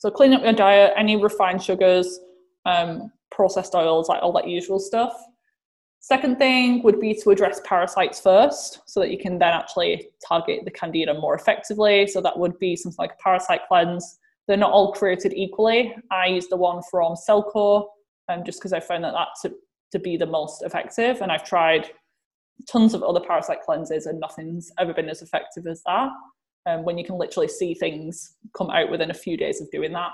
So 0.06 0.12
clean 0.12 0.34
up 0.34 0.44
your 0.44 0.54
diet, 0.54 0.94
any 0.96 1.16
refined 1.16 1.64
sugars, 1.64 2.20
um, 2.68 3.12
processed 3.32 3.74
oils, 3.74 4.08
like 4.08 4.22
all 4.22 4.32
that 4.34 4.48
usual 4.48 4.78
stuff. 4.78 5.20
Second 6.00 6.38
thing 6.38 6.84
would 6.84 7.00
be 7.00 7.16
to 7.24 7.32
address 7.32 7.60
parasites 7.66 8.20
first 8.20 8.82
so 8.86 9.00
that 9.00 9.10
you 9.10 9.18
can 9.18 9.40
then 9.40 9.52
actually 9.52 10.10
target 10.28 10.64
the 10.64 10.70
candida 10.70 11.16
more 11.16 11.34
effectively. 11.34 12.06
So 12.06 12.22
that 12.22 12.38
would 12.38 12.60
be 12.60 12.76
something 12.76 12.98
like 13.00 13.14
a 13.14 13.24
parasite 13.24 13.62
cleanse. 13.68 14.20
They're 14.48 14.58
not 14.58 14.70
all 14.70 14.94
created 14.94 15.34
equally. 15.34 15.96
I 16.12 16.28
use 16.28 16.50
the 16.50 16.58
one 16.58 16.84
from 16.92 17.16
Cellcore 17.28 17.88
um, 18.30 18.44
just 18.46 18.60
because 18.60 18.74
I 18.74 18.82
found 18.82 19.06
that 19.06 19.14
that 19.14 19.30
to, 19.42 19.56
to 19.92 19.98
be 19.98 20.18
the 20.18 20.28
most 20.28 20.62
effective. 20.62 21.22
And 21.22 21.32
I've 21.32 21.44
tried 21.44 21.90
tons 22.70 22.94
of 22.94 23.02
other 23.02 23.22
parasite 23.22 23.64
cleanses 23.64 24.06
and 24.06 24.20
nothing's 24.20 24.72
ever 24.78 24.94
been 24.94 25.10
as 25.10 25.24
effective 25.24 25.66
as 25.66 25.82
that. 25.88 26.10
Um, 26.68 26.84
when 26.84 26.98
you 26.98 27.06
can 27.06 27.18
literally 27.18 27.48
see 27.48 27.76
things 27.76 28.38
come 28.58 28.72
out 28.72 28.90
within 28.90 29.12
a 29.12 29.14
few 29.14 29.38
days 29.38 29.62
of 29.62 29.70
doing 29.70 29.94
that. 29.94 30.12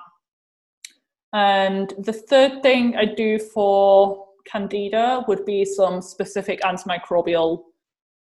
And 1.34 1.94
the 1.98 2.12
third 2.12 2.62
thing 2.62 2.96
I 2.98 3.06
do 3.06 3.40
for 3.40 4.26
candida 4.46 5.24
would 5.30 5.46
be 5.46 5.64
some 5.64 6.02
specific 6.02 6.60
antimicrobial 6.62 7.64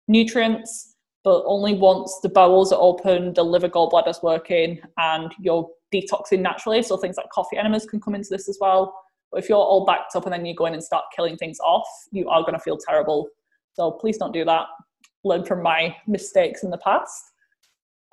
nutrients, 0.08 0.96
but 1.24 1.44
only 1.46 1.74
once 1.74 2.18
the 2.24 2.30
bowels 2.30 2.72
are 2.72 2.82
open, 2.82 3.34
the 3.34 3.44
liver 3.44 3.68
gallbladder's 3.68 4.22
working, 4.24 4.80
and 4.98 5.34
you're 5.40 5.70
detoxing 5.94 6.40
naturally. 6.40 6.82
So 6.82 6.96
things 6.96 7.18
like 7.18 7.30
coffee 7.30 7.58
enemas 7.58 7.86
can 7.86 8.00
come 8.00 8.16
into 8.16 8.30
this 8.30 8.48
as 8.48 8.58
well. 8.62 8.98
But 9.32 9.44
if 9.44 9.50
you're 9.50 9.58
all 9.58 9.86
backed 9.86 10.16
up 10.16 10.26
and 10.26 10.34
then 10.34 10.46
you 10.46 10.56
go 10.56 10.66
in 10.66 10.74
and 10.74 10.84
start 10.84 11.06
killing 11.16 11.36
things 11.36 11.60
off, 11.60 11.88
you 12.12 12.30
are 12.30 12.42
going 12.42 12.54
to 12.54 12.60
feel 12.60 12.78
terrible. 12.78 13.28
So 13.74 13.92
please 13.92 14.18
don't 14.18 14.32
do 14.32 14.46
that. 14.46 14.68
Learn 15.24 15.44
from 15.44 15.62
my 15.62 15.96
mistakes 16.08 16.64
in 16.64 16.70
the 16.70 16.78
past. 16.78 17.33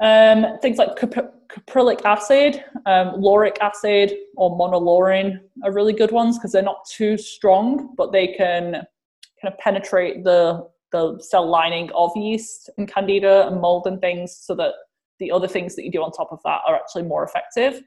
Um, 0.01 0.59
things 0.63 0.79
like 0.79 0.97
caprylic 0.97 2.05
acid, 2.05 2.65
um, 2.87 3.21
lauric 3.21 3.59
acid, 3.61 4.15
or 4.37 4.57
monolaurin 4.59 5.41
are 5.63 5.73
really 5.73 5.93
good 5.93 6.11
ones 6.11 6.39
because 6.39 6.53
they're 6.53 6.63
not 6.63 6.87
too 6.91 7.19
strong, 7.19 7.95
but 7.97 8.11
they 8.11 8.29
can 8.29 8.73
kind 8.73 9.53
of 9.53 9.59
penetrate 9.59 10.25
the 10.25 10.69
the 10.93 11.21
cell 11.21 11.49
lining 11.49 11.89
of 11.93 12.11
yeast 12.17 12.69
and 12.77 12.93
candida 12.93 13.47
and 13.47 13.61
mold 13.61 13.87
and 13.87 14.01
things 14.01 14.37
so 14.37 14.57
that 14.57 14.75
the 15.21 15.31
other 15.31 15.47
things 15.47 15.77
that 15.77 15.85
you 15.85 15.91
do 15.91 16.03
on 16.03 16.11
top 16.11 16.33
of 16.33 16.41
that 16.45 16.63
are 16.67 16.75
actually 16.75 17.05
more 17.05 17.23
effective. 17.23 17.81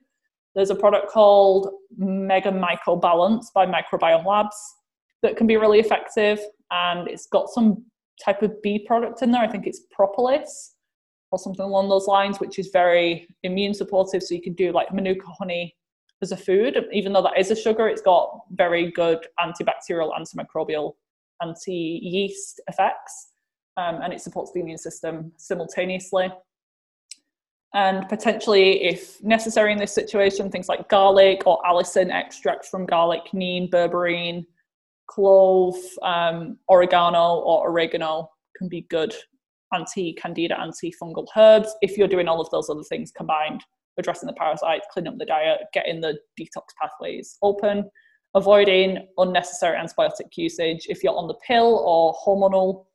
There's 0.56 0.70
a 0.70 0.76
product 0.76 1.10
called 1.10 1.70
Mega 1.98 2.52
Myco 2.52 3.02
Balance 3.02 3.52
by 3.54 3.66
Microbiome 3.66 4.26
Labs 4.26 4.56
that 5.22 5.36
can 5.36 5.48
be 5.48 5.58
really 5.58 5.80
effective, 5.80 6.40
and 6.72 7.08
it's 7.08 7.26
got 7.28 7.50
some 7.50 7.84
type 8.24 8.42
of 8.44 8.62
bee 8.62 8.80
product 8.80 9.22
in 9.22 9.32
there. 9.32 9.42
I 9.42 9.48
think 9.48 9.66
it's 9.66 9.82
propolis 9.92 10.73
or 11.34 11.40
something 11.40 11.66
along 11.66 11.90
those 11.90 12.06
lines, 12.06 12.40
which 12.40 12.60
is 12.60 12.70
very 12.72 13.28
immune 13.42 13.74
supportive. 13.74 14.22
So 14.22 14.36
you 14.36 14.42
can 14.42 14.54
do 14.54 14.72
like 14.72 14.94
manuka 14.94 15.26
honey 15.40 15.76
as 16.22 16.32
a 16.32 16.38
food, 16.38 16.78
even 16.94 17.12
though 17.12 17.24
that 17.24 17.40
is 17.40 17.50
a 17.50 17.56
sugar, 17.56 17.88
it's 17.88 18.04
got 18.04 18.42
very 18.52 18.92
good 18.92 19.26
antibacterial, 19.40 20.12
antimicrobial, 20.14 20.94
anti 21.42 22.00
yeast 22.04 22.62
effects, 22.68 23.32
um, 23.78 24.00
and 24.04 24.14
it 24.14 24.22
supports 24.22 24.52
the 24.54 24.60
immune 24.60 24.78
system 24.78 25.32
simultaneously. 25.38 26.32
And 27.74 28.08
potentially, 28.08 28.84
if 28.84 29.22
necessary 29.24 29.72
in 29.72 29.80
this 29.80 29.92
situation, 29.92 30.52
things 30.52 30.70
like 30.70 30.88
garlic 30.88 31.48
or 31.48 31.60
allicin 31.64 32.12
extract 32.12 32.66
from 32.66 32.86
garlic, 32.86 33.34
neem, 33.34 33.68
berberine, 33.68 34.46
clove, 35.08 35.76
um, 36.04 36.60
oregano, 36.70 37.40
or 37.40 37.72
oregano 37.72 38.30
can 38.56 38.70
be 38.70 38.82
good 38.82 39.16
anti-candida, 39.74 40.60
anti-fungal 40.60 41.28
herbs. 41.36 41.74
If 41.82 41.98
you're 41.98 42.08
doing 42.08 42.28
all 42.28 42.40
of 42.40 42.50
those 42.52 42.70
other 42.70 42.84
things 42.84 43.12
combined, 43.12 43.64
addressing 43.98 44.28
the 44.28 44.34
parasites, 44.34 44.88
cleaning 44.92 45.14
up 45.14 45.20
the 45.20 45.26
diet, 45.26 45.62
getting 45.74 46.02
the 46.02 46.18
detox 46.40 46.64
pathways 46.82 47.38
open, 47.42 47.90
avoiding 48.36 49.08
unnecessary 49.18 49.78
antibiotic 49.78 50.36
usage. 50.36 50.86
If 50.88 51.04
you're 51.04 51.16
on 51.16 51.28
the 51.28 51.36
pill 51.46 51.84
or 51.86 52.16
hormonal 52.26 52.86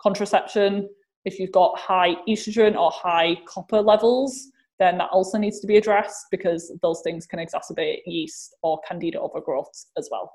contraception, 0.00 0.88
if 1.24 1.38
you've 1.38 1.52
got 1.52 1.78
high 1.78 2.16
estrogen 2.28 2.76
or 2.76 2.90
high 2.90 3.36
copper 3.46 3.80
levels, 3.80 4.48
then 4.78 4.98
that 4.98 5.10
also 5.10 5.38
needs 5.38 5.60
to 5.60 5.66
be 5.66 5.76
addressed 5.76 6.26
because 6.30 6.72
those 6.82 7.00
things 7.02 7.26
can 7.26 7.38
exacerbate 7.38 7.98
yeast 8.06 8.56
or 8.62 8.80
candida 8.86 9.20
overgrowth 9.20 9.86
as 9.96 10.08
well. 10.10 10.32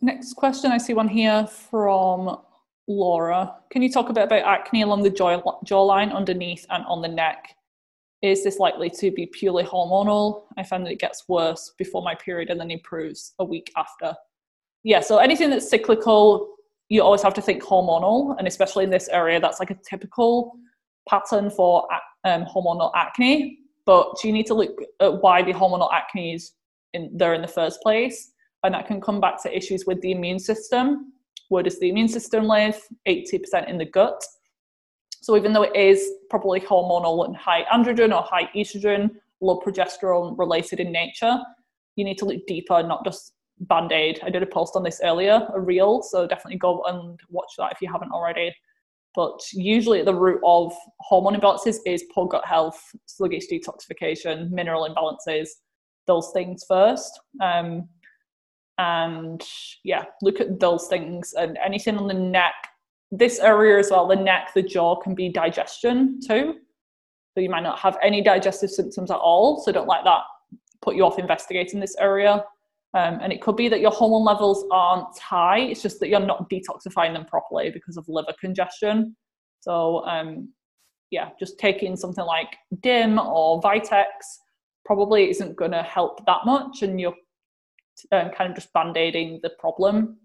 Next 0.00 0.34
question, 0.34 0.70
I 0.70 0.78
see 0.78 0.92
one 0.92 1.08
here 1.08 1.46
from 1.46 2.38
Laura, 2.86 3.54
can 3.70 3.82
you 3.82 3.90
talk 3.90 4.10
a 4.10 4.12
bit 4.12 4.24
about 4.24 4.44
acne 4.44 4.82
along 4.82 5.02
the 5.02 5.10
jaw, 5.10 5.40
jawline, 5.64 6.12
underneath, 6.12 6.66
and 6.70 6.84
on 6.86 7.00
the 7.00 7.08
neck? 7.08 7.56
Is 8.20 8.44
this 8.44 8.58
likely 8.58 8.90
to 8.90 9.10
be 9.10 9.26
purely 9.26 9.64
hormonal? 9.64 10.44
I 10.56 10.62
find 10.62 10.84
that 10.84 10.92
it 10.92 10.98
gets 10.98 11.24
worse 11.28 11.72
before 11.78 12.02
my 12.02 12.14
period 12.14 12.50
and 12.50 12.60
then 12.60 12.70
improves 12.70 13.34
a 13.38 13.44
week 13.44 13.72
after. 13.76 14.14
Yeah, 14.82 15.00
so 15.00 15.18
anything 15.18 15.50
that's 15.50 15.68
cyclical, 15.68 16.54
you 16.90 17.02
always 17.02 17.22
have 17.22 17.34
to 17.34 17.42
think 17.42 17.62
hormonal, 17.62 18.36
and 18.38 18.46
especially 18.46 18.84
in 18.84 18.90
this 18.90 19.08
area, 19.08 19.40
that's 19.40 19.60
like 19.60 19.70
a 19.70 19.78
typical 19.88 20.52
pattern 21.08 21.50
for 21.50 21.88
um, 22.24 22.44
hormonal 22.44 22.92
acne. 22.94 23.60
But 23.86 24.22
you 24.24 24.32
need 24.32 24.46
to 24.46 24.54
look 24.54 24.78
at 25.00 25.22
why 25.22 25.42
the 25.42 25.52
hormonal 25.52 25.92
acne 25.92 26.34
is 26.34 26.52
in 26.92 27.10
there 27.14 27.34
in 27.34 27.42
the 27.42 27.48
first 27.48 27.80
place, 27.82 28.32
and 28.62 28.74
that 28.74 28.86
can 28.86 29.00
come 29.00 29.20
back 29.20 29.42
to 29.42 29.56
issues 29.56 29.84
with 29.86 30.00
the 30.02 30.12
immune 30.12 30.38
system 30.38 31.13
where 31.54 31.62
does 31.62 31.78
the 31.78 31.88
immune 31.88 32.08
system 32.08 32.46
live? 32.46 32.76
80% 33.06 33.70
in 33.70 33.78
the 33.78 33.84
gut. 33.84 34.20
So 35.22 35.36
even 35.36 35.52
though 35.52 35.62
it 35.62 35.76
is 35.76 36.10
probably 36.28 36.58
hormonal 36.58 37.24
and 37.24 37.36
high 37.36 37.62
androgen 37.72 38.12
or 38.12 38.24
high 38.24 38.50
estrogen, 38.56 39.10
low 39.40 39.60
progesterone 39.60 40.36
related 40.36 40.80
in 40.80 40.90
nature, 40.90 41.38
you 41.94 42.04
need 42.04 42.18
to 42.18 42.24
look 42.24 42.44
deeper, 42.48 42.82
not 42.82 43.04
just 43.04 43.34
band 43.60 43.92
aid. 43.92 44.18
I 44.24 44.30
did 44.30 44.42
a 44.42 44.46
post 44.46 44.74
on 44.74 44.82
this 44.82 45.00
earlier, 45.04 45.46
a 45.54 45.60
reel, 45.60 46.02
so 46.02 46.26
definitely 46.26 46.58
go 46.58 46.82
and 46.88 47.20
watch 47.28 47.52
that 47.58 47.70
if 47.70 47.80
you 47.80 47.88
haven't 47.90 48.10
already. 48.10 48.52
But 49.14 49.40
usually, 49.52 50.00
at 50.00 50.06
the 50.06 50.14
root 50.14 50.40
of 50.44 50.72
hormone 50.98 51.36
imbalances 51.36 51.76
is 51.86 52.02
poor 52.12 52.26
gut 52.26 52.44
health, 52.44 52.82
sluggish 53.06 53.44
detoxification, 53.46 54.50
mineral 54.50 54.88
imbalances, 54.88 55.50
those 56.08 56.32
things 56.34 56.64
first. 56.66 57.20
Um, 57.40 57.88
and 58.78 59.42
yeah 59.84 60.04
look 60.22 60.40
at 60.40 60.58
those 60.58 60.88
things 60.88 61.32
and 61.34 61.56
anything 61.64 61.96
on 61.96 62.08
the 62.08 62.14
neck 62.14 62.54
this 63.12 63.38
area 63.38 63.78
as 63.78 63.90
well 63.90 64.06
the 64.08 64.16
neck 64.16 64.50
the 64.54 64.62
jaw 64.62 64.96
can 64.96 65.14
be 65.14 65.28
digestion 65.28 66.20
too. 66.26 66.54
So 67.34 67.40
you 67.40 67.50
might 67.50 67.62
not 67.62 67.78
have 67.80 67.98
any 68.02 68.22
digestive 68.22 68.70
symptoms 68.70 69.10
at 69.10 69.16
all 69.16 69.60
so 69.60 69.72
don't 69.72 69.88
let 69.88 70.04
that 70.04 70.22
put 70.82 70.96
you 70.96 71.04
off 71.04 71.18
investigating 71.18 71.80
this 71.80 71.96
area. 71.98 72.44
Um, 72.94 73.18
and 73.22 73.32
it 73.32 73.42
could 73.42 73.56
be 73.56 73.68
that 73.68 73.80
your 73.80 73.90
hormone 73.90 74.24
levels 74.24 74.64
aren't 74.70 75.18
high 75.18 75.58
it's 75.58 75.82
just 75.82 76.00
that 76.00 76.08
you're 76.08 76.20
not 76.20 76.48
detoxifying 76.50 77.12
them 77.12 77.24
properly 77.24 77.70
because 77.70 77.96
of 77.96 78.04
liver 78.08 78.34
congestion. 78.40 79.16
So 79.60 80.04
um, 80.06 80.48
yeah 81.10 81.30
just 81.38 81.58
taking 81.58 81.96
something 81.96 82.24
like 82.24 82.56
DIM 82.80 83.18
or 83.18 83.60
vitex 83.60 84.06
probably 84.84 85.30
isn't 85.30 85.56
going 85.56 85.70
to 85.70 85.82
help 85.82 86.24
that 86.26 86.44
much 86.44 86.82
and 86.82 87.00
you're 87.00 87.14
um, 88.12 88.30
kind 88.30 88.50
of 88.50 88.56
just 88.56 88.72
band-aiding 88.72 89.40
the 89.42 89.50
problem. 89.58 90.18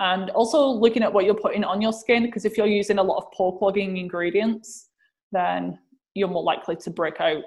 And 0.00 0.30
also 0.30 0.66
looking 0.66 1.02
at 1.02 1.12
what 1.12 1.24
you're 1.24 1.34
putting 1.34 1.64
on 1.64 1.80
your 1.80 1.92
skin 1.92 2.24
because 2.24 2.44
if 2.44 2.56
you're 2.56 2.66
using 2.66 2.98
a 2.98 3.02
lot 3.02 3.18
of 3.18 3.30
pore 3.32 3.56
clogging 3.58 3.98
ingredients 3.98 4.88
then 5.30 5.78
you're 6.14 6.28
more 6.28 6.42
likely 6.42 6.76
to 6.76 6.90
break 6.90 7.20
out 7.20 7.44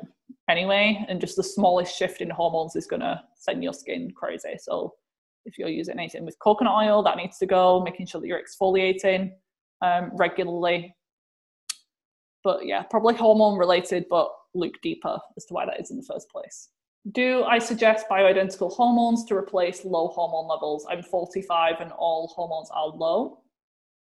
anyway 0.50 1.06
and 1.10 1.20
just 1.20 1.36
the 1.36 1.44
smallest 1.44 1.96
shift 1.96 2.22
in 2.22 2.30
hormones 2.30 2.76
is 2.76 2.88
going 2.88 3.02
to 3.02 3.22
send 3.36 3.64
your 3.64 3.74
skin 3.74 4.12
crazy. 4.16 4.56
So 4.58 4.94
if 5.46 5.58
you're 5.58 5.70
using 5.70 6.00
anything 6.00 6.26
with 6.26 6.40
coconut 6.40 6.74
oil 6.74 7.04
that 7.04 7.18
needs 7.18 7.38
to 7.40 7.46
go 7.46 7.82
making 7.84 8.08
sure 8.08 8.22
that 8.22 8.28
you're 8.28 8.42
exfoliating 8.42 9.32
um, 9.82 10.12
regularly. 10.16 10.96
But 12.44 12.66
yeah 12.66 12.84
probably 12.84 13.16
hormone 13.16 13.58
related 13.58 14.06
but 14.10 14.30
look 14.54 14.74
deeper 14.82 15.18
as 15.36 15.46
to 15.46 15.54
why 15.54 15.66
that 15.66 15.82
is 15.82 15.92
in 15.92 15.98
the 15.98 16.04
first 16.04 16.30
place 16.30 16.70
do 17.12 17.44
I 17.44 17.60
suggest 17.60 18.08
bioidentical 18.10 18.72
hormones 18.72 19.26
to 19.26 19.36
replace 19.36 19.86
low 19.86 20.08
hormone 20.08 20.48
levels? 20.48 20.86
I'm 20.90 21.04
45 21.04 21.82
and 21.82 21.92
all 21.92 22.34
hormones 22.36 22.70
are 22.74 22.88
low. 22.88 23.40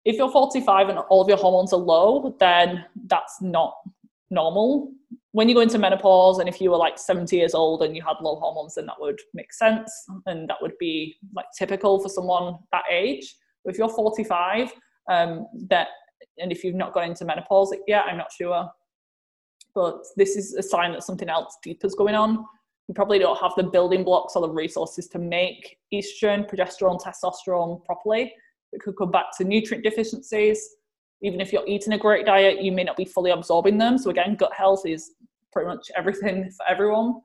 If 0.04 0.16
you're 0.16 0.30
45 0.30 0.88
and 0.88 0.98
all 0.98 1.22
of 1.22 1.28
your 1.28 1.36
hormones 1.36 1.72
are 1.72 1.78
low, 1.78 2.34
then 2.40 2.84
that's 3.06 3.40
not 3.40 3.74
normal. 4.30 4.92
When 5.32 5.48
you 5.48 5.54
go 5.54 5.60
into 5.60 5.78
menopause, 5.78 6.40
and 6.40 6.48
if 6.48 6.60
you 6.60 6.70
were 6.70 6.76
like 6.76 6.98
70 6.98 7.36
years 7.36 7.54
old 7.54 7.82
and 7.82 7.94
you 7.94 8.02
had 8.02 8.16
low 8.20 8.36
hormones, 8.36 8.74
then 8.74 8.86
that 8.86 8.96
would 8.98 9.20
make 9.34 9.52
sense 9.52 9.92
and 10.26 10.48
that 10.48 10.56
would 10.60 10.76
be 10.80 11.16
like 11.34 11.46
typical 11.56 12.00
for 12.00 12.08
someone 12.08 12.56
that 12.72 12.84
age. 12.90 13.36
But 13.64 13.74
if 13.74 13.78
you're 13.78 13.88
45, 13.88 14.72
um, 15.08 15.46
that 15.68 15.88
and 16.38 16.50
if 16.50 16.64
you've 16.64 16.74
not 16.74 16.92
gone 16.92 17.04
into 17.04 17.24
menopause 17.24 17.74
yet, 17.86 18.06
I'm 18.08 18.16
not 18.16 18.32
sure. 18.32 18.68
But 19.74 20.04
this 20.16 20.36
is 20.36 20.54
a 20.54 20.62
sign 20.62 20.92
that 20.92 21.04
something 21.04 21.28
else 21.28 21.56
deeper 21.62 21.86
is 21.86 21.94
going 21.94 22.16
on 22.16 22.44
you 22.90 22.94
probably 22.94 23.20
don't 23.20 23.38
have 23.38 23.52
the 23.56 23.62
building 23.62 24.02
blocks 24.02 24.34
or 24.34 24.42
the 24.42 24.52
resources 24.52 25.06
to 25.06 25.20
make 25.20 25.78
estrogen, 25.94 26.50
progesterone, 26.50 27.00
testosterone 27.00 27.84
properly. 27.84 28.34
It 28.72 28.80
could 28.80 28.96
come 28.96 29.12
back 29.12 29.26
to 29.38 29.44
nutrient 29.44 29.84
deficiencies. 29.84 30.60
Even 31.22 31.40
if 31.40 31.52
you're 31.52 31.66
eating 31.68 31.92
a 31.92 31.98
great 31.98 32.26
diet, 32.26 32.60
you 32.60 32.72
may 32.72 32.82
not 32.82 32.96
be 32.96 33.04
fully 33.04 33.30
absorbing 33.30 33.78
them. 33.78 33.96
So, 33.96 34.10
again, 34.10 34.34
gut 34.34 34.52
health 34.52 34.82
is 34.86 35.12
pretty 35.52 35.68
much 35.68 35.88
everything 35.96 36.50
for 36.56 36.68
everyone. 36.68 37.20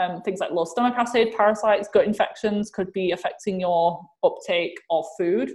Um, 0.00 0.22
things 0.22 0.38
like 0.38 0.52
low 0.52 0.64
stomach 0.64 0.94
acid, 0.96 1.32
parasites, 1.36 1.88
gut 1.92 2.04
infections 2.04 2.70
could 2.70 2.92
be 2.92 3.10
affecting 3.10 3.58
your 3.58 4.00
uptake 4.22 4.78
of 4.88 5.04
food. 5.18 5.50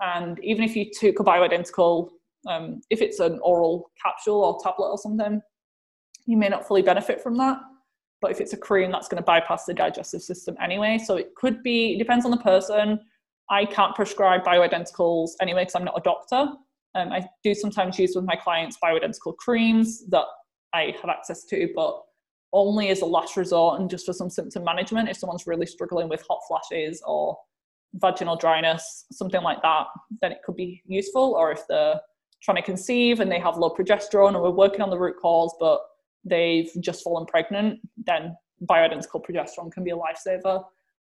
And 0.00 0.36
even 0.42 0.64
if 0.64 0.74
you 0.74 0.90
took 0.92 1.20
a 1.20 1.22
bioidentical, 1.22 2.08
um, 2.48 2.80
if 2.90 3.00
it's 3.02 3.20
an 3.20 3.38
oral 3.44 3.92
capsule 4.04 4.42
or 4.42 4.58
tablet 4.60 4.90
or 4.90 4.98
something, 4.98 5.40
you 6.26 6.36
may 6.36 6.48
not 6.48 6.66
fully 6.66 6.82
benefit 6.82 7.22
from 7.22 7.36
that 7.36 7.58
but 8.20 8.30
if 8.30 8.40
it's 8.40 8.52
a 8.52 8.56
cream 8.56 8.90
that's 8.90 9.08
going 9.08 9.22
to 9.22 9.24
bypass 9.24 9.64
the 9.64 9.74
digestive 9.74 10.22
system 10.22 10.56
anyway. 10.62 10.98
So 10.98 11.16
it 11.16 11.34
could 11.34 11.62
be 11.62 11.94
it 11.94 11.98
depends 11.98 12.24
on 12.24 12.30
the 12.30 12.36
person. 12.38 13.00
I 13.50 13.64
can't 13.64 13.94
prescribe 13.94 14.44
bioidenticals 14.44 15.30
anyway 15.40 15.62
because 15.62 15.74
i'm 15.74 15.84
not 15.84 15.98
a 15.98 16.02
doctor. 16.02 16.52
Um, 16.94 17.12
i 17.12 17.24
do 17.44 17.54
sometimes 17.54 17.98
use 17.98 18.14
with 18.16 18.24
my 18.24 18.34
clients 18.34 18.76
bioidentical 18.82 19.36
creams 19.36 20.06
that 20.08 20.24
i 20.74 20.92
have 21.00 21.08
access 21.08 21.44
to 21.44 21.68
but 21.76 22.02
only 22.52 22.88
as 22.88 23.02
a 23.02 23.06
last 23.06 23.36
resort 23.36 23.80
and 23.80 23.88
just 23.88 24.06
for 24.06 24.12
some 24.12 24.28
symptom 24.28 24.64
management 24.64 25.08
if 25.08 25.16
someone's 25.16 25.46
really 25.46 25.66
struggling 25.66 26.08
with 26.08 26.24
hot 26.28 26.40
flashes 26.48 27.00
or 27.06 27.38
vaginal 27.94 28.36
dryness 28.36 29.06
something 29.12 29.42
like 29.42 29.62
that 29.62 29.86
then 30.20 30.32
it 30.32 30.38
could 30.44 30.56
be 30.56 30.82
useful. 30.86 31.34
Or 31.34 31.52
if 31.52 31.66
they're 31.68 32.00
trying 32.42 32.56
to 32.56 32.62
conceive 32.62 33.20
and 33.20 33.30
they 33.30 33.38
have 33.38 33.56
low 33.56 33.70
progesterone 33.70 34.34
and 34.34 34.42
we're 34.42 34.50
working 34.50 34.80
on 34.80 34.90
the 34.90 34.98
root 34.98 35.16
cause 35.20 35.54
but 35.60 35.80
they've 36.24 36.70
just 36.80 37.02
fallen 37.02 37.26
pregnant, 37.26 37.80
then 37.96 38.36
bioidentical 38.68 39.24
progesterone 39.24 39.72
can 39.72 39.84
be 39.84 39.90
a 39.90 39.96
lifesaver. 39.96 40.62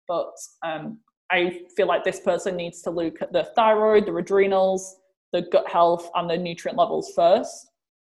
But 0.08 0.32
um, 0.64 0.98
I 1.30 1.60
feel 1.76 1.86
like 1.86 2.04
this 2.04 2.20
person 2.20 2.56
needs 2.56 2.82
to 2.82 2.90
look 2.90 3.22
at 3.22 3.32
the 3.32 3.44
thyroid, 3.56 4.06
the 4.06 4.14
adrenals, 4.14 4.96
the 5.32 5.42
gut 5.52 5.68
health, 5.68 6.10
and 6.14 6.28
the 6.28 6.36
nutrient 6.36 6.78
levels 6.78 7.12
first. 7.14 7.68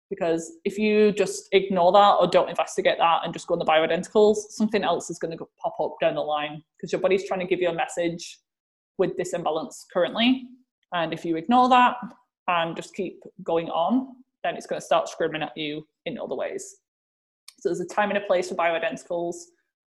Because 0.10 0.54
if 0.66 0.78
you 0.78 1.12
just 1.12 1.50
ignore 1.52 1.92
that 1.92 2.16
or 2.20 2.28
don't 2.28 2.50
investigate 2.50 2.98
that 2.98 3.22
and 3.24 3.32
just 3.32 3.46
go 3.46 3.54
on 3.54 3.60
the 3.60 3.66
bioidenticals, 3.66 4.38
something 4.50 4.84
else 4.84 5.10
is 5.10 5.20
going 5.20 5.38
to 5.38 5.46
pop 5.62 5.76
up 5.80 5.96
down 6.02 6.16
the 6.16 6.22
line 6.22 6.64
because 6.76 6.92
your 6.92 7.00
body's 7.00 7.28
trying 7.28 7.42
to 7.42 7.46
give 7.46 7.60
you 7.60 7.70
a 7.70 7.74
message 7.74 8.40
with 8.98 9.16
this 9.18 9.34
imbalance 9.34 9.86
currently. 9.94 10.48
And 10.94 11.14
if 11.14 11.24
you 11.24 11.36
ignore 11.36 11.70
that 11.70 11.98
and 12.48 12.76
just 12.76 12.96
keep 12.96 13.22
going 13.44 13.70
on, 13.70 14.16
then 14.44 14.56
it's 14.56 14.66
going 14.66 14.80
to 14.80 14.86
start 14.86 15.10
screaming 15.10 15.44
at 15.44 15.56
you 15.56 15.86
in 16.06 16.18
other 16.18 16.36
ways. 16.36 16.78
So 17.60 17.70
there's 17.70 17.80
a 17.80 17.86
time 17.86 18.10
and 18.10 18.18
a 18.18 18.22
place 18.22 18.50
for 18.50 18.56
bioidenticals, 18.56 19.36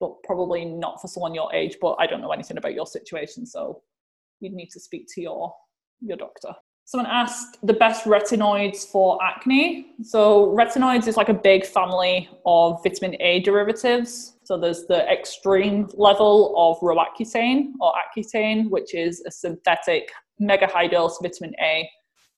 but 0.01 0.23
probably 0.25 0.65
not 0.65 1.01
for 1.01 1.09
someone 1.09 1.35
your 1.35 1.53
age. 1.55 1.77
But 1.81 1.97
I 1.99 2.07
don't 2.07 2.21
know 2.21 2.33
anything 2.33 2.57
about 2.57 2.75
your 2.75 2.87
situation, 2.87 3.47
so 3.47 3.83
you'd 4.41 4.53
need 4.53 4.71
to 4.71 4.81
speak 4.81 5.07
to 5.15 5.21
your 5.21 5.55
your 6.01 6.17
doctor. 6.17 6.55
Someone 6.85 7.11
asked 7.11 7.59
the 7.63 7.75
best 7.75 8.07
retinoids 8.07 8.87
for 8.87 9.23
acne. 9.23 9.89
So 10.03 10.47
retinoids 10.57 11.07
is 11.07 11.19
like 11.19 11.29
a 11.29 11.35
big 11.35 11.67
family 11.67 12.31
of 12.47 12.83
vitamin 12.83 13.15
A 13.21 13.41
derivatives. 13.41 14.39
So 14.45 14.57
there's 14.57 14.87
the 14.87 15.07
extreme 15.07 15.89
level 15.93 16.55
of 16.57 16.81
roaccutane 16.81 17.73
or 17.83 17.93
Accutane, 17.93 18.71
which 18.71 18.95
is 18.95 19.23
a 19.27 19.31
synthetic 19.31 20.11
mega 20.39 20.67
high 20.67 20.87
dose 20.87 21.19
vitamin 21.21 21.53
A 21.61 21.91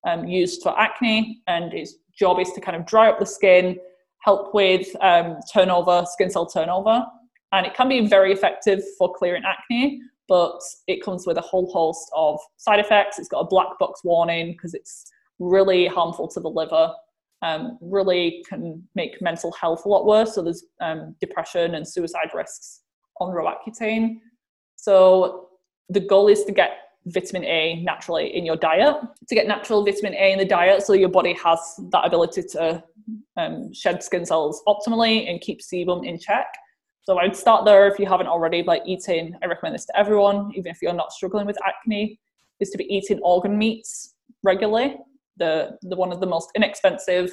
um, 0.05 0.27
used 0.27 0.65
for 0.65 0.77
acne, 0.77 1.43
and 1.47 1.73
its 1.73 1.95
job 2.19 2.41
is 2.41 2.51
to 2.55 2.61
kind 2.61 2.77
of 2.77 2.85
dry 2.87 3.09
up 3.09 3.21
the 3.21 3.27
skin 3.27 3.79
help 4.21 4.55
with 4.55 4.89
um, 5.01 5.39
turnover, 5.53 6.05
skin 6.07 6.31
cell 6.31 6.47
turnover. 6.47 7.05
And 7.53 7.67
it 7.67 7.75
can 7.75 7.89
be 7.89 8.07
very 8.07 8.33
effective 8.33 8.81
for 8.97 9.13
clearing 9.13 9.43
acne, 9.45 10.01
but 10.29 10.61
it 10.87 11.03
comes 11.03 11.27
with 11.27 11.37
a 11.37 11.43
whole 11.43 11.71
host 11.73 12.11
of 12.15 12.39
side 12.57 12.79
effects. 12.79 13.19
It's 13.19 13.29
got 13.29 13.41
a 13.41 13.47
black 13.47 13.79
box 13.79 14.05
warning 14.05 14.53
because 14.53 14.75
it's 14.75 15.05
really 15.39 15.87
harmful 15.87 16.29
to 16.29 16.41
the 16.41 16.49
liver. 16.49 16.93
Um, 17.43 17.79
really 17.81 18.45
can 18.49 18.87
make 18.95 19.21
mental 19.23 19.51
health 19.53 19.85
a 19.87 19.89
lot 19.89 20.07
worse. 20.07 20.35
So 20.35 20.43
there's 20.43 20.65
um, 20.81 21.17
depression 21.21 21.75
and 21.75 21.89
suicide 21.89 22.31
risks 22.35 22.83
on 23.21 23.31
Roaccutane. 23.31 24.19
So 24.77 25.49
the 25.89 26.01
goal 26.01 26.29
is 26.29 26.45
to 26.45 26.53
get 26.53 26.71
vitamin 27.07 27.45
A 27.45 27.83
naturally 27.83 28.37
in 28.37 28.45
your 28.45 28.57
diet. 28.57 28.97
To 29.29 29.35
get 29.35 29.47
natural 29.47 29.85
vitamin 29.85 30.15
A 30.15 30.33
in 30.33 30.39
the 30.39 30.45
diet, 30.45 30.83
so 30.83 30.93
your 30.93 31.09
body 31.09 31.33
has 31.35 31.59
that 31.91 32.07
ability 32.07 32.43
to 32.53 32.83
um, 33.37 33.73
shed 33.73 34.03
skin 34.03 34.25
cells 34.27 34.63
optimally 34.67 35.29
and 35.29 35.41
keep 35.41 35.61
sebum 35.61 36.07
in 36.07 36.19
check. 36.19 36.47
So 37.03 37.19
I 37.19 37.25
would 37.25 37.37
start 37.37 37.65
there 37.65 37.89
if 37.89 37.99
you 37.99 38.07
haven't 38.07 38.27
already 38.27 38.63
by 38.63 38.81
eating. 38.87 39.35
I 39.43 39.47
recommend 39.47 39.75
this 39.75 39.87
to 39.87 39.99
everyone, 39.99 40.53
even 40.55 40.71
if 40.71 40.83
you're 40.83 40.93
not 40.93 41.13
struggling 41.13 41.47
with 41.47 41.59
acne, 41.67 42.21
is 42.61 42.71
to 42.71 42.79
be 42.79 42.85
eating 42.95 43.19
organ 43.23 43.57
meats 43.57 44.15
regularly. 44.43 44.97
The 45.39 45.79
the 45.83 45.97
one 45.97 46.13
of 46.13 46.21
the 46.21 46.27
most 46.27 46.51
inexpensive 46.55 47.33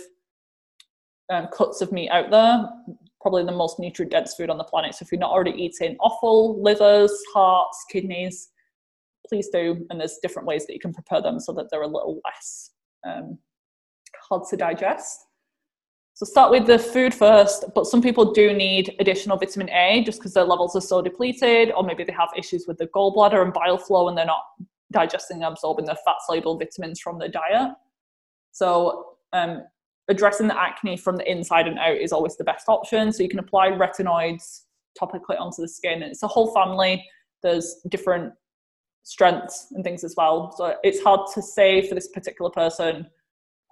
um, 1.30 1.48
cuts 1.54 1.82
of 1.82 1.92
meat 1.92 2.10
out 2.10 2.32
there, 2.32 2.70
probably 3.22 3.44
the 3.44 3.52
most 3.52 3.80
nutrient 3.80 4.12
dense 4.12 4.36
food 4.36 4.50
on 4.50 4.58
the 4.58 4.64
planet. 4.64 4.96
So 4.96 5.04
if 5.04 5.12
you're 5.12 5.20
not 5.20 5.32
already 5.32 5.52
eating 5.52 5.98
offal, 6.00 6.62
livers, 6.62 7.12
hearts, 7.34 7.86
kidneys, 7.92 8.50
please 9.30 9.50
do. 9.50 9.86
And 9.90 10.00
there's 10.00 10.20
different 10.22 10.48
ways 10.48 10.66
that 10.68 10.74
you 10.74 10.80
can 10.80 10.94
prepare 10.94 11.22
them 11.22 11.40
so 11.40 11.54
that 11.54 11.68
they're 11.70 11.82
a 11.82 11.88
little 11.88 12.22
less 12.26 12.72
um, 13.06 13.38
hard 14.30 14.44
to 14.50 14.58
digest. 14.58 15.26
So 16.14 16.26
start 16.26 16.50
with 16.50 16.66
the 16.66 16.80
food 16.80 17.14
first, 17.14 17.66
but 17.76 17.86
some 17.86 18.02
people 18.02 18.34
do 18.34 18.52
need 18.52 18.96
additional 19.00 19.38
vitamin 19.38 19.70
A 19.70 20.04
just 20.04 20.18
because 20.20 20.34
their 20.34 20.46
levels 20.46 20.76
are 20.76 20.82
so 20.82 21.00
depleted, 21.00 21.72
or 21.72 21.84
maybe 21.84 22.04
they 22.04 22.14
have 22.14 22.30
issues 22.36 22.66
with 22.68 22.80
the 22.80 22.88
gallbladder 22.88 23.44
and 23.44 23.54
bile 23.54 23.78
flow 23.78 24.08
and 24.08 24.18
they're 24.18 24.26
not 24.26 24.42
digesting 24.92 25.44
and 25.44 25.46
absorbing 25.46 25.86
the 25.86 25.96
fat 26.06 26.16
soluble 26.26 26.58
vitamins 26.58 27.00
from 27.00 27.20
the 27.20 27.30
diet. 27.30 27.72
So 28.52 29.18
um, 29.32 29.62
addressing 30.08 30.48
the 30.48 30.60
acne 30.60 30.98
from 30.98 31.18
the 31.18 31.32
inside 31.32 31.68
and 31.68 31.78
out 31.78 31.98
is 31.98 32.12
always 32.12 32.36
the 32.36 32.44
best 32.44 32.68
option. 32.68 33.12
So 33.12 33.22
you 33.22 33.30
can 33.30 33.40
apply 33.40 33.70
retinoids 33.70 34.62
topically 35.00 35.40
onto 35.40 35.62
the 35.62 35.68
skin. 35.68 36.02
It's 36.02 36.24
a 36.24 36.28
whole 36.28 36.52
family. 36.54 37.06
There's 37.44 37.76
different 37.90 38.34
strengths 39.08 39.68
and 39.72 39.86
things 39.86 40.04
as 40.04 40.16
well. 40.18 40.54
So 40.58 40.76
it's 40.84 41.02
hard 41.02 41.22
to 41.34 41.42
say 41.42 41.88
for 41.88 41.96
this 41.96 42.10
particular 42.10 42.52
person 42.52 43.08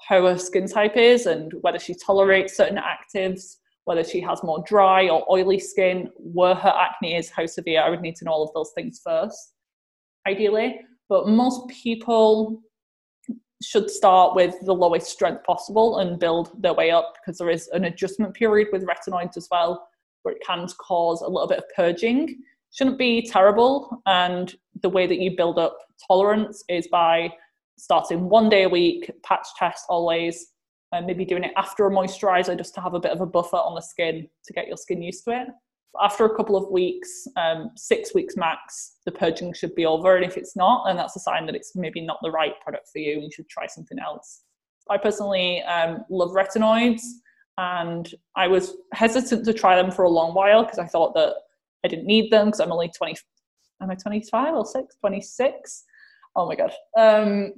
how 0.07 0.25
her 0.25 0.37
skin 0.37 0.65
type 0.65 0.95
is 0.95 1.25
and 1.25 1.51
whether 1.59 1.77
she 1.77 1.93
tolerates 1.93 2.55
certain 2.55 2.77
actives, 2.79 3.57
whether 3.83 4.03
she 4.03 4.21
has 4.21 4.43
more 4.43 4.63
dry 4.65 5.09
or 5.09 5.29
oily 5.29 5.59
skin, 5.59 6.09
where 6.17 6.55
her 6.55 6.69
acne 6.69 7.17
is, 7.17 7.29
how 7.29 7.45
severe. 7.45 7.81
I 7.81 7.89
would 7.89 7.99
need 7.99 8.15
to 8.17 8.25
know 8.25 8.31
all 8.31 8.43
of 8.43 8.53
those 8.53 8.71
things 8.75 9.01
first, 9.03 9.55
ideally. 10.25 10.79
But 11.09 11.27
most 11.27 11.67
people 11.67 12.61
should 13.61 13.89
start 13.89 14.35
with 14.35 14.55
the 14.61 14.73
lowest 14.73 15.07
strength 15.07 15.43
possible 15.43 15.99
and 15.99 16.17
build 16.17 16.61
their 16.61 16.73
way 16.73 16.91
up 16.91 17.13
because 17.15 17.37
there 17.39 17.49
is 17.49 17.67
an 17.73 17.85
adjustment 17.85 18.33
period 18.33 18.69
with 18.71 18.85
retinoids 18.85 19.35
as 19.35 19.49
well, 19.51 19.85
where 20.23 20.35
it 20.35 20.41
can 20.45 20.65
cause 20.79 21.21
a 21.21 21.27
little 21.27 21.47
bit 21.47 21.59
of 21.59 21.65
purging. 21.75 22.41
Shouldn't 22.75 22.97
be 22.97 23.21
terrible. 23.21 24.01
And 24.05 24.53
the 24.81 24.89
way 24.89 25.07
that 25.07 25.19
you 25.19 25.35
build 25.35 25.57
up 25.57 25.77
tolerance 26.07 26.63
is 26.67 26.87
by 26.87 27.31
starting 27.77 28.29
one 28.29 28.49
day 28.49 28.63
a 28.63 28.69
week, 28.69 29.09
patch 29.23 29.47
test 29.57 29.85
always, 29.87 30.47
and 30.91 31.05
maybe 31.05 31.23
doing 31.25 31.45
it 31.45 31.53
after 31.55 31.87
a 31.87 31.89
moisturizer 31.89 32.57
just 32.57 32.75
to 32.75 32.81
have 32.81 32.93
a 32.93 32.99
bit 32.99 33.11
of 33.11 33.21
a 33.21 33.25
buffer 33.25 33.57
on 33.57 33.75
the 33.75 33.81
skin 33.81 34.27
to 34.45 34.53
get 34.53 34.67
your 34.67 34.77
skin 34.77 35.01
used 35.01 35.23
to 35.23 35.31
it. 35.31 35.47
after 36.01 36.25
a 36.25 36.35
couple 36.35 36.57
of 36.57 36.69
weeks, 36.69 37.25
um, 37.37 37.71
six 37.77 38.13
weeks 38.13 38.35
max, 38.35 38.97
the 39.05 39.11
purging 39.11 39.53
should 39.53 39.73
be 39.75 39.85
over. 39.85 40.17
And 40.17 40.25
if 40.25 40.35
it's 40.35 40.57
not, 40.57 40.85
then 40.85 40.97
that's 40.97 41.15
a 41.15 41.19
sign 41.19 41.45
that 41.45 41.55
it's 41.55 41.73
maybe 41.73 42.01
not 42.01 42.19
the 42.21 42.31
right 42.31 42.59
product 42.59 42.89
for 42.89 42.99
you 42.99 43.13
and 43.13 43.23
you 43.23 43.31
should 43.31 43.47
try 43.47 43.65
something 43.67 43.97
else. 43.99 44.41
I 44.89 44.97
personally 44.97 45.61
um, 45.63 46.03
love 46.09 46.31
retinoids 46.31 47.01
and 47.57 48.13
I 48.35 48.47
was 48.47 48.75
hesitant 48.93 49.45
to 49.45 49.53
try 49.53 49.81
them 49.81 49.89
for 49.89 50.03
a 50.03 50.09
long 50.09 50.33
while 50.33 50.63
because 50.63 50.79
I 50.79 50.85
thought 50.85 51.13
that 51.13 51.35
I 51.85 51.87
didn't 51.87 52.05
need 52.05 52.31
them 52.31 52.47
because 52.47 52.59
I'm 52.59 52.71
only 52.71 52.89
20, 52.89 53.15
am 53.81 53.91
I 53.91 53.95
25 53.95 54.55
or 54.55 54.65
6? 54.65 54.95
26 54.99 55.83
oh 56.37 56.45
my 56.45 56.55
god 56.55 56.73
um, 56.97 57.53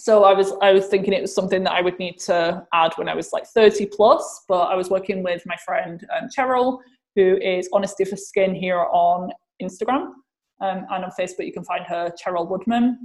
so 0.00 0.24
i 0.24 0.32
was 0.32 0.52
i 0.62 0.72
was 0.72 0.86
thinking 0.86 1.12
it 1.12 1.22
was 1.22 1.32
something 1.32 1.62
that 1.62 1.72
i 1.72 1.80
would 1.80 1.96
need 2.00 2.18
to 2.18 2.66
add 2.72 2.92
when 2.96 3.08
i 3.08 3.14
was 3.14 3.32
like 3.32 3.46
30 3.46 3.86
plus 3.86 4.44
but 4.48 4.62
i 4.62 4.74
was 4.74 4.90
working 4.90 5.22
with 5.22 5.42
my 5.46 5.54
friend 5.64 6.04
um, 6.18 6.28
cheryl 6.36 6.80
who 7.16 7.36
is 7.36 7.68
Honesty 7.72 8.04
for 8.04 8.16
Skin 8.16 8.54
here 8.54 8.86
on 8.92 9.30
Instagram. 9.62 10.12
Um, 10.60 10.86
and 10.90 11.04
on 11.04 11.10
Facebook, 11.18 11.46
you 11.46 11.52
can 11.52 11.64
find 11.64 11.84
her, 11.86 12.12
Cheryl 12.22 12.48
Woodman. 12.48 12.98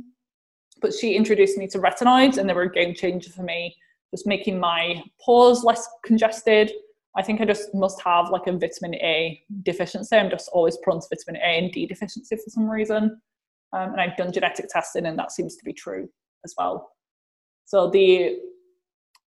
But 0.82 0.93
she 0.93 1.16
introduced 1.16 1.58
me 1.58 1.68
to 1.68 1.80
retinoids, 1.80 2.38
and 2.38 2.49
they 2.49 2.53
were 2.53 2.64
a 2.64 2.72
game 2.72 2.93
changer 2.93 3.32
for 3.32 3.43
me, 3.43 3.76
just 4.12 4.28
making 4.28 4.60
my 4.60 5.01
pores 5.22 5.64
less 5.64 5.88
congested. 6.03 6.72
I 7.18 7.22
think 7.24 7.41
I 7.41 7.45
just 7.45 7.74
must 7.74 8.01
have 8.01 8.30
like 8.30 8.47
a 8.47 8.51
vitamin 8.51 8.95
A 8.95 9.41
deficiency. 9.63 10.16
I'm 10.16 10.30
just 10.30 10.49
always 10.51 10.78
prone 10.84 10.99
to 10.99 11.07
vitamin 11.09 11.41
A 11.41 11.57
and 11.59 11.72
D 11.72 11.86
deficiency 11.86 12.36
for 12.36 12.49
some 12.49 12.70
reason. 12.70 13.22
Um, 13.74 13.91
and 13.91 14.01
I've 14.01 14.18
done 14.18 14.32
genetic 14.32 14.68
testing, 14.70 15.05
and 15.05 15.18
that 15.20 15.32
seems 15.32 15.55
to 15.57 15.66
be 15.66 15.74
true 15.74 16.09
as 16.43 16.53
well. 16.57 16.91
So 17.66 17.89
the 17.89 18.38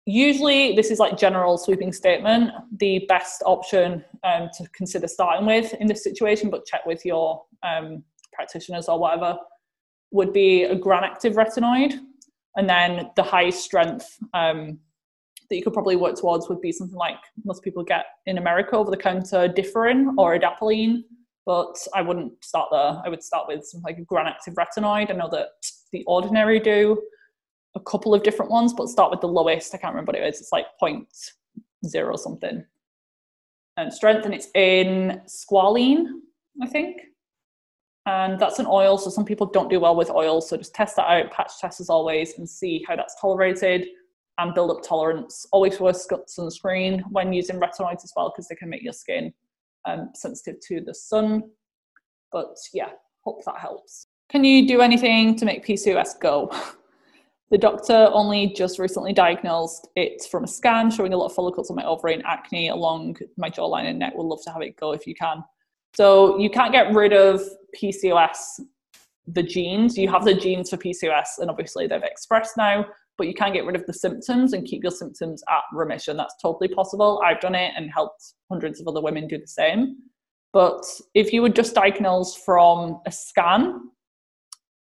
usually 0.07 0.73
this 0.73 0.89
is 0.89 0.99
like 0.99 1.17
general 1.17 1.57
sweeping 1.57 1.91
statement 1.91 2.49
the 2.79 3.05
best 3.09 3.43
option 3.45 4.03
um, 4.23 4.49
to 4.57 4.65
consider 4.69 5.05
starting 5.05 5.45
with 5.45 5.73
in 5.75 5.87
this 5.87 6.01
situation 6.01 6.49
but 6.49 6.65
check 6.65 6.85
with 6.85 7.05
your 7.05 7.43
um, 7.61 8.01
practitioners 8.31 8.87
or 8.87 8.97
whatever 8.97 9.37
would 10.11 10.31
be 10.31 10.63
a 10.63 10.77
Granactive 10.77 11.35
retinoid 11.35 11.99
and 12.55 12.69
then 12.69 13.11
the 13.17 13.23
highest 13.23 13.61
strength 13.61 14.17
um, 14.33 14.79
that 15.49 15.55
you 15.55 15.63
could 15.63 15.73
probably 15.73 15.95
work 15.95 16.15
towards 16.15 16.49
would 16.49 16.61
be 16.61 16.71
something 16.71 16.97
like 16.97 17.19
most 17.45 17.63
people 17.63 17.83
get 17.83 18.05
in 18.25 18.37
america 18.37 18.75
over 18.75 18.91
the 18.91 18.97
counter 18.97 19.47
differin 19.47 20.05
mm-hmm. 20.05 20.19
or 20.19 20.37
adapalene 20.37 21.03
but 21.45 21.75
i 21.93 22.01
wouldn't 22.01 22.31
start 22.43 22.69
there 22.71 23.01
i 23.05 23.09
would 23.09 23.23
start 23.23 23.47
with 23.47 23.65
something 23.65 23.83
like 23.83 23.99
a 23.99 24.05
Granactive 24.05 24.55
retinoid 24.55 25.09
i 25.09 25.13
know 25.13 25.29
that 25.29 25.49
the 25.91 26.03
ordinary 26.05 26.59
do 26.59 27.01
a 27.77 27.79
couple 27.79 28.13
of 28.13 28.23
different 28.23 28.51
ones, 28.51 28.73
but 28.73 28.89
start 28.89 29.11
with 29.11 29.21
the 29.21 29.27
lowest. 29.27 29.73
I 29.73 29.77
can't 29.77 29.93
remember 29.93 30.11
what 30.11 30.21
it 30.21 30.27
is. 30.27 30.41
It's 30.41 30.51
like 30.51 30.65
point 30.79 31.07
zero 31.85 32.17
something. 32.17 32.65
And 33.77 33.93
strength, 33.93 34.25
and 34.25 34.33
it's 34.33 34.49
in 34.55 35.21
squalene, 35.27 36.05
I 36.61 36.67
think. 36.67 36.97
And 38.07 38.39
that's 38.39 38.59
an 38.59 38.65
oil, 38.67 38.97
so 38.97 39.09
some 39.09 39.25
people 39.25 39.45
don't 39.45 39.69
do 39.69 39.79
well 39.79 39.95
with 39.95 40.09
oil. 40.09 40.41
So 40.41 40.57
just 40.57 40.73
test 40.73 40.95
that 40.95 41.07
out, 41.07 41.31
patch 41.31 41.51
test 41.59 41.79
as 41.79 41.89
always, 41.89 42.37
and 42.37 42.49
see 42.49 42.83
how 42.87 42.95
that's 42.95 43.19
tolerated 43.21 43.85
and 44.37 44.53
build 44.53 44.71
up 44.71 44.83
tolerance. 44.83 45.45
Always 45.51 45.79
wear 45.79 45.93
sunscreen 45.93 47.01
when 47.09 47.33
using 47.33 47.59
retinoids 47.59 48.03
as 48.03 48.13
well, 48.15 48.31
because 48.31 48.47
they 48.47 48.55
can 48.55 48.69
make 48.69 48.83
your 48.83 48.93
skin 48.93 49.33
um, 49.85 50.09
sensitive 50.13 50.59
to 50.67 50.81
the 50.81 50.93
sun. 50.93 51.43
But 52.31 52.55
yeah, 52.73 52.89
hope 53.23 53.43
that 53.45 53.57
helps. 53.59 54.07
Can 54.29 54.43
you 54.43 54.67
do 54.67 54.81
anything 54.81 55.35
to 55.37 55.45
make 55.45 55.65
PCOS 55.65 56.19
go? 56.19 56.51
The 57.49 57.57
doctor 57.57 58.09
only 58.11 58.47
just 58.47 58.77
recently 58.77 59.13
diagnosed 59.13 59.87
it 59.95 60.21
from 60.29 60.43
a 60.43 60.47
scan 60.47 60.91
showing 60.91 61.13
a 61.13 61.17
lot 61.17 61.27
of 61.27 61.33
follicles 61.33 61.69
on 61.69 61.77
my 61.77 61.85
ovary 61.85 62.13
and 62.13 62.25
acne 62.25 62.67
along 62.67 63.17
my 63.37 63.49
jawline 63.49 63.85
and 63.85 63.99
neck. 63.99 64.13
We'll 64.15 64.27
love 64.27 64.43
to 64.43 64.51
have 64.51 64.61
it 64.61 64.75
go 64.75 64.91
if 64.91 65.07
you 65.07 65.15
can. 65.15 65.43
So 65.95 66.37
you 66.37 66.49
can't 66.49 66.73
get 66.73 66.93
rid 66.93 67.13
of 67.13 67.41
PCOS, 67.81 68.59
the 69.27 69.43
genes. 69.43 69.97
You 69.97 70.09
have 70.09 70.25
the 70.25 70.33
genes 70.33 70.69
for 70.69 70.77
PCOS, 70.77 71.39
and 71.39 71.49
obviously 71.49 71.87
they've 71.87 72.03
expressed 72.03 72.57
now, 72.57 72.85
but 73.17 73.27
you 73.27 73.33
can 73.33 73.53
get 73.53 73.65
rid 73.65 73.75
of 73.75 73.85
the 73.85 73.93
symptoms 73.93 74.53
and 74.53 74.65
keep 74.65 74.83
your 74.83 74.91
symptoms 74.91 75.43
at 75.49 75.63
remission. 75.73 76.17
That's 76.17 76.35
totally 76.41 76.67
possible. 76.67 77.21
I've 77.25 77.39
done 77.39 77.55
it 77.55 77.73
and 77.75 77.89
helped 77.91 78.33
hundreds 78.49 78.79
of 78.79 78.87
other 78.87 79.01
women 79.01 79.27
do 79.27 79.37
the 79.37 79.47
same. 79.47 79.97
But 80.53 80.83
if 81.13 81.33
you 81.33 81.41
were 81.41 81.49
just 81.49 81.75
diagnosed 81.75 82.39
from 82.45 82.99
a 83.05 83.11
scan 83.11 83.81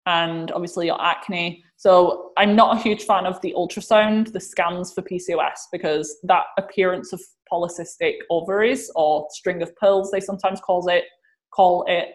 and 0.07 0.51
obviously 0.53 0.87
your 0.87 1.01
acne, 1.03 1.65
so 1.77 2.33
I'm 2.37 2.55
not 2.57 2.77
a 2.77 2.81
huge 2.81 3.05
fan 3.05 3.27
of 3.27 3.41
the 3.43 3.55
ultrasound, 3.57 4.33
the 4.33 4.41
scans 4.41 4.93
for 4.93 5.03
PCOS, 5.03 5.67
because 5.73 6.17
that 6.25 6.45
appearance 6.59 7.13
of 7.13 7.21
polycystic 7.53 8.15
ovaries 8.31 8.91
or 8.95 9.27
string 9.31 9.63
of 9.63 9.75
pills, 9.77 10.11
they 10.11 10.21
sometimes 10.21 10.61
call 10.61 10.89
it, 10.89 11.05
call 11.53 11.85
it, 11.89 12.09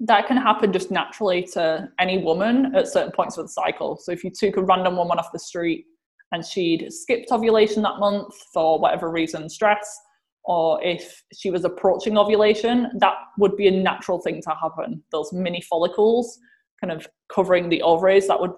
that 0.00 0.26
can 0.26 0.36
happen 0.36 0.72
just 0.72 0.90
naturally 0.90 1.42
to 1.52 1.88
any 1.98 2.18
woman 2.18 2.74
at 2.74 2.88
certain 2.88 3.12
points 3.12 3.38
of 3.38 3.44
the 3.46 3.52
cycle. 3.52 3.96
So 3.96 4.12
if 4.12 4.24
you 4.24 4.30
took 4.30 4.56
a 4.56 4.62
random 4.62 4.96
woman 4.96 5.18
off 5.18 5.32
the 5.32 5.38
street 5.38 5.86
and 6.32 6.44
she'd 6.44 6.92
skipped 6.92 7.30
ovulation 7.30 7.82
that 7.82 7.98
month 7.98 8.34
for 8.52 8.78
whatever 8.80 9.10
reason, 9.10 9.48
stress, 9.48 10.00
or 10.44 10.82
if 10.82 11.22
she 11.32 11.50
was 11.50 11.64
approaching 11.64 12.18
ovulation, 12.18 12.90
that 12.98 13.14
would 13.38 13.56
be 13.56 13.68
a 13.68 13.70
natural 13.70 14.20
thing 14.20 14.42
to 14.42 14.50
happen. 14.50 15.02
Those 15.10 15.32
mini 15.32 15.60
follicles 15.62 16.38
kind 16.80 16.92
of 16.92 17.06
covering 17.32 17.68
the 17.68 17.80
ovaries, 17.82 18.26
that 18.28 18.40
would 18.40 18.52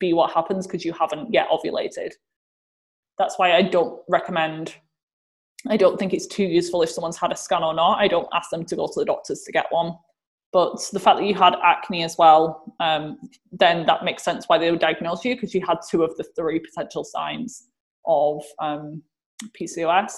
be 0.00 0.12
what 0.12 0.32
happens 0.32 0.66
because 0.66 0.84
you 0.84 0.92
haven't 0.92 1.32
yet 1.32 1.48
ovulated. 1.50 2.12
That's 3.18 3.38
why 3.38 3.54
I 3.54 3.62
don't 3.62 4.00
recommend, 4.08 4.74
I 5.68 5.76
don't 5.76 5.98
think 5.98 6.12
it's 6.12 6.26
too 6.26 6.44
useful 6.44 6.82
if 6.82 6.90
someone's 6.90 7.16
had 7.16 7.30
a 7.30 7.36
scan 7.36 7.62
or 7.62 7.74
not. 7.74 7.98
I 7.98 8.08
don't 8.08 8.28
ask 8.32 8.50
them 8.50 8.64
to 8.64 8.76
go 8.76 8.86
to 8.86 8.92
the 8.96 9.04
doctors 9.04 9.42
to 9.42 9.52
get 9.52 9.66
one. 9.70 9.92
But 10.52 10.80
the 10.92 11.00
fact 11.00 11.18
that 11.18 11.26
you 11.26 11.34
had 11.34 11.54
acne 11.62 12.02
as 12.02 12.16
well, 12.18 12.74
um, 12.80 13.18
then 13.52 13.84
that 13.86 14.04
makes 14.04 14.22
sense 14.22 14.46
why 14.46 14.58
they 14.58 14.70
would 14.70 14.80
diagnose 14.80 15.24
you 15.24 15.34
because 15.34 15.54
you 15.54 15.64
had 15.66 15.78
two 15.88 16.02
of 16.02 16.16
the 16.16 16.24
three 16.36 16.58
potential 16.58 17.04
signs 17.04 17.68
of 18.06 18.42
um, 18.60 19.02
PCOS. 19.60 20.12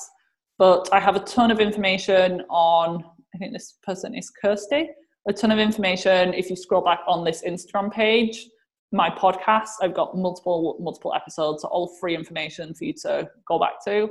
But 0.58 0.88
I 0.92 1.00
have 1.00 1.16
a 1.16 1.20
ton 1.20 1.50
of 1.50 1.58
information 1.58 2.42
on, 2.48 3.04
I 3.34 3.38
think 3.38 3.52
this 3.52 3.78
person 3.82 4.14
is 4.14 4.30
Kirsty, 4.30 4.90
a 5.28 5.32
ton 5.32 5.50
of 5.50 5.58
information 5.58 6.32
if 6.34 6.48
you 6.48 6.56
scroll 6.56 6.82
back 6.82 7.00
on 7.08 7.24
this 7.24 7.42
Instagram 7.42 7.92
page 7.92 8.46
my 8.92 9.10
podcast. 9.10 9.70
I've 9.82 9.94
got 9.94 10.16
multiple 10.16 10.76
multiple 10.80 11.14
episodes, 11.14 11.62
so 11.62 11.68
all 11.68 11.88
free 12.00 12.14
information 12.14 12.74
for 12.74 12.84
you 12.84 12.92
to 13.02 13.28
go 13.46 13.58
back 13.58 13.82
to. 13.84 14.08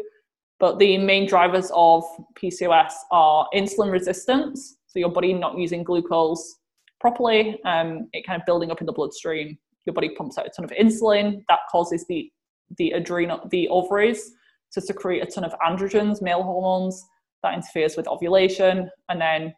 But 0.60 0.80
the 0.80 0.98
main 0.98 1.28
drivers 1.28 1.72
of 1.74 2.04
PCOS 2.42 2.92
are 3.12 3.48
insulin 3.54 3.92
resistance, 3.92 4.78
so 4.90 5.00
your 5.00 5.12
body 5.12 5.34
not 5.34 5.58
using 5.58 5.84
glucose 5.84 6.58
properly, 7.00 7.62
um, 7.64 8.10
it 8.12 8.26
kind 8.26 8.40
of 8.40 8.46
building 8.46 8.72
up 8.72 8.82
in 8.82 8.88
the 8.88 8.92
bloodstream. 8.94 9.58
Your 9.86 9.94
body 9.94 10.10
pumps 10.10 10.38
out 10.38 10.48
a 10.48 10.50
ton 10.50 10.66
of 10.66 10.72
insulin 10.72 11.44
that 11.48 11.60
causes 11.72 12.06
the 12.08 12.30
the 12.78 12.92
adrenal 12.92 13.48
the 13.50 13.68
ovaries 13.70 14.32
to 14.74 14.82
secrete 14.82 15.22
a 15.22 15.26
ton 15.26 15.44
of 15.44 15.54
androgens, 15.66 16.22
male 16.22 16.44
hormones 16.44 17.04
that 17.44 17.54
interferes 17.54 17.96
with 17.96 18.08
ovulation, 18.08 18.90
and 19.10 19.22
then 19.22 19.54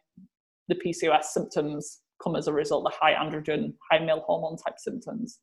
the 0.68 0.76
PCOS 0.76 1.24
symptoms 1.24 2.00
come 2.22 2.36
as 2.36 2.46
a 2.46 2.52
result 2.52 2.86
of 2.86 2.94
high 2.94 3.14
androgen, 3.14 3.74
high 3.90 3.98
male 3.98 4.22
hormone 4.26 4.56
type 4.56 4.78
symptoms. 4.78 5.40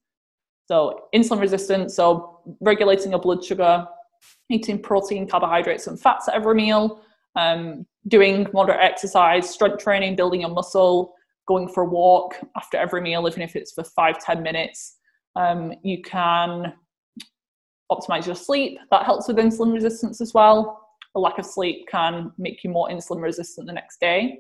So 0.68 1.02
insulin 1.14 1.42
resistance, 1.42 1.96
so 1.96 2.42
regulating 2.62 3.12
your 3.12 3.20
blood 3.20 3.44
sugar, 3.44 3.86
eating 4.50 4.82
protein, 4.82 5.28
carbohydrates, 5.28 5.88
and 5.88 6.00
fats 6.00 6.28
at 6.28 6.36
every 6.36 6.56
meal, 6.56 7.02
um, 7.40 7.86
doing 8.08 8.48
moderate 8.54 8.80
exercise, 8.82 9.50
strength 9.50 9.82
training, 9.84 10.16
building 10.16 10.42
your 10.42 10.50
muscle, 10.50 11.14
going 11.48 11.68
for 11.68 11.84
a 11.84 11.88
walk 11.88 12.36
after 12.58 12.78
every 12.78 13.02
meal, 13.02 13.28
even 13.28 13.42
if 13.42 13.56
it's 13.56 13.74
for 13.74 13.84
five, 13.84 14.20
10 14.20 14.44
minutes. 14.44 14.98
Um, 15.36 15.74
you 15.84 16.02
can 16.02 16.74
optimize 17.92 18.26
your 18.26 18.36
sleep. 18.36 18.78
That 18.92 19.06
helps 19.06 19.28
with 19.28 19.38
insulin 19.38 19.74
resistance 19.74 20.22
as 20.22 20.34
well. 20.34 20.86
A 21.16 21.20
lack 21.20 21.40
of 21.40 21.46
sleep 21.46 21.88
can 21.90 22.32
make 22.38 22.64
you 22.64 22.70
more 22.70 22.90
insulin 22.90 23.22
resistant 23.22 23.68
the 23.68 23.74
next 23.74 24.00
day. 24.00 24.40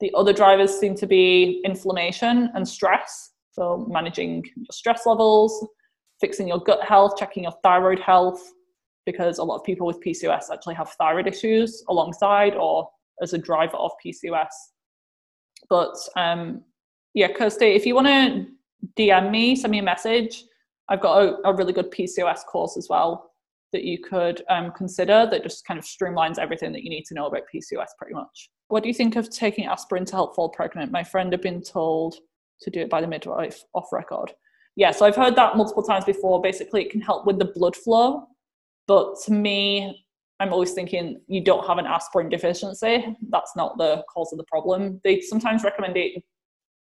The 0.00 0.12
other 0.14 0.32
drivers 0.32 0.78
seem 0.78 0.94
to 0.96 1.06
be 1.06 1.62
inflammation 1.64 2.50
and 2.54 2.68
stress. 2.68 3.30
So, 3.52 3.86
managing 3.88 4.44
your 4.56 4.72
stress 4.72 5.06
levels, 5.06 5.66
fixing 6.20 6.48
your 6.48 6.58
gut 6.58 6.82
health, 6.82 7.16
checking 7.18 7.44
your 7.44 7.54
thyroid 7.62 8.00
health, 8.00 8.42
because 9.06 9.38
a 9.38 9.44
lot 9.44 9.56
of 9.56 9.64
people 9.64 9.86
with 9.86 10.00
PCOS 10.00 10.44
actually 10.52 10.74
have 10.74 10.90
thyroid 10.90 11.26
issues 11.26 11.82
alongside 11.88 12.54
or 12.54 12.88
as 13.20 13.32
a 13.32 13.38
driver 13.38 13.76
of 13.76 13.90
PCOS. 14.04 14.50
But 15.68 15.96
um, 16.16 16.62
yeah, 17.14 17.28
Kirsty, 17.32 17.66
if 17.66 17.86
you 17.86 17.94
want 17.94 18.06
to 18.08 18.46
DM 18.96 19.30
me, 19.30 19.56
send 19.56 19.70
me 19.70 19.78
a 19.78 19.82
message. 19.82 20.44
I've 20.88 21.00
got 21.00 21.22
a, 21.22 21.48
a 21.48 21.54
really 21.54 21.72
good 21.72 21.90
PCOS 21.90 22.44
course 22.44 22.76
as 22.76 22.88
well 22.88 23.32
that 23.72 23.84
you 23.84 23.98
could 23.98 24.42
um, 24.50 24.70
consider 24.72 25.26
that 25.30 25.42
just 25.42 25.64
kind 25.64 25.78
of 25.78 25.84
streamlines 25.84 26.38
everything 26.38 26.72
that 26.72 26.82
you 26.82 26.90
need 26.90 27.04
to 27.06 27.14
know 27.14 27.26
about 27.26 27.42
PCOS 27.52 27.88
pretty 27.98 28.14
much. 28.14 28.50
What 28.68 28.82
do 28.82 28.88
you 28.88 28.94
think 28.94 29.16
of 29.16 29.30
taking 29.30 29.66
aspirin 29.66 30.04
to 30.06 30.12
help 30.12 30.34
fall 30.34 30.50
pregnant? 30.50 30.92
My 30.92 31.02
friend 31.02 31.32
had 31.32 31.40
been 31.40 31.62
told 31.62 32.16
to 32.60 32.70
do 32.70 32.80
it 32.80 32.90
by 32.90 33.00
the 33.00 33.06
midwife 33.06 33.62
off 33.74 33.92
record. 33.92 34.32
Yeah, 34.76 34.90
so 34.90 35.04
I've 35.04 35.16
heard 35.16 35.36
that 35.36 35.56
multiple 35.56 35.82
times 35.82 36.04
before. 36.04 36.40
Basically, 36.40 36.82
it 36.82 36.90
can 36.90 37.00
help 37.00 37.26
with 37.26 37.38
the 37.38 37.52
blood 37.54 37.76
flow. 37.76 38.26
But 38.86 39.16
to 39.24 39.32
me, 39.32 40.04
I'm 40.40 40.52
always 40.52 40.72
thinking 40.72 41.20
you 41.28 41.42
don't 41.42 41.66
have 41.66 41.78
an 41.78 41.86
aspirin 41.86 42.28
deficiency. 42.28 43.16
That's 43.30 43.54
not 43.56 43.78
the 43.78 44.04
cause 44.12 44.32
of 44.32 44.38
the 44.38 44.44
problem. 44.44 45.00
They 45.04 45.20
sometimes 45.20 45.62
recommend 45.62 45.96
it 45.96 46.22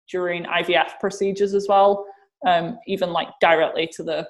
during 0.09 0.45
IVF 0.45 0.99
procedures 0.99 1.53
as 1.53 1.67
well, 1.69 2.05
um, 2.45 2.79
even 2.87 3.11
like 3.11 3.29
directly 3.39 3.87
to 3.95 4.03
the 4.03 4.27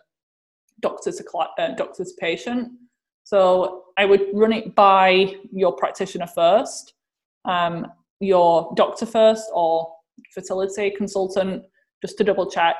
doctor 0.82 1.12
to 1.12 1.24
uh, 1.58 1.76
patient. 2.20 2.70
So 3.24 3.86
I 3.98 4.06
would 4.06 4.28
run 4.34 4.52
it 4.52 4.76
by 4.76 5.36
your 5.52 5.74
practitioner 5.74 6.28
first 6.28 6.94
um, 7.46 7.88
your 8.20 8.72
doctor 8.76 9.06
first 9.06 9.50
or 9.54 9.94
fertility 10.34 10.92
consultant 10.92 11.64
just 12.02 12.18
to 12.18 12.24
double 12.24 12.50
check. 12.50 12.76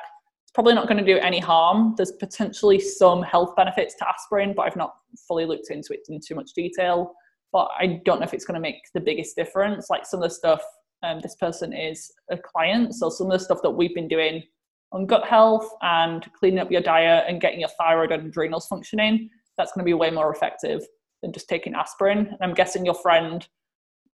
It's 0.52 0.56
probably 0.56 0.74
not 0.74 0.90
going 0.90 0.98
to 0.98 1.06
do 1.06 1.18
any 1.20 1.40
harm. 1.40 1.94
There's 1.96 2.12
potentially 2.12 2.78
some 2.78 3.22
health 3.24 3.56
benefits 3.56 3.96
to 3.96 4.10
aspirin, 4.10 4.54
but 4.54 4.64
I've 4.64 4.76
not 4.76 4.94
fully 5.26 5.46
looked 5.46 5.72
into 5.72 5.94
it 5.94 6.02
in 6.10 6.20
too 6.20 6.36
much 6.36 6.52
detail. 6.54 7.14
but 7.52 7.70
I 7.78 8.02
don't 8.06 8.20
know 8.20 8.26
if 8.26 8.34
it's 8.34 8.46
going 8.46 8.56
to 8.56 8.62
make 8.62 8.82
the 8.94 9.00
biggest 9.00 9.36
difference. 9.36 9.90
Like 9.90 10.06
some 10.06 10.22
of 10.22 10.30
the 10.30 10.36
stuff, 10.36 10.62
um, 11.04 11.20
this 11.22 11.36
person 11.36 11.74
is 11.74 12.12
a 12.30 12.38
client, 12.38 12.96
so 12.96 13.10
some 13.10 13.28
of 13.28 13.34
the 13.34 13.44
stuff 13.44 13.60
that 13.64 13.72
we've 13.72 13.96
been 13.96 14.08
doing 14.08 14.44
on 14.92 15.06
gut 15.06 15.26
health 15.26 15.70
and 15.82 16.26
cleaning 16.34 16.60
up 16.60 16.72
your 16.72 16.82
diet 16.82 17.26
and 17.28 17.42
getting 17.42 17.60
your 17.60 17.70
thyroid 17.80 18.12
and 18.12 18.28
adrenals 18.28 18.68
functioning, 18.68 19.30
that's 19.58 19.72
going 19.72 19.84
to 19.84 19.90
be 19.90 19.94
way 19.94 20.12
more 20.12 20.34
effective 20.34 20.82
than 21.22 21.32
just 21.32 21.48
taking 21.48 21.76
aspirin. 21.76 22.20
And 22.20 22.38
I'm 22.42 22.54
guessing 22.54 22.86
your 22.86 22.96
friend 22.96 23.48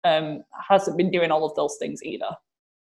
um, 0.04 0.44
hasn't 0.70 0.98
been 0.98 1.12
doing 1.12 1.32
all 1.32 1.46
of 1.46 1.56
those 1.56 1.78
things 1.80 2.04
either. 2.04 2.30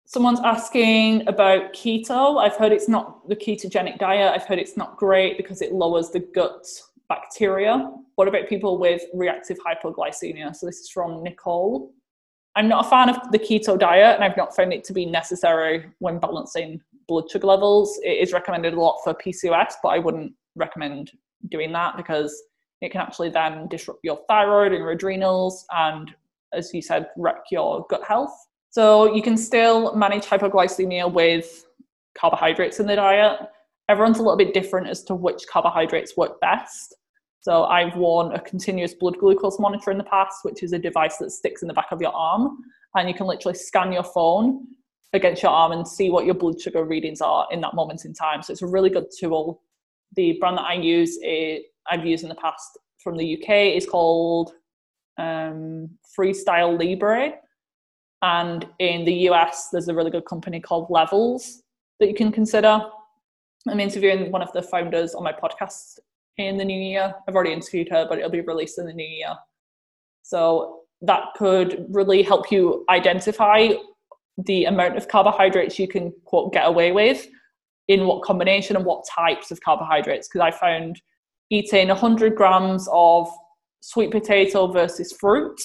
Someone's 0.08 0.40
asking 0.40 1.26
about 1.26 1.72
keto. 1.72 2.40
I've 2.40 2.54
heard 2.54 2.70
it's 2.70 2.88
not 2.88 3.28
the 3.28 3.34
ketogenic 3.34 3.98
diet. 3.98 4.32
I've 4.32 4.46
heard 4.46 4.60
it's 4.60 4.76
not 4.76 4.96
great 4.96 5.36
because 5.36 5.60
it 5.60 5.72
lowers 5.72 6.10
the 6.10 6.20
gut 6.20 6.64
bacteria. 7.08 7.90
What 8.14 8.28
about 8.28 8.48
people 8.48 8.78
with 8.78 9.02
reactive 9.12 9.58
hypoglycemia? 9.66 10.54
So 10.54 10.64
this 10.66 10.78
is 10.78 10.90
from 10.90 11.24
Nicole. 11.24 11.92
I'm 12.54 12.68
not 12.68 12.86
a 12.86 12.88
fan 12.88 13.10
of 13.10 13.16
the 13.32 13.38
keto 13.38 13.76
diet 13.76 14.14
and 14.14 14.22
I've 14.22 14.36
not 14.36 14.54
found 14.54 14.72
it 14.72 14.84
to 14.84 14.92
be 14.92 15.06
necessary 15.06 15.90
when 15.98 16.20
balancing 16.20 16.80
blood 17.08 17.28
sugar 17.28 17.48
levels. 17.48 17.98
It 18.04 18.22
is 18.22 18.32
recommended 18.32 18.74
a 18.74 18.80
lot 18.80 19.00
for 19.02 19.12
PCOS, 19.12 19.74
but 19.82 19.88
I 19.88 19.98
wouldn't 19.98 20.32
recommend 20.54 21.10
doing 21.48 21.72
that 21.72 21.96
because 21.96 22.44
it 22.80 22.92
can 22.92 23.00
actually 23.00 23.30
then 23.30 23.66
disrupt 23.66 24.00
your 24.04 24.20
thyroid 24.28 24.70
and 24.70 24.78
your 24.78 24.92
adrenals 24.92 25.66
and 25.72 26.14
as 26.52 26.72
you 26.72 26.80
said, 26.80 27.08
wreck 27.16 27.42
your 27.50 27.84
gut 27.90 28.04
health. 28.04 28.45
So 28.76 29.14
you 29.14 29.22
can 29.22 29.38
still 29.38 29.94
manage 29.94 30.26
hypoglycemia 30.26 31.10
with 31.10 31.64
carbohydrates 32.14 32.78
in 32.78 32.86
the 32.86 32.96
diet. 32.96 33.40
Everyone's 33.88 34.18
a 34.18 34.22
little 34.22 34.36
bit 34.36 34.52
different 34.52 34.86
as 34.86 35.02
to 35.04 35.14
which 35.14 35.46
carbohydrates 35.50 36.14
work 36.18 36.38
best. 36.42 36.94
So 37.40 37.64
I've 37.64 37.96
worn 37.96 38.34
a 38.34 38.38
continuous 38.38 38.92
blood 38.92 39.16
glucose 39.16 39.58
monitor 39.58 39.90
in 39.92 39.96
the 39.96 40.04
past, 40.04 40.40
which 40.42 40.62
is 40.62 40.74
a 40.74 40.78
device 40.78 41.16
that 41.16 41.30
sticks 41.30 41.62
in 41.62 41.68
the 41.68 41.72
back 41.72 41.86
of 41.90 42.02
your 42.02 42.12
arm, 42.12 42.58
and 42.94 43.08
you 43.08 43.14
can 43.14 43.26
literally 43.26 43.56
scan 43.56 43.92
your 43.92 44.04
phone 44.04 44.66
against 45.14 45.42
your 45.42 45.52
arm 45.52 45.72
and 45.72 45.88
see 45.88 46.10
what 46.10 46.26
your 46.26 46.34
blood 46.34 46.60
sugar 46.60 46.84
readings 46.84 47.22
are 47.22 47.48
in 47.50 47.62
that 47.62 47.72
moment 47.72 48.04
in 48.04 48.12
time. 48.12 48.42
So 48.42 48.52
it's 48.52 48.60
a 48.60 48.66
really 48.66 48.90
good 48.90 49.06
tool. 49.18 49.62
The 50.16 50.36
brand 50.38 50.58
that 50.58 50.66
I 50.66 50.74
use, 50.74 51.18
I've 51.90 52.04
used 52.04 52.24
in 52.24 52.28
the 52.28 52.34
past 52.34 52.78
from 53.02 53.16
the 53.16 53.38
UK, 53.38 53.74
is 53.74 53.86
called 53.86 54.52
um, 55.16 55.88
Freestyle 56.14 56.78
Libre. 56.78 57.38
And 58.22 58.66
in 58.78 59.04
the 59.04 59.12
US, 59.30 59.68
there's 59.70 59.88
a 59.88 59.94
really 59.94 60.10
good 60.10 60.24
company 60.24 60.60
called 60.60 60.88
Levels 60.90 61.62
that 62.00 62.08
you 62.08 62.14
can 62.14 62.32
consider. 62.32 62.80
I'm 63.68 63.80
interviewing 63.80 64.30
one 64.30 64.42
of 64.42 64.52
the 64.52 64.62
founders 64.62 65.14
on 65.14 65.24
my 65.24 65.32
podcast 65.32 65.98
in 66.38 66.56
the 66.56 66.64
new 66.64 66.78
year. 66.78 67.14
I've 67.26 67.34
already 67.34 67.52
interviewed 67.52 67.88
her, 67.90 68.06
but 68.08 68.18
it'll 68.18 68.30
be 68.30 68.40
released 68.40 68.78
in 68.78 68.86
the 68.86 68.92
new 68.92 69.06
year. 69.06 69.34
So 70.22 70.80
that 71.02 71.28
could 71.36 71.86
really 71.90 72.22
help 72.22 72.50
you 72.50 72.84
identify 72.88 73.70
the 74.44 74.64
amount 74.64 74.96
of 74.96 75.08
carbohydrates 75.08 75.78
you 75.78 75.88
can 75.88 76.12
quote 76.24 76.52
get 76.52 76.66
away 76.66 76.92
with 76.92 77.26
in 77.88 78.06
what 78.06 78.22
combination 78.22 78.76
and 78.76 78.84
what 78.84 79.06
types 79.08 79.50
of 79.50 79.60
carbohydrates. 79.60 80.28
Because 80.28 80.40
I 80.40 80.50
found 80.50 81.00
eating 81.50 81.88
100 81.88 82.34
grams 82.34 82.88
of 82.92 83.28
sweet 83.80 84.10
potato 84.10 84.66
versus 84.66 85.12
fruit, 85.12 85.60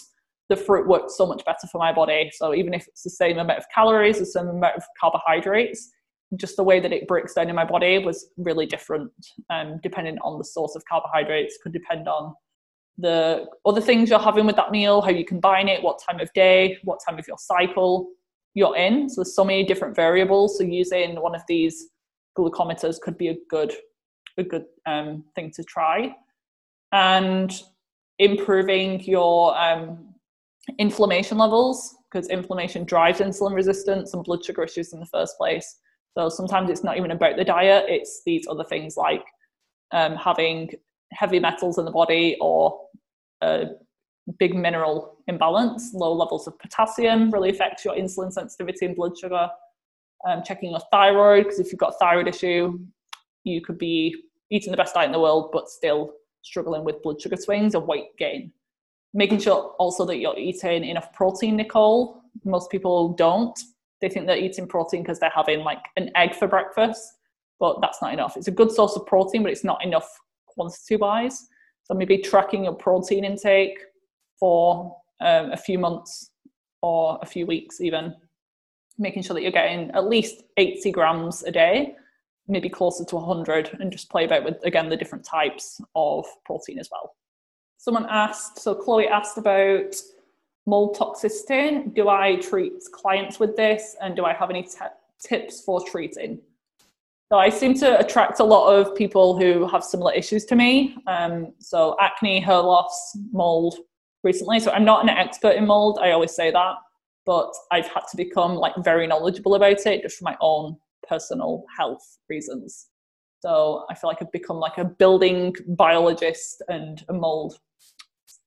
the 0.51 0.57
fruit 0.57 0.85
works 0.85 1.15
so 1.15 1.25
much 1.25 1.45
better 1.45 1.65
for 1.71 1.77
my 1.77 1.93
body. 1.93 2.29
So 2.33 2.53
even 2.53 2.73
if 2.73 2.85
it's 2.85 3.03
the 3.03 3.09
same 3.09 3.37
amount 3.37 3.57
of 3.57 3.65
calories, 3.73 4.19
the 4.19 4.25
same 4.25 4.49
amount 4.49 4.75
of 4.75 4.83
carbohydrates, 4.99 5.91
just 6.35 6.57
the 6.57 6.63
way 6.63 6.81
that 6.81 6.91
it 6.91 7.07
breaks 7.07 7.33
down 7.33 7.49
in 7.49 7.55
my 7.55 7.63
body 7.63 7.99
was 7.99 8.27
really 8.35 8.65
different. 8.65 9.11
Um, 9.49 9.79
depending 9.81 10.17
on 10.19 10.37
the 10.37 10.43
source 10.43 10.75
of 10.75 10.83
carbohydrates, 10.83 11.57
could 11.63 11.71
depend 11.71 12.09
on 12.09 12.35
the 12.97 13.45
other 13.65 13.79
things 13.79 14.09
you're 14.09 14.19
having 14.19 14.45
with 14.45 14.57
that 14.57 14.71
meal, 14.71 14.99
how 14.99 15.09
you 15.09 15.23
combine 15.23 15.69
it, 15.69 15.81
what 15.81 16.01
time 16.05 16.19
of 16.19 16.31
day, 16.33 16.77
what 16.83 16.99
time 17.07 17.17
of 17.17 17.25
your 17.29 17.37
cycle 17.37 18.09
you're 18.53 18.75
in. 18.75 19.07
So 19.07 19.21
there's 19.21 19.33
so 19.33 19.45
many 19.45 19.63
different 19.63 19.95
variables. 19.95 20.57
So 20.57 20.65
using 20.65 21.15
one 21.21 21.33
of 21.33 21.43
these 21.47 21.87
glucometers 22.37 22.99
could 22.99 23.17
be 23.17 23.29
a 23.29 23.37
good 23.49 23.73
a 24.37 24.43
good 24.43 24.65
um, 24.85 25.23
thing 25.33 25.51
to 25.51 25.63
try. 25.63 26.13
And 26.91 27.53
improving 28.19 29.01
your 29.03 29.57
um, 29.57 30.10
inflammation 30.77 31.37
levels 31.37 31.95
because 32.11 32.27
inflammation 32.29 32.83
drives 32.83 33.19
insulin 33.19 33.53
resistance 33.53 34.13
and 34.13 34.23
blood 34.23 34.43
sugar 34.43 34.63
issues 34.63 34.93
in 34.93 34.99
the 34.99 35.05
first 35.05 35.37
place. 35.37 35.79
So 36.17 36.29
sometimes 36.29 36.69
it's 36.69 36.83
not 36.83 36.97
even 36.97 37.11
about 37.11 37.37
the 37.37 37.45
diet, 37.45 37.85
it's 37.87 38.21
these 38.25 38.45
other 38.49 38.65
things 38.65 38.97
like 38.97 39.23
um, 39.91 40.15
having 40.15 40.71
heavy 41.13 41.39
metals 41.39 41.77
in 41.77 41.85
the 41.85 41.91
body 41.91 42.37
or 42.41 42.79
a 43.41 43.65
big 44.39 44.55
mineral 44.55 45.17
imbalance. 45.27 45.91
Low 45.93 46.13
levels 46.13 46.47
of 46.47 46.59
potassium 46.59 47.31
really 47.31 47.49
affects 47.49 47.85
your 47.85 47.95
insulin 47.95 48.31
sensitivity 48.31 48.85
and 48.85 48.95
blood 48.95 49.17
sugar. 49.17 49.49
Um, 50.27 50.43
checking 50.45 50.69
your 50.69 50.81
thyroid, 50.91 51.45
because 51.45 51.59
if 51.59 51.71
you've 51.71 51.79
got 51.79 51.95
thyroid 51.99 52.27
issue, 52.27 52.77
you 53.43 53.61
could 53.61 53.79
be 53.79 54.15
eating 54.51 54.69
the 54.69 54.77
best 54.77 54.93
diet 54.93 55.07
in 55.07 55.11
the 55.11 55.19
world, 55.19 55.49
but 55.51 55.67
still 55.67 56.13
struggling 56.43 56.83
with 56.83 57.01
blood 57.01 57.19
sugar 57.19 57.37
swings 57.37 57.73
and 57.73 57.87
weight 57.87 58.15
gain. 58.19 58.51
Making 59.13 59.39
sure 59.39 59.75
also 59.77 60.05
that 60.05 60.17
you're 60.17 60.37
eating 60.37 60.85
enough 60.85 61.11
protein, 61.13 61.57
Nicole. 61.57 62.21
Most 62.45 62.69
people 62.69 63.13
don't. 63.13 63.57
They 63.99 64.09
think 64.09 64.25
they're 64.25 64.37
eating 64.37 64.67
protein 64.67 65.03
because 65.03 65.19
they're 65.19 65.31
having 65.33 65.59
like 65.59 65.83
an 65.97 66.09
egg 66.15 66.33
for 66.33 66.47
breakfast, 66.47 67.17
but 67.59 67.79
that's 67.81 68.01
not 68.01 68.13
enough. 68.13 68.37
It's 68.37 68.47
a 68.47 68.51
good 68.51 68.71
source 68.71 68.95
of 68.95 69.05
protein, 69.05 69.43
but 69.43 69.51
it's 69.51 69.63
not 69.63 69.83
enough 69.83 70.09
quantity 70.47 70.95
wise. 70.95 71.47
So 71.83 71.93
maybe 71.93 72.17
tracking 72.17 72.63
your 72.63 72.73
protein 72.73 73.25
intake 73.25 73.77
for 74.39 74.97
um, 75.19 75.51
a 75.51 75.57
few 75.57 75.77
months 75.77 76.31
or 76.81 77.19
a 77.21 77.25
few 77.25 77.45
weeks, 77.45 77.81
even 77.81 78.15
making 78.97 79.23
sure 79.23 79.33
that 79.33 79.41
you're 79.41 79.51
getting 79.51 79.91
at 79.91 80.07
least 80.07 80.43
80 80.57 80.91
grams 80.91 81.43
a 81.43 81.51
day 81.51 81.95
maybe 82.47 82.69
closer 82.69 83.05
to 83.05 83.15
100 83.15 83.77
and 83.79 83.91
just 83.91 84.09
play 84.09 84.25
about 84.25 84.43
with 84.43 84.63
again 84.63 84.89
the 84.89 84.97
different 84.97 85.23
types 85.23 85.81
of 85.95 86.25
protein 86.45 86.79
as 86.79 86.89
well 86.91 87.15
someone 87.81 88.05
asked 88.09 88.59
so 88.59 88.75
chloe 88.75 89.07
asked 89.07 89.39
about 89.39 89.95
mold 90.67 90.95
toxicity. 90.95 91.93
Do 91.95 92.07
i 92.09 92.35
treat 92.35 92.73
clients 92.93 93.39
with 93.39 93.57
this? 93.57 93.95
And 94.01 94.15
do 94.15 94.23
i 94.23 94.33
have 94.33 94.51
any 94.51 94.63
t- 94.63 94.77
tips 95.19 95.61
for 95.61 95.83
treating? 95.83 96.39
So 97.31 97.39
i 97.39 97.49
seem 97.49 97.73
to 97.79 97.99
attract 97.99 98.39
a 98.39 98.43
lot 98.43 98.71
of 98.71 98.95
people 98.95 99.37
who 99.37 99.67
have 99.67 99.83
similar 99.83 100.13
issues 100.13 100.45
to 100.45 100.55
me. 100.55 100.95
Um, 101.07 101.53
so 101.57 101.97
acne 101.99 102.39
hair 102.39 102.61
loss 102.61 103.17
mold 103.31 103.75
recently. 104.23 104.59
So 104.59 104.71
i'm 104.71 104.85
not 104.85 105.01
an 105.01 105.09
expert 105.09 105.55
in 105.55 105.65
mold 105.65 105.97
i 106.01 106.11
always 106.11 106.35
say 106.35 106.51
that. 106.51 106.75
But 107.25 107.51
i've 107.71 107.87
had 107.87 108.03
to 108.11 108.17
become 108.17 108.53
like 108.55 108.73
very 108.83 109.07
knowledgeable 109.07 109.55
about 109.55 109.87
it 109.87 110.03
just 110.03 110.19
for 110.19 110.25
my 110.25 110.37
own 110.39 110.77
personal 111.09 111.65
health 111.75 112.19
reasons. 112.29 112.89
So 113.41 113.85
I 113.89 113.95
feel 113.95 114.07
like 114.07 114.21
I've 114.21 114.31
become 114.31 114.57
like 114.57 114.77
a 114.77 114.85
building 114.85 115.55
biologist 115.69 116.61
and 116.67 117.03
a 117.09 117.13
mold 117.13 117.57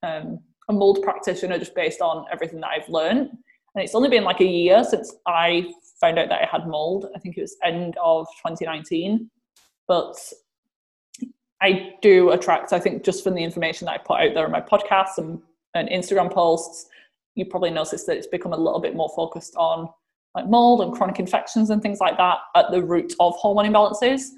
um, 0.05 0.41
a 0.69 0.73
mold 0.73 1.03
practitioner 1.03 1.59
just 1.59 1.75
based 1.75 2.01
on 2.01 2.27
everything 2.33 2.61
that 2.61 2.69
I've 2.69 2.89
learned. 2.89 3.31
And 3.75 3.83
it's 3.83 3.95
only 3.95 4.09
been 4.09 4.25
like 4.25 4.41
a 4.41 4.47
year 4.47 4.85
since 4.85 5.15
I 5.27 5.73
found 6.01 6.19
out 6.19 6.29
that 6.29 6.43
I 6.43 6.49
had 6.51 6.67
mold. 6.67 7.07
I 7.15 7.19
think 7.19 7.37
it 7.37 7.43
was 7.43 7.57
end 7.65 7.97
of 8.03 8.27
2019. 8.47 9.31
But 9.89 10.17
I 11.61 11.95
do 12.03 12.31
attract, 12.31 12.73
I 12.73 12.79
think, 12.79 13.05
just 13.05 13.25
from 13.25 13.35
the 13.35 13.43
information 13.43 13.87
that 13.87 13.93
I 13.93 13.99
put 13.99 14.21
out 14.21 14.35
there 14.35 14.45
on 14.45 14.53
my 14.53 14.61
podcasts 14.61 15.19
and, 15.19 15.41
and 15.75 15.89
Instagram 15.89 16.33
posts, 16.33 16.87
you 17.35 17.47
probably 17.47 17.71
noticed 17.71 18.07
that 18.07 18.17
it's 18.17 18.27
become 18.27 18.53
a 18.53 18.57
little 18.57 18.81
bit 18.81 18.95
more 18.95 19.11
focused 19.17 19.57
on 19.57 19.89
like 20.35 20.49
mold 20.49 20.81
and 20.81 20.93
chronic 20.93 21.19
infections 21.19 21.71
and 21.71 21.81
things 21.81 22.01
like 22.01 22.17
that 22.17 22.39
at 22.57 22.71
the 22.71 22.83
root 22.83 23.15
of 23.21 23.35
hormone 23.37 23.73
imbalances. 23.73 24.29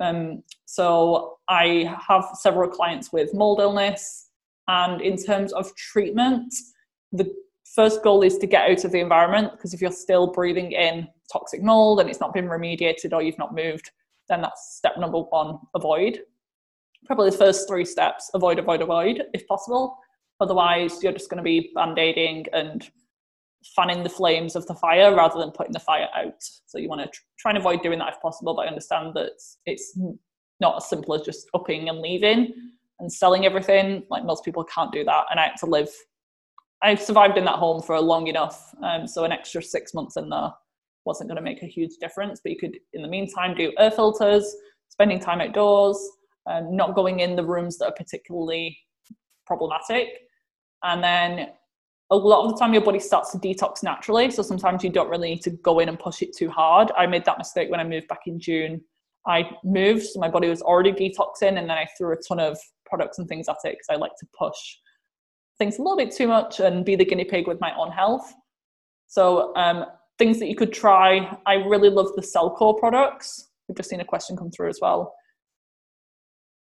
Um, 0.00 0.42
so 0.64 1.38
I 1.48 1.94
have 2.08 2.24
several 2.34 2.68
clients 2.68 3.12
with 3.12 3.34
mold 3.34 3.60
illness, 3.60 4.29
and 4.70 5.00
in 5.00 5.16
terms 5.16 5.52
of 5.52 5.74
treatment, 5.74 6.54
the 7.10 7.28
first 7.74 8.04
goal 8.04 8.22
is 8.22 8.38
to 8.38 8.46
get 8.46 8.70
out 8.70 8.84
of 8.84 8.92
the 8.92 9.00
environment 9.00 9.50
because 9.50 9.74
if 9.74 9.80
you're 9.80 9.90
still 9.90 10.32
breathing 10.32 10.70
in 10.70 11.08
toxic 11.32 11.60
mold 11.60 11.98
and 11.98 12.08
it's 12.08 12.20
not 12.20 12.32
been 12.32 12.46
remediated 12.46 13.12
or 13.12 13.20
you've 13.20 13.38
not 13.38 13.52
moved, 13.52 13.90
then 14.28 14.40
that's 14.40 14.76
step 14.76 14.96
number 14.96 15.18
one: 15.18 15.58
avoid. 15.74 16.20
Probably 17.04 17.30
the 17.30 17.36
first 17.36 17.66
three 17.66 17.84
steps: 17.84 18.30
avoid, 18.32 18.60
avoid, 18.60 18.80
avoid, 18.80 19.24
if 19.34 19.44
possible. 19.48 19.98
Otherwise, 20.38 21.02
you're 21.02 21.12
just 21.12 21.28
going 21.28 21.38
to 21.38 21.42
be 21.42 21.72
band-aiding 21.74 22.46
and 22.52 22.88
fanning 23.74 24.04
the 24.04 24.08
flames 24.08 24.54
of 24.54 24.66
the 24.68 24.74
fire 24.74 25.14
rather 25.14 25.38
than 25.38 25.50
putting 25.50 25.72
the 25.72 25.80
fire 25.80 26.08
out. 26.14 26.42
So 26.66 26.78
you 26.78 26.88
want 26.88 27.02
to 27.02 27.08
tr- 27.08 27.22
try 27.40 27.50
and 27.50 27.58
avoid 27.58 27.82
doing 27.82 27.98
that 27.98 28.14
if 28.14 28.20
possible, 28.22 28.54
but 28.54 28.62
I 28.62 28.68
understand 28.68 29.14
that 29.14 29.32
it's 29.66 29.98
not 30.60 30.76
as 30.76 30.88
simple 30.88 31.14
as 31.14 31.22
just 31.22 31.48
upping 31.54 31.88
and 31.88 31.98
leaving 31.98 32.54
and 33.00 33.12
selling 33.12 33.44
everything. 33.44 34.04
Like 34.10 34.24
most 34.24 34.44
people 34.44 34.64
can't 34.64 34.92
do 34.92 35.04
that. 35.04 35.24
And 35.30 35.40
I 35.40 35.48
had 35.48 35.56
to 35.60 35.66
live, 35.66 35.88
I 36.82 36.94
survived 36.94 37.38
in 37.38 37.44
that 37.44 37.56
home 37.56 37.82
for 37.82 38.00
long 38.00 38.26
enough. 38.28 38.74
Um, 38.82 39.06
so 39.06 39.24
an 39.24 39.32
extra 39.32 39.62
six 39.62 39.94
months 39.94 40.16
in 40.16 40.28
there 40.28 40.50
wasn't 41.04 41.28
going 41.28 41.36
to 41.36 41.42
make 41.42 41.62
a 41.62 41.66
huge 41.66 41.96
difference. 42.00 42.40
But 42.42 42.52
you 42.52 42.58
could, 42.58 42.78
in 42.92 43.02
the 43.02 43.08
meantime, 43.08 43.54
do 43.56 43.72
air 43.78 43.90
filters, 43.90 44.54
spending 44.88 45.18
time 45.18 45.40
outdoors, 45.40 45.98
um, 46.46 46.76
not 46.76 46.94
going 46.94 47.20
in 47.20 47.36
the 47.36 47.44
rooms 47.44 47.78
that 47.78 47.86
are 47.86 47.94
particularly 47.94 48.78
problematic 49.46 50.08
And 50.82 51.02
then 51.02 51.48
a 52.10 52.16
lot 52.16 52.44
of 52.44 52.52
the 52.52 52.56
time 52.58 52.72
your 52.72 52.82
body 52.82 52.98
starts 52.98 53.30
to 53.32 53.38
detox 53.38 53.82
naturally. 53.82 54.30
So 54.30 54.42
sometimes 54.42 54.82
you 54.82 54.90
don't 54.90 55.08
really 55.08 55.30
need 55.30 55.42
to 55.42 55.50
go 55.50 55.78
in 55.78 55.88
and 55.88 55.98
push 55.98 56.22
it 56.22 56.36
too 56.36 56.50
hard. 56.50 56.90
I 56.96 57.06
made 57.06 57.24
that 57.24 57.38
mistake 57.38 57.70
when 57.70 57.80
I 57.80 57.84
moved 57.84 58.08
back 58.08 58.22
in 58.26 58.40
June. 58.40 58.80
I 59.26 59.50
moved, 59.64 60.04
so 60.04 60.20
my 60.20 60.28
body 60.28 60.48
was 60.48 60.62
already 60.62 60.92
detoxing, 60.92 61.58
and 61.58 61.68
then 61.68 61.70
I 61.70 61.86
threw 61.96 62.12
a 62.12 62.16
ton 62.16 62.40
of 62.40 62.58
products 62.86 63.18
and 63.18 63.28
things 63.28 63.48
at 63.48 63.56
it 63.64 63.72
because 63.72 63.86
I 63.90 63.96
like 63.96 64.16
to 64.20 64.26
push 64.36 64.56
things 65.58 65.78
a 65.78 65.82
little 65.82 65.96
bit 65.96 66.10
too 66.10 66.26
much 66.26 66.60
and 66.60 66.84
be 66.84 66.96
the 66.96 67.04
guinea 67.04 67.24
pig 67.24 67.46
with 67.46 67.60
my 67.60 67.74
own 67.76 67.90
health. 67.90 68.32
So 69.08 69.54
um, 69.56 69.84
things 70.18 70.38
that 70.38 70.48
you 70.48 70.56
could 70.56 70.72
try. 70.72 71.36
I 71.46 71.54
really 71.54 71.90
love 71.90 72.08
the 72.16 72.22
Cellcore 72.22 72.78
products. 72.78 73.48
We've 73.68 73.76
just 73.76 73.90
seen 73.90 74.00
a 74.00 74.04
question 74.04 74.36
come 74.36 74.50
through 74.50 74.70
as 74.70 74.78
well 74.80 75.14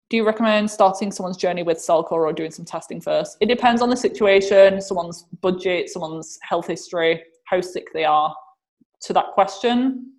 do 0.10 0.16
you 0.16 0.26
recommend 0.26 0.70
starting 0.72 1.12
someone's 1.12 1.38
journey 1.38 1.64
with 1.64 1.78
Cellcore 1.78 2.12
or 2.12 2.34
doing 2.34 2.52
some 2.52 2.66
testing 2.66 3.02
first? 3.02 3.38
It 3.42 3.48
depends 3.48 3.82
on 3.82 3.90
the 3.90 3.98
situation, 3.98 4.82
someone's 4.82 5.26
budget, 5.42 5.90
someone's 5.90 6.40
health 6.44 6.68
history, 6.68 7.22
how 7.46 7.60
sick 7.60 7.88
they 7.94 8.06
are 8.06 8.34
to 9.02 9.14
that 9.14 9.32
question. 9.34 10.14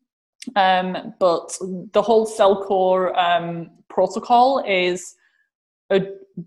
Um, 0.57 1.15
but 1.19 1.57
the 1.93 2.03
whole 2.03 2.27
Cellcore 2.27 3.17
um, 3.19 3.71
protocol 3.89 4.65
is 4.67 5.15
a, 5.91 6.03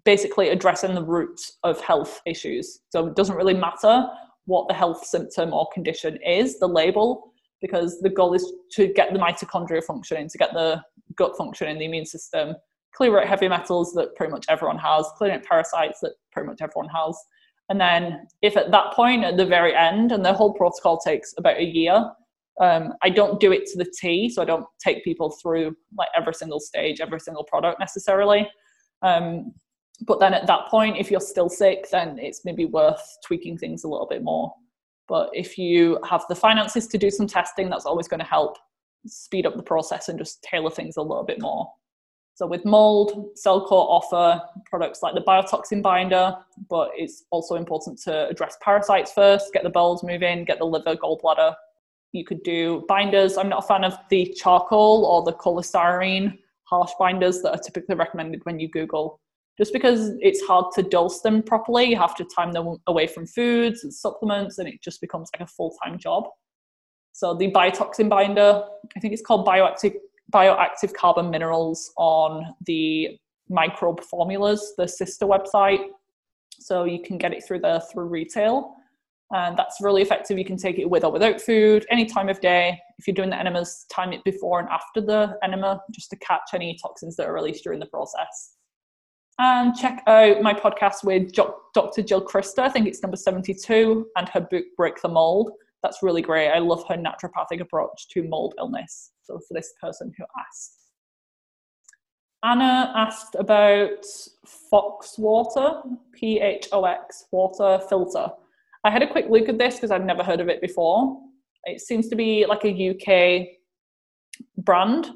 basically 0.06 0.50
addressing 0.50 0.96
the 0.96 1.04
root 1.04 1.40
of 1.64 1.82
health 1.82 2.22
issues. 2.26 2.80
So 2.90 3.08
it 3.08 3.16
doesn't 3.16 3.36
really 3.36 3.54
matter 3.54 4.08
what 4.46 4.68
the 4.68 4.74
health 4.74 5.06
symptom 5.06 5.54
or 5.54 5.68
condition 5.74 6.18
is, 6.26 6.60
the 6.60 6.68
label, 6.68 7.34
because 7.62 8.00
the 8.00 8.10
goal 8.10 8.34
is 8.34 8.52
to 8.74 8.88
get 8.88 9.14
the 9.14 9.20
mitochondria 9.20 9.84
functioning, 9.84 10.30
to 10.30 10.38
get 10.38 10.54
the 10.54 10.82
gut 11.16 11.36
functioning, 11.38 11.78
the 11.78 11.86
immune 11.86 12.06
system 12.06 12.56
clear 12.94 13.20
out 13.20 13.28
heavy 13.28 13.48
metals 13.48 13.94
that 13.94 14.16
pretty 14.16 14.32
much 14.32 14.46
everyone 14.50 14.78
has, 14.78 15.06
clear 15.18 15.34
out 15.34 15.44
parasites 15.44 16.00
that 16.02 16.14
pretty 16.32 16.48
much 16.48 16.62
everyone 16.62 16.90
has. 16.90 17.18
And 17.70 17.80
then, 17.80 18.28
if 18.42 18.58
at 18.58 18.72
that 18.72 18.94
point, 18.94 19.24
at 19.24 19.38
the 19.38 19.46
very 19.46 19.74
end, 19.76 20.12
and 20.12 20.26
the 20.26 20.34
whole 20.34 20.54
protocol 20.54 20.98
takes 20.98 21.34
about 21.38 21.58
a 21.58 21.64
year, 21.64 22.12
um, 22.62 22.94
I 23.02 23.10
don't 23.10 23.40
do 23.40 23.52
it 23.52 23.66
to 23.68 23.78
the 23.78 23.92
T, 24.00 24.30
so 24.30 24.42
I 24.42 24.46
don't 24.46 24.66
take 24.80 25.04
people 25.04 25.32
through 25.42 25.76
like 25.98 26.10
every 26.16 26.36
single 26.36 26.60
stage, 26.60 27.02
every 27.02 27.20
single 27.20 27.44
product 27.44 27.80
necessarily. 27.80 28.50
Um, 29.02 29.54
but 30.06 30.20
then 30.20 30.34
at 30.34 30.48
that 30.48 30.68
point, 30.68 30.98
if 30.98 31.10
you're 31.12 31.20
still 31.20 31.50
sick, 31.50 31.90
then 31.92 32.20
it's 32.20 32.46
maybe 32.46 32.66
worth 32.66 33.04
tweaking 33.26 33.58
things 33.58 33.84
a 33.84 33.88
little 33.88 34.08
bit 34.08 34.24
more. 34.24 34.54
But 35.08 35.32
if 35.34 35.58
you 35.58 36.00
have 36.08 36.24
the 36.30 36.36
finances 36.36 36.88
to 36.88 36.98
do 36.98 37.10
some 37.10 37.28
testing, 37.28 37.70
that's 37.70 37.86
always 37.86 38.08
going 38.08 38.20
to 38.20 38.26
help 38.26 38.58
speed 39.08 39.46
up 39.48 39.58
the 39.58 39.64
process 39.64 40.08
and 40.08 40.18
just 40.18 40.44
tailor 40.44 40.70
things 40.70 40.98
a 40.98 41.02
little 41.02 41.24
bit 41.24 41.42
more. 41.42 41.68
So 42.36 42.48
with 42.48 42.64
mold, 42.64 43.36
Cellcore 43.36 43.72
offer 43.72 44.42
products 44.66 45.04
like 45.04 45.16
the 45.16 45.22
biotoxin 45.22 45.82
binder, 45.82 46.36
but 46.70 46.92
it's 46.96 47.26
also 47.32 47.56
important 47.56 48.00
to 48.04 48.28
address 48.30 48.58
parasites 48.62 49.12
first, 49.12 49.52
get 49.54 49.64
the 49.64 49.70
bowels 49.70 50.04
moving, 50.04 50.46
get 50.46 50.60
the 50.60 50.66
liver, 50.66 50.96
gallbladder. 50.96 51.56
You 52.12 52.26
could 52.26 52.44
do 52.44 52.84
binders. 52.88 53.38
I'm 53.38 53.50
not 53.50 53.64
a 53.64 53.68
fan 53.68 53.84
of 53.84 53.98
the 54.10 54.34
charcoal 54.38 55.06
or 55.06 55.24
the 55.24 55.38
cholesterol 55.38 56.38
harsh 56.66 56.92
binders 57.00 57.42
that 57.42 57.52
are 57.52 57.62
typically 57.62 57.96
recommended 57.96 58.42
when 58.44 58.60
you 58.60 58.70
Google. 58.70 59.20
Just 59.58 59.74
because 59.74 60.12
it's 60.22 60.42
hard 60.42 60.66
to 60.76 60.84
dose 60.84 61.22
them 61.22 61.44
properly, 61.44 61.86
you 61.86 61.98
have 61.98 62.16
to 62.16 62.26
time 62.36 62.52
them 62.52 62.78
away 62.88 63.08
from 63.08 63.28
foods 63.28 63.84
and 63.84 63.94
supplements, 63.94 64.58
and 64.58 64.68
it 64.68 64.82
just 64.82 65.02
becomes 65.02 65.30
like 65.34 65.42
a 65.42 65.52
full 65.52 65.76
time 65.84 66.00
job. 66.00 66.24
So 67.12 67.36
the 67.36 67.52
biotoxin 67.52 68.10
binder, 68.10 68.64
I 68.96 69.00
think 69.00 69.14
it's 69.14 69.22
called 69.22 69.46
bioactive 69.46 69.96
bioactive 70.34 70.94
carbon 70.94 71.30
minerals 71.30 71.92
on 71.98 72.56
the 72.66 73.18
microbe 73.50 74.02
formulas, 74.02 74.74
the 74.78 74.88
sister 74.88 75.26
website. 75.26 75.88
So 76.58 76.86
you 76.86 77.02
can 77.02 77.18
get 77.18 77.34
it 77.34 77.44
through 77.46 77.60
there 77.60 77.82
through 77.82 78.06
retail. 78.06 78.76
And 79.34 79.58
that's 79.58 79.78
really 79.82 80.02
effective. 80.02 80.38
You 80.38 80.46
can 80.46 80.58
take 80.58 80.78
it 80.78 80.90
with 80.90 81.04
or 81.04 81.12
without 81.12 81.40
food, 81.40 81.86
any 81.90 82.06
time 82.06 82.28
of 82.28 82.42
day. 82.42 82.80
If 83.00 83.08
you're 83.08 83.14
doing 83.14 83.30
the 83.30 83.40
enemas, 83.40 83.86
time 83.92 84.12
it 84.14 84.24
before 84.24 84.60
and 84.60 84.70
after 84.70 85.02
the 85.02 85.38
enema 85.44 85.82
just 85.92 86.10
to 86.10 86.18
catch 86.18 86.50
any 86.54 86.78
toxins 86.82 87.16
that 87.16 87.28
are 87.28 87.34
released 87.34 87.64
during 87.64 87.80
the 87.80 87.86
process. 87.86 88.56
And 89.40 89.74
check 89.76 90.04
out 90.08 90.42
my 90.42 90.54
podcast 90.54 91.04
with 91.04 91.32
Dr. 91.34 92.02
Jill 92.04 92.26
Crista. 92.26 92.60
I 92.60 92.70
think 92.70 92.88
it's 92.88 93.02
number 93.02 93.18
72, 93.18 94.08
and 94.18 94.30
her 94.30 94.42
book, 94.42 94.66
Break 94.78 95.02
the 95.02 95.08
Mold 95.08 95.52
that's 95.84 96.04
really 96.04 96.22
great. 96.22 96.50
I 96.50 96.60
love 96.60 96.84
her 96.88 96.96
naturopathic 96.96 97.60
approach 97.60 98.08
to 98.10 98.24
mold 98.24 98.54
illness. 98.60 99.12
So 99.24 99.40
for 99.48 99.54
this 99.54 99.74
person 99.82 100.14
who 100.18 100.26
asked. 100.40 100.78
Anna 102.44 102.92
asked 102.96 103.36
about 103.36 104.04
Phox 104.72 105.18
water, 105.20 105.82
P 106.14 106.40
H 106.40 106.68
O 106.72 106.86
X 106.86 107.26
water 107.32 107.80
filter. 107.88 108.32
I 108.84 108.90
had 108.90 109.04
a 109.04 109.12
quick 109.12 109.28
look 109.30 109.50
at 109.50 109.58
this 109.58 109.76
because 109.76 109.92
I'd 109.92 110.06
never 110.06 110.24
heard 110.24 110.40
of 110.40 110.50
it 110.50 110.62
before. 110.62 111.20
It 111.66 111.82
seems 111.82 112.08
to 112.10 112.16
be 112.16 112.46
like 112.46 112.66
a 112.66 112.90
UK 112.92 113.48
brand, 114.58 115.10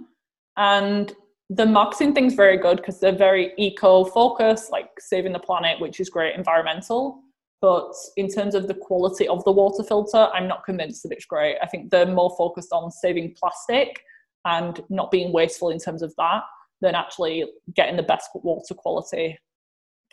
and 0.57 1.13
the 1.49 1.65
marketing 1.65 2.13
thing's 2.13 2.33
very 2.33 2.57
good 2.57 2.77
because 2.77 2.99
they're 2.99 3.15
very 3.15 3.53
eco 3.57 4.05
focused, 4.05 4.71
like 4.71 4.89
saving 4.99 5.33
the 5.33 5.39
planet, 5.39 5.79
which 5.79 5.99
is 5.99 6.09
great, 6.09 6.35
environmental. 6.35 7.21
But 7.61 7.93
in 8.17 8.27
terms 8.27 8.53
of 8.53 8.67
the 8.67 8.73
quality 8.75 9.27
of 9.27 9.43
the 9.43 9.51
water 9.51 9.83
filter, 9.83 10.29
I'm 10.33 10.47
not 10.47 10.65
convinced 10.65 11.01
that 11.03 11.11
it's 11.11 11.25
great. 11.25 11.57
I 11.63 11.67
think 11.67 11.89
they're 11.89 12.05
more 12.05 12.35
focused 12.37 12.71
on 12.71 12.91
saving 12.91 13.35
plastic 13.39 14.01
and 14.45 14.81
not 14.89 15.09
being 15.09 15.31
wasteful 15.31 15.69
in 15.69 15.79
terms 15.79 16.03
of 16.03 16.13
that 16.17 16.43
than 16.81 16.93
actually 16.93 17.45
getting 17.73 17.95
the 17.95 18.03
best 18.03 18.29
water 18.35 18.75
quality 18.75 19.39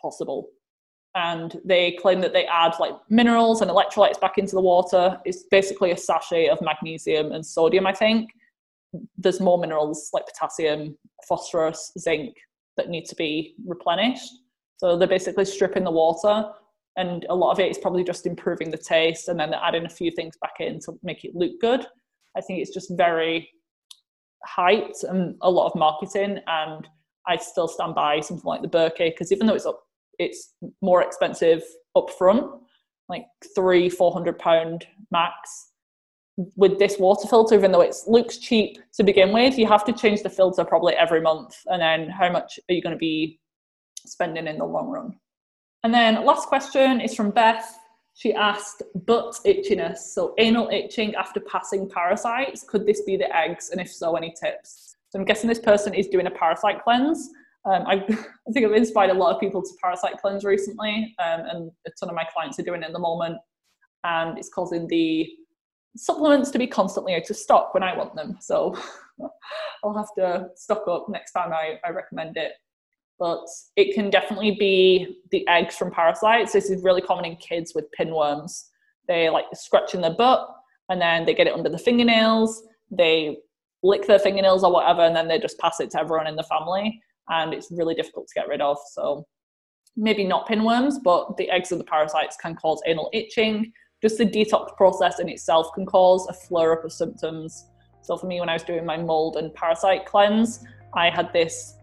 possible. 0.01 0.49
And 1.15 1.61
they 1.65 1.99
claim 2.01 2.21
that 2.23 2.33
they 2.33 2.47
add 2.47 2.73
like 2.81 2.95
minerals 3.11 3.61
and 3.61 3.71
electrolytes 3.71 4.21
back 4.21 4.39
into 4.39 4.55
the 4.55 4.63
water. 4.63 5.19
It's 5.25 5.45
basically 5.51 5.91
a 5.91 5.97
sachet 5.97 6.49
of 6.49 6.61
magnesium 6.63 7.33
and 7.33 7.45
sodium, 7.45 7.87
I 7.87 7.93
think. 7.93 8.31
There's 9.19 9.41
more 9.41 9.59
minerals 9.59 10.11
like 10.13 10.25
potassium, 10.27 10.97
phosphorus, 11.29 11.93
zinc 11.99 12.35
that 12.77 12.89
need 12.89 13.05
to 13.07 13.15
be 13.15 13.55
replenished. 13.67 14.33
So 14.79 14.97
they're 14.97 15.07
basically 15.07 15.45
stripping 15.45 15.85
the 15.85 15.91
water 15.91 16.51
and 16.97 17.25
a 17.31 17.35
lot 17.35 17.53
of 17.53 17.61
it 17.61 17.71
is 17.71 17.79
probably 17.79 18.05
just 18.05 18.27
improving 18.27 18.71
the 18.71 18.77
taste 18.77 19.29
and 19.29 19.39
then 19.39 19.51
they're 19.51 19.61
adding 19.63 19.87
a 19.87 19.91
few 19.91 20.11
things 20.11 20.37
back 20.41 20.57
in 20.61 20.79
to 20.81 20.99
make 21.03 21.25
it 21.25 21.35
look 21.35 21.53
good 21.61 21.87
i 22.37 22.41
think 22.41 22.61
it's 22.61 22.73
just 22.73 22.93
very 22.97 23.49
hyped 24.47 25.05
and 25.05 25.37
a 25.43 25.51
lot 25.51 25.67
of 25.67 25.79
marketing 25.79 26.39
and 26.47 26.89
i 27.27 27.37
still 27.37 27.69
stand 27.69 27.95
by 27.95 28.21
something 28.21 28.47
like 28.47 28.63
the 28.63 28.69
Berkey 28.69 29.11
because 29.11 29.33
even 29.33 29.47
though 29.47 29.55
it's 29.55 29.67
up 29.67 29.83
it's 30.19 30.55
more 30.81 31.03
expensive 31.03 31.63
up 31.97 32.11
front 32.11 32.45
like 33.09 33.25
three 33.55 33.89
four 33.89 34.13
hundred 34.13 34.39
pound 34.39 34.87
max 35.11 35.71
with 36.57 36.79
this 36.79 36.99
water 36.99 37.29
filter 37.29 37.55
even 37.55 37.73
though 37.73 37.83
it 37.83 37.95
looks 38.07 38.39
cheap 38.39 38.79
to 38.93 39.03
begin 39.03 39.33
with 39.33 39.59
you 39.59 39.67
have 39.67 39.85
to 39.85 39.93
change 39.93 40.23
the 40.23 40.31
filter 40.31 40.65
probably 40.65 40.95
every 40.95 41.21
month 41.21 41.57
and 41.67 41.83
then 41.83 42.09
how 42.09 42.31
much 42.31 42.59
are 42.69 42.75
you 42.75 42.83
going 42.83 42.95
to 42.95 42.99
be 42.99 43.39
spending 44.07 44.47
in 44.47 44.59
the 44.59 44.65
long 44.65 44.89
run 44.89 45.15
and 45.85 45.93
then 45.93 46.25
last 46.25 46.47
question 46.47 47.01
is 47.01 47.15
from 47.15 47.31
Beth. 47.31 47.79
She 48.15 48.33
asked 48.33 48.83
butt 49.07 49.37
itchiness, 49.45 49.99
so 49.99 50.35
anal 50.39 50.69
itching 50.69 51.15
after 51.15 51.41
passing 51.41 51.89
parasites. 51.89 52.63
Could 52.63 52.87
this 52.87 53.03
be 53.03 53.17
the 53.17 53.35
eggs? 53.35 53.71
And 53.71 53.81
if 53.81 53.91
so, 53.91 54.15
any 54.15 54.33
tips? 54.41 54.97
So 55.09 55.19
I'm 55.19 55.25
guessing 55.25 55.49
this 55.49 55.59
person 55.59 55.95
is 55.95 56.09
doing 56.09 56.27
a 56.27 56.31
parasite 56.31 56.85
cleanse. 56.85 57.31
Um, 57.65 57.85
I, 57.87 57.95
I, 58.49 58.53
think 58.53 58.67
I've 58.67 58.73
inspired 58.73 59.11
a 59.11 59.15
lot 59.15 59.35
of 59.35 59.41
people 59.41 59.63
to 59.63 59.69
parasite 59.83 60.19
cleanse 60.19 60.45
recently, 60.45 61.15
um, 61.23 61.41
and 61.49 61.71
a 61.87 61.91
ton 61.99 62.09
of 62.09 62.15
my 62.15 62.27
clients 62.33 62.59
are 62.59 62.65
doing 62.65 62.83
it 62.83 62.87
at 62.87 62.93
the 62.93 62.99
moment. 62.99 63.37
And 64.05 64.37
it's 64.37 64.49
causing 64.49 64.89
the 64.89 65.29
supplements 65.97 66.51
to 66.51 66.59
be 66.59 66.67
constantly 66.67 67.15
out 67.15 67.31
of 67.31 67.37
stock 67.37 67.75
when 67.75 67.83
I 67.83 67.97
want 67.97 68.17
them. 68.17 68.37
So 68.41 68.77
I'll 69.85 69.97
have 69.97 70.09
to 70.19 70.49
stock 70.57 70.89
up 70.89 71.07
next 71.09 71.33
time 71.33 71.53
I, 71.53 71.79
I 71.85 71.91
recommend 71.91 72.37
it 72.37 72.53
but 73.23 73.47
it 73.77 73.95
can 73.95 74.11
definitely 74.11 74.57
be 74.59 75.19
the 75.31 75.47
eggs 75.47 75.77
from 75.77 75.93
parasites. 75.93 76.53
This 76.53 76.71
is 76.71 76.83
really 76.83 77.01
common 77.01 77.25
in 77.25 77.37
kids 77.37 77.73
with 77.73 77.85
pinworms. 77.97 78.65
They 79.07 79.31
like 79.31 79.45
scratching 79.55 80.01
their 80.01 80.15
butt 80.15 80.49
and 80.89 81.01
then 81.01 81.25
they 81.25 81.33
get 81.33 81.47
it 81.47 81.55
under 81.55 81.69
the 81.69 81.79
fingernails. 81.79 82.65
They 82.91 83.37
lick 83.85 84.09
their 84.09 84.19
fingernails 84.19 84.65
or 84.65 84.73
whatever, 84.73 85.03
and 85.03 85.15
then 85.15 85.29
they 85.29 85.39
just 85.39 85.59
pass 85.59 85.79
it 85.79 85.93
to 85.93 86.01
everyone 86.01 86.27
in 86.27 86.35
the 86.35 86.43
family. 86.43 87.01
And 87.29 87.55
it's 87.55 87.71
really 87.71 87.95
difficult 87.95 88.29
to 88.29 88.35
get 88.35 88.49
rid 88.49 88.61
of. 88.61 88.79
So 88.93 89.27
maybe 89.97 90.25
not 90.25 90.49
pinworms, 90.49 90.95
but 91.03 91.37
the 91.37 91.51
eggs 91.51 91.73
of 91.73 91.79
the 91.79 91.85
parasites 91.85 92.37
can 92.37 92.57
cause 92.57 92.81
anal 92.87 93.11
itching. 93.13 93.73
Just 94.01 94.19
the 94.19 94.27
detox 94.27 94.77
process 94.77 95.21
in 95.21 95.29
itself 95.29 95.69
can 95.75 95.87
cause 95.87 96.27
a 96.29 96.33
flare 96.33 96.73
up 96.73 96.85
of 96.85 96.93
symptoms. 96.93 97.67
So 98.03 98.17
for 98.17 98.27
me, 98.27 98.41
when 98.41 98.49
I 98.49 98.55
was 98.55 98.65
doing 98.65 98.85
my 98.85 98.97
mold 98.97 99.37
and 99.37 99.55
parasite 99.55 100.07
cleanse, 100.07 100.65
I 100.95 101.09
had 101.09 101.33
this 101.33 101.75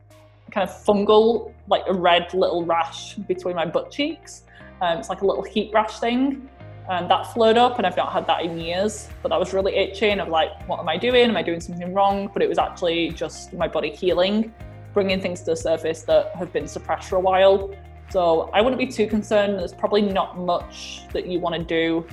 kind 0.52 0.68
of 0.68 0.76
fungal, 0.84 1.54
like 1.68 1.84
a 1.88 1.94
red 1.94 2.34
little 2.34 2.66
rash 2.66 3.14
between 3.14 3.56
my 3.56 3.66
butt 3.66 3.92
cheeks. 3.92 4.44
Um, 4.82 4.98
it's 4.98 5.10
like 5.10 5.22
a 5.22 5.26
little 5.26 5.44
heat 5.44 5.72
rash 5.74 6.00
thing. 6.00 6.50
And 6.90 7.10
that 7.10 7.32
flared 7.34 7.58
up, 7.58 7.78
and 7.78 7.86
I've 7.86 7.96
not 7.96 8.12
had 8.12 8.26
that 8.28 8.44
in 8.44 8.60
years. 8.60 9.10
But 9.22 9.30
that 9.30 9.40
was 9.40 9.54
really 9.54 9.76
itchy, 9.76 10.10
and 10.10 10.20
I'm 10.20 10.32
like, 10.32 10.50
what 10.68 10.80
am 10.80 10.90
I 10.90 10.98
doing? 10.98 11.30
Am 11.30 11.38
I 11.38 11.44
doing 11.44 11.60
something 11.60 11.94
wrong? 11.94 12.32
But 12.34 12.42
it 12.42 12.50
was 12.50 12.58
actually 12.58 13.12
just 13.12 13.54
my 13.54 13.68
body 13.68 13.92
healing, 13.92 14.52
bringing 15.00 15.22
things 15.22 15.39
to 15.39 15.45
the 15.45 15.56
surface 15.56 16.02
that 16.02 16.36
have 16.36 16.52
been 16.52 16.68
suppressed 16.68 17.08
for 17.08 17.16
a 17.16 17.20
while. 17.22 17.74
So 18.10 18.50
I 18.54 18.60
wouldn't 18.60 18.80
be 18.80 18.86
too 18.86 19.08
concerned. 19.08 19.58
There's 19.58 19.74
probably 19.74 20.02
not 20.02 20.38
much 20.38 21.04
that 21.14 21.26
you 21.26 21.39
want 21.39 21.56
to 21.56 21.64
do 21.64 22.06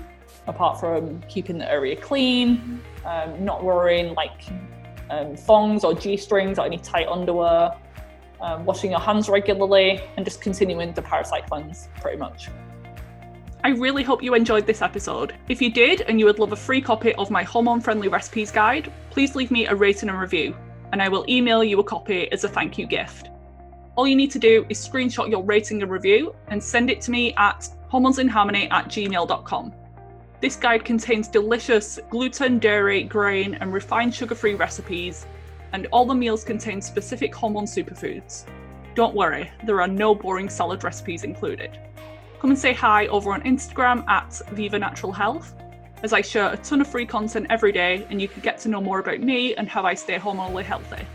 apart 0.46 0.78
from 0.78 1.20
keeping 1.22 1.58
the 1.58 1.68
area 1.68 1.96
clean, 1.96 2.80
um, 3.04 3.44
not 3.44 3.64
wearing 3.64 4.14
like 4.14 4.40
um, 5.10 5.34
thongs 5.34 5.82
or 5.82 5.94
G 5.94 6.16
strings 6.16 6.60
or 6.60 6.64
any 6.64 6.78
tight 6.78 7.08
underwear, 7.08 7.76
um, 8.40 8.64
washing 8.64 8.92
your 8.92 9.00
hands 9.00 9.28
regularly, 9.28 10.00
and 10.16 10.24
just 10.24 10.40
continuing 10.40 10.92
the 10.92 11.02
parasite 11.02 11.50
cleanse 11.50 11.88
pretty 12.00 12.18
much. 12.18 12.50
I 13.64 13.70
really 13.70 14.04
hope 14.04 14.22
you 14.22 14.34
enjoyed 14.34 14.64
this 14.64 14.80
episode. 14.80 15.34
If 15.48 15.60
you 15.60 15.72
did 15.72 16.02
and 16.02 16.20
you 16.20 16.26
would 16.26 16.38
love 16.38 16.52
a 16.52 16.56
free 16.68 16.80
copy 16.80 17.16
of 17.16 17.32
my 17.32 17.42
hormone 17.42 17.80
friendly 17.80 18.06
recipes 18.06 18.52
guide, 18.52 18.92
please 19.10 19.34
leave 19.34 19.50
me 19.50 19.66
a 19.66 19.74
rating 19.74 20.08
and 20.08 20.20
review, 20.20 20.54
and 20.92 21.02
I 21.02 21.08
will 21.08 21.24
email 21.28 21.62
you 21.64 21.80
a 21.80 21.84
copy 21.84 22.30
as 22.32 22.44
a 22.44 22.48
thank 22.48 22.78
you 22.78 22.86
gift. 22.86 23.30
All 23.96 24.06
you 24.06 24.16
need 24.16 24.30
to 24.32 24.38
do 24.38 24.66
is 24.68 24.86
screenshot 24.86 25.30
your 25.30 25.42
rating 25.42 25.82
and 25.82 25.90
review 25.90 26.34
and 26.48 26.62
send 26.62 26.90
it 26.90 27.00
to 27.02 27.10
me 27.10 27.32
at 27.38 27.68
hormonesinharmony 27.90 28.70
at 28.70 28.86
gmail.com. 28.86 29.72
This 30.40 30.56
guide 30.56 30.84
contains 30.84 31.28
delicious 31.28 31.98
gluten, 32.10 32.58
dairy, 32.58 33.02
grain, 33.04 33.54
and 33.54 33.72
refined 33.72 34.14
sugar 34.14 34.34
free 34.34 34.54
recipes, 34.54 35.26
and 35.72 35.86
all 35.92 36.04
the 36.04 36.14
meals 36.14 36.44
contain 36.44 36.80
specific 36.82 37.34
hormone 37.34 37.64
superfoods. 37.64 38.44
Don't 38.94 39.14
worry, 39.14 39.50
there 39.64 39.80
are 39.80 39.88
no 39.88 40.14
boring 40.14 40.48
salad 40.50 40.84
recipes 40.84 41.24
included. 41.24 41.78
Come 42.38 42.50
and 42.50 42.58
say 42.58 42.74
hi 42.74 43.06
over 43.06 43.32
on 43.32 43.42
Instagram 43.42 44.06
at 44.08 44.40
Viva 44.52 44.78
Natural 44.78 45.12
Health, 45.12 45.54
as 46.02 46.12
I 46.12 46.20
share 46.20 46.52
a 46.52 46.56
ton 46.56 46.80
of 46.80 46.86
free 46.86 47.06
content 47.06 47.46
every 47.50 47.72
day 47.72 48.06
and 48.10 48.20
you 48.20 48.28
can 48.28 48.42
get 48.42 48.58
to 48.60 48.68
know 48.68 48.80
more 48.80 48.98
about 48.98 49.20
me 49.20 49.54
and 49.54 49.68
how 49.68 49.84
I 49.84 49.94
stay 49.94 50.18
hormonally 50.18 50.64
healthy. 50.64 51.06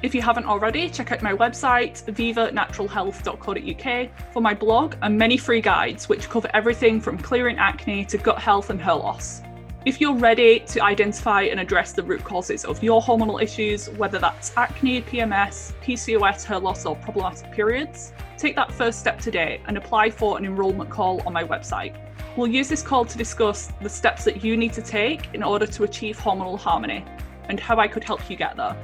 If 0.00 0.14
you 0.14 0.22
haven't 0.22 0.46
already, 0.46 0.88
check 0.88 1.10
out 1.10 1.22
my 1.22 1.34
website, 1.34 2.04
vivanaturalhealth.co.uk, 2.04 4.32
for 4.32 4.40
my 4.40 4.54
blog 4.54 4.94
and 5.02 5.18
many 5.18 5.36
free 5.36 5.60
guides 5.60 6.08
which 6.08 6.28
cover 6.28 6.48
everything 6.54 7.00
from 7.00 7.18
clearing 7.18 7.58
acne 7.58 8.04
to 8.04 8.16
gut 8.16 8.38
health 8.38 8.70
and 8.70 8.80
hair 8.80 8.94
loss. 8.94 9.42
If 9.84 10.00
you're 10.00 10.14
ready 10.14 10.60
to 10.60 10.82
identify 10.82 11.42
and 11.42 11.58
address 11.58 11.92
the 11.92 12.02
root 12.02 12.22
causes 12.22 12.64
of 12.64 12.82
your 12.82 13.00
hormonal 13.00 13.42
issues, 13.42 13.88
whether 13.90 14.18
that's 14.18 14.52
acne, 14.56 15.02
PMS, 15.02 15.72
PCOS, 15.82 16.44
hair 16.44 16.60
loss, 16.60 16.84
or 16.84 16.94
problematic 16.96 17.50
periods, 17.52 18.12
take 18.36 18.54
that 18.54 18.70
first 18.70 19.00
step 19.00 19.18
today 19.18 19.60
and 19.66 19.76
apply 19.76 20.10
for 20.10 20.38
an 20.38 20.44
enrolment 20.44 20.90
call 20.90 21.22
on 21.26 21.32
my 21.32 21.42
website. 21.42 21.96
We'll 22.38 22.46
use 22.46 22.68
this 22.68 22.82
call 22.84 23.04
to 23.04 23.18
discuss 23.18 23.72
the 23.80 23.88
steps 23.88 24.22
that 24.22 24.44
you 24.44 24.56
need 24.56 24.72
to 24.74 24.80
take 24.80 25.34
in 25.34 25.42
order 25.42 25.66
to 25.66 25.82
achieve 25.82 26.16
hormonal 26.18 26.56
harmony 26.56 27.04
and 27.48 27.58
how 27.58 27.78
I 27.78 27.88
could 27.88 28.04
help 28.04 28.30
you 28.30 28.36
get 28.36 28.56
there. 28.56 28.76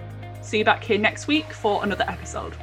See 0.42 0.58
you 0.58 0.64
back 0.64 0.82
here 0.82 0.98
next 0.98 1.28
week 1.28 1.52
for 1.52 1.84
another 1.84 2.04
episode. 2.08 2.56